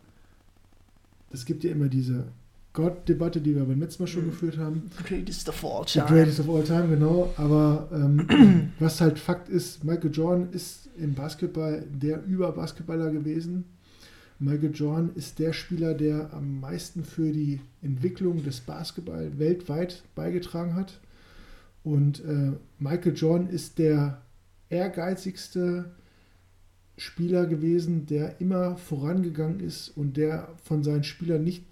Es 1.31 1.45
gibt 1.45 1.63
ja 1.63 1.71
immer 1.71 1.87
diese 1.87 2.25
God-Debatte, 2.73 3.41
die 3.41 3.55
wir 3.55 3.65
beim 3.65 3.79
letzten 3.79 4.03
Mal 4.03 4.07
schon 4.07 4.25
Mhm. 4.25 4.29
geführt 4.31 4.57
haben. 4.57 4.83
Greatest 5.07 5.49
of 5.49 5.63
all 5.65 5.85
The 5.87 5.99
time. 5.99 6.05
greatest 6.07 6.39
of 6.39 6.49
all 6.49 6.63
time, 6.63 6.87
genau. 6.87 7.33
Aber 7.37 7.89
ähm, 7.91 8.71
was 8.79 9.01
halt 9.01 9.17
Fakt 9.19 9.49
ist, 9.49 9.83
Michael 9.83 10.11
Jordan 10.13 10.49
ist 10.51 10.89
im 10.97 11.13
Basketball 11.15 11.83
der 11.91 12.23
Überbasketballer 12.25 13.11
gewesen. 13.11 13.65
Michael 14.41 14.71
Jordan 14.73 15.11
ist 15.15 15.39
der 15.39 15.51
Spieler, 15.51 15.93
der 15.93 16.31
am 16.33 16.59
meisten 16.61 17.03
für 17.03 17.31
die 17.31 17.59
Entwicklung 17.81 18.43
des 18.43 18.61
Basketball 18.61 19.37
weltweit 19.37 20.03
beigetragen 20.15 20.75
hat. 20.75 20.99
Und 21.83 22.23
äh, 22.23 22.51
Michael 22.77 23.15
Jordan 23.15 23.49
ist 23.49 23.79
der 23.79 24.21
ehrgeizigste 24.69 25.85
Spieler 26.97 27.45
gewesen, 27.47 28.05
der 28.05 28.39
immer 28.41 28.77
vorangegangen 28.77 29.59
ist 29.59 29.89
und 29.97 30.17
der 30.17 30.49
von 30.63 30.83
seinen 30.83 31.03
Spielern 31.03 31.43
nicht 31.43 31.63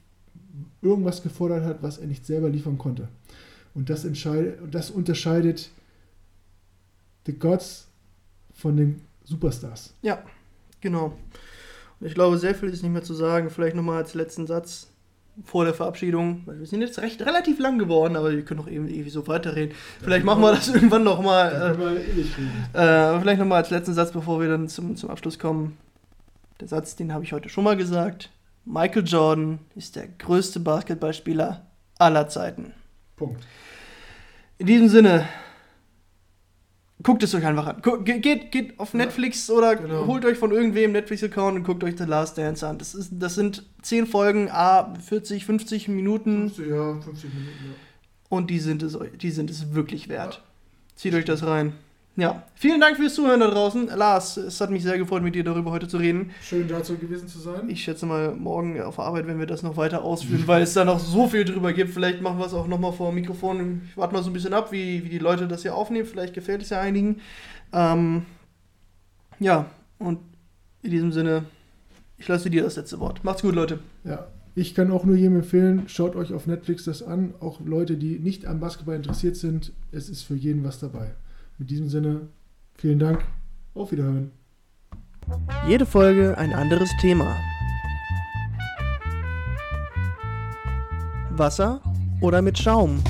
irgendwas 0.82 1.24
gefordert 1.24 1.64
hat, 1.64 1.84
was 1.84 1.98
er 1.98 2.08
nicht 2.08 2.26
selber 2.26 2.50
liefern 2.50 2.78
konnte. 2.78 3.08
Und 3.74 3.90
das, 3.90 4.08
das 4.72 4.92
unterscheidet 4.92 5.70
The 7.26 7.34
Gods 7.34 7.88
von 8.54 8.78
den 8.78 9.02
Superstars. 9.24 9.94
Ja, 10.02 10.24
genau. 10.82 11.18
Und 12.00 12.08
ich 12.08 12.14
glaube, 12.14 12.38
sehr 12.38 12.56
viel 12.56 12.70
ist 12.70 12.84
nicht 12.84 12.92
mehr 12.92 13.04
zu 13.04 13.14
sagen. 13.14 13.50
Vielleicht 13.50 13.76
nochmal 13.76 13.98
als 13.98 14.14
letzten 14.14 14.48
Satz 14.48 14.88
vor 15.44 15.66
der 15.66 15.74
Verabschiedung. 15.74 16.44
Wir 16.48 16.66
sind 16.66 16.82
jetzt 16.82 17.00
recht 17.00 17.22
relativ 17.22 17.60
lang 17.60 17.78
geworden, 17.78 18.16
aber 18.16 18.32
wir 18.32 18.44
können 18.44 18.60
noch 18.60 18.70
eben 18.70 18.88
ewig 18.88 19.14
so 19.14 19.28
weiterreden. 19.28 19.76
Vielleicht 20.02 20.26
machen 20.26 20.42
wir 20.42 20.52
das 20.54 20.70
irgendwann 20.70 21.04
nochmal. 21.04 21.76
ewig 22.12 22.38
reden. 22.38 22.66
Äh, 22.74 23.20
vielleicht 23.20 23.40
nochmal 23.40 23.60
als 23.62 23.70
letzten 23.70 23.94
Satz, 23.94 24.12
bevor 24.12 24.40
wir 24.42 24.48
dann 24.48 24.68
zum, 24.68 24.96
zum 24.96 25.10
Abschluss 25.10 25.38
kommen. 25.38 25.78
Der 26.60 26.68
Satz, 26.68 26.96
den 26.96 27.14
habe 27.14 27.24
ich 27.24 27.34
heute 27.34 27.50
schon 27.50 27.64
mal 27.64 27.78
gesagt. 27.78 28.32
Michael 28.68 29.06
Jordan 29.06 29.60
ist 29.76 29.96
der 29.96 30.08
größte 30.08 30.60
Basketballspieler 30.60 31.66
aller 31.98 32.28
Zeiten. 32.28 32.74
Punkt. 33.16 33.42
In 34.58 34.68
diesem 34.68 34.90
Sinne, 34.90 35.26
guckt 37.02 37.24
es 37.24 37.34
euch 37.34 37.46
einfach 37.46 37.68
an. 37.68 37.82
Ge- 38.04 38.20
geht, 38.20 38.52
geht 38.52 38.80
auf 38.80 38.94
Ja, 38.94 38.98
Netflix 39.00 39.50
oder 39.50 39.76
genau. 39.76 40.06
holt 40.08 40.26
euch 40.26 40.38
von 40.38 40.52
irgendwem 40.52 40.92
Netflix-Account 40.92 41.56
und 41.58 41.64
guckt 41.64 41.84
euch 41.84 41.96
The 41.98 42.04
Last 42.04 42.38
Dance 42.38 42.68
an. 42.68 42.78
Das, 42.78 42.94
ist, 42.94 43.12
das 43.14 43.36
sind 43.36 43.64
10 43.84 44.06
Folgen, 44.08 44.50
a 44.52 44.94
40, 45.00 45.46
50 45.46 45.88
Minuten 45.88 46.50
50, 46.50 46.68
ja, 46.68 47.00
50 47.00 47.34
Minuten, 47.34 47.52
ja. 47.70 47.74
und 48.30 48.50
die 48.50 48.60
sind 48.60 48.84
es, 48.84 48.98
die 49.22 49.32
sind 49.32 49.50
es 49.50 49.74
wirklich 49.74 50.10
wert. 50.10 50.44
Zieht 50.96 51.14
euch 51.14 51.26
das 51.26 51.44
rein. 51.46 51.74
Ja, 52.18 52.42
vielen 52.56 52.82
Dank 52.82 52.98
fürs 52.98 53.14
Zuhören 53.14 53.42
da 53.42 53.48
draußen. 53.48 53.90
Lars, 53.96 54.38
es 54.38 54.60
hat 54.60 54.72
mich 54.72 54.82
sehr 54.82 54.98
gefreut, 54.98 55.22
mit 55.22 55.36
dir 55.36 55.44
darüber 55.44 55.70
heute 55.70 55.88
zu 55.88 55.98
reden. 55.98 56.32
Schön 56.42 56.68
dazu 56.68 56.98
gewesen 56.98 57.28
zu 57.28 57.38
sein. 57.38 57.70
Ich 57.70 57.84
schätze 57.84 58.08
mal, 58.08 58.34
morgen 58.34 58.82
auf 58.82 58.98
Arbeit 58.98 59.28
werden 59.28 59.38
wir 59.38 59.46
das 59.46 59.62
noch 59.62 59.78
weiter 59.78 60.02
ausführen, 60.02 60.48
weil 60.48 60.64
es 60.64 60.74
da 60.74 60.84
noch 60.84 60.98
so 60.98 61.28
viel 61.28 61.46
drüber 61.46 61.74
gibt. 61.74 61.92
Vielleicht 61.92 62.24
machen 62.24 62.40
wir 62.40 62.48
es 62.48 62.56
auch 62.56 62.66
nochmal 62.66 62.92
vor 62.92 63.12
dem 63.12 63.16
Mikrofon. 63.16 63.84
Ich 63.88 63.96
warte 63.96 64.16
mal 64.16 64.24
so 64.24 64.32
ein 64.32 64.34
bisschen 64.34 64.56
ab, 64.56 64.72
wie, 64.72 65.06
wie 65.06 65.10
die 65.10 65.20
Leute 65.20 65.48
das 65.48 65.62
hier 65.62 65.76
aufnehmen. 65.76 66.08
Vielleicht 66.08 66.34
gefällt 66.34 66.64
es 66.64 66.72
ja 66.72 66.82
einigen. 66.82 67.22
Ähm, 67.72 68.26
ja, 69.40 69.68
und 70.00 70.18
in 70.82 70.90
diesem 70.90 71.12
Sinne, 71.12 71.46
ich 72.18 72.28
lasse 72.28 72.50
dir 72.50 72.64
das 72.64 72.78
letzte 72.78 73.00
Wort. 73.00 73.24
Macht's 73.24 73.44
gut, 73.44 73.54
Leute. 73.54 73.78
Ja, 74.04 74.26
ich 74.56 74.74
kann 74.74 74.90
auch 74.90 75.06
nur 75.06 75.16
jedem 75.16 75.36
empfehlen, 75.36 75.84
schaut 75.86 76.16
euch 76.16 76.34
auf 76.34 76.48
Netflix 76.48 76.86
das 76.86 77.04
an. 77.04 77.36
Auch 77.42 77.62
Leute, 77.64 77.96
die 77.96 78.18
nicht 78.18 78.48
am 78.48 78.60
Basketball 78.60 78.96
interessiert 78.96 79.36
sind, 79.36 79.72
es 79.92 80.10
ist 80.10 80.24
für 80.24 80.34
jeden 80.34 80.64
was 80.64 80.80
dabei. 80.80 81.12
Mit 81.58 81.72
diesem 81.72 81.90
Sinne, 81.90 82.28
vielen 82.76 83.00
Dank. 83.00 83.26
Auf 83.74 83.92
Wiederhören. 83.92 84.32
Jede 85.68 85.86
Folge 85.86 86.38
ein 86.38 86.54
anderes 86.54 86.90
Thema. 87.02 87.36
Wasser 91.32 91.82
oder 92.22 92.42
mit 92.42 92.58
Schaum? 92.58 93.02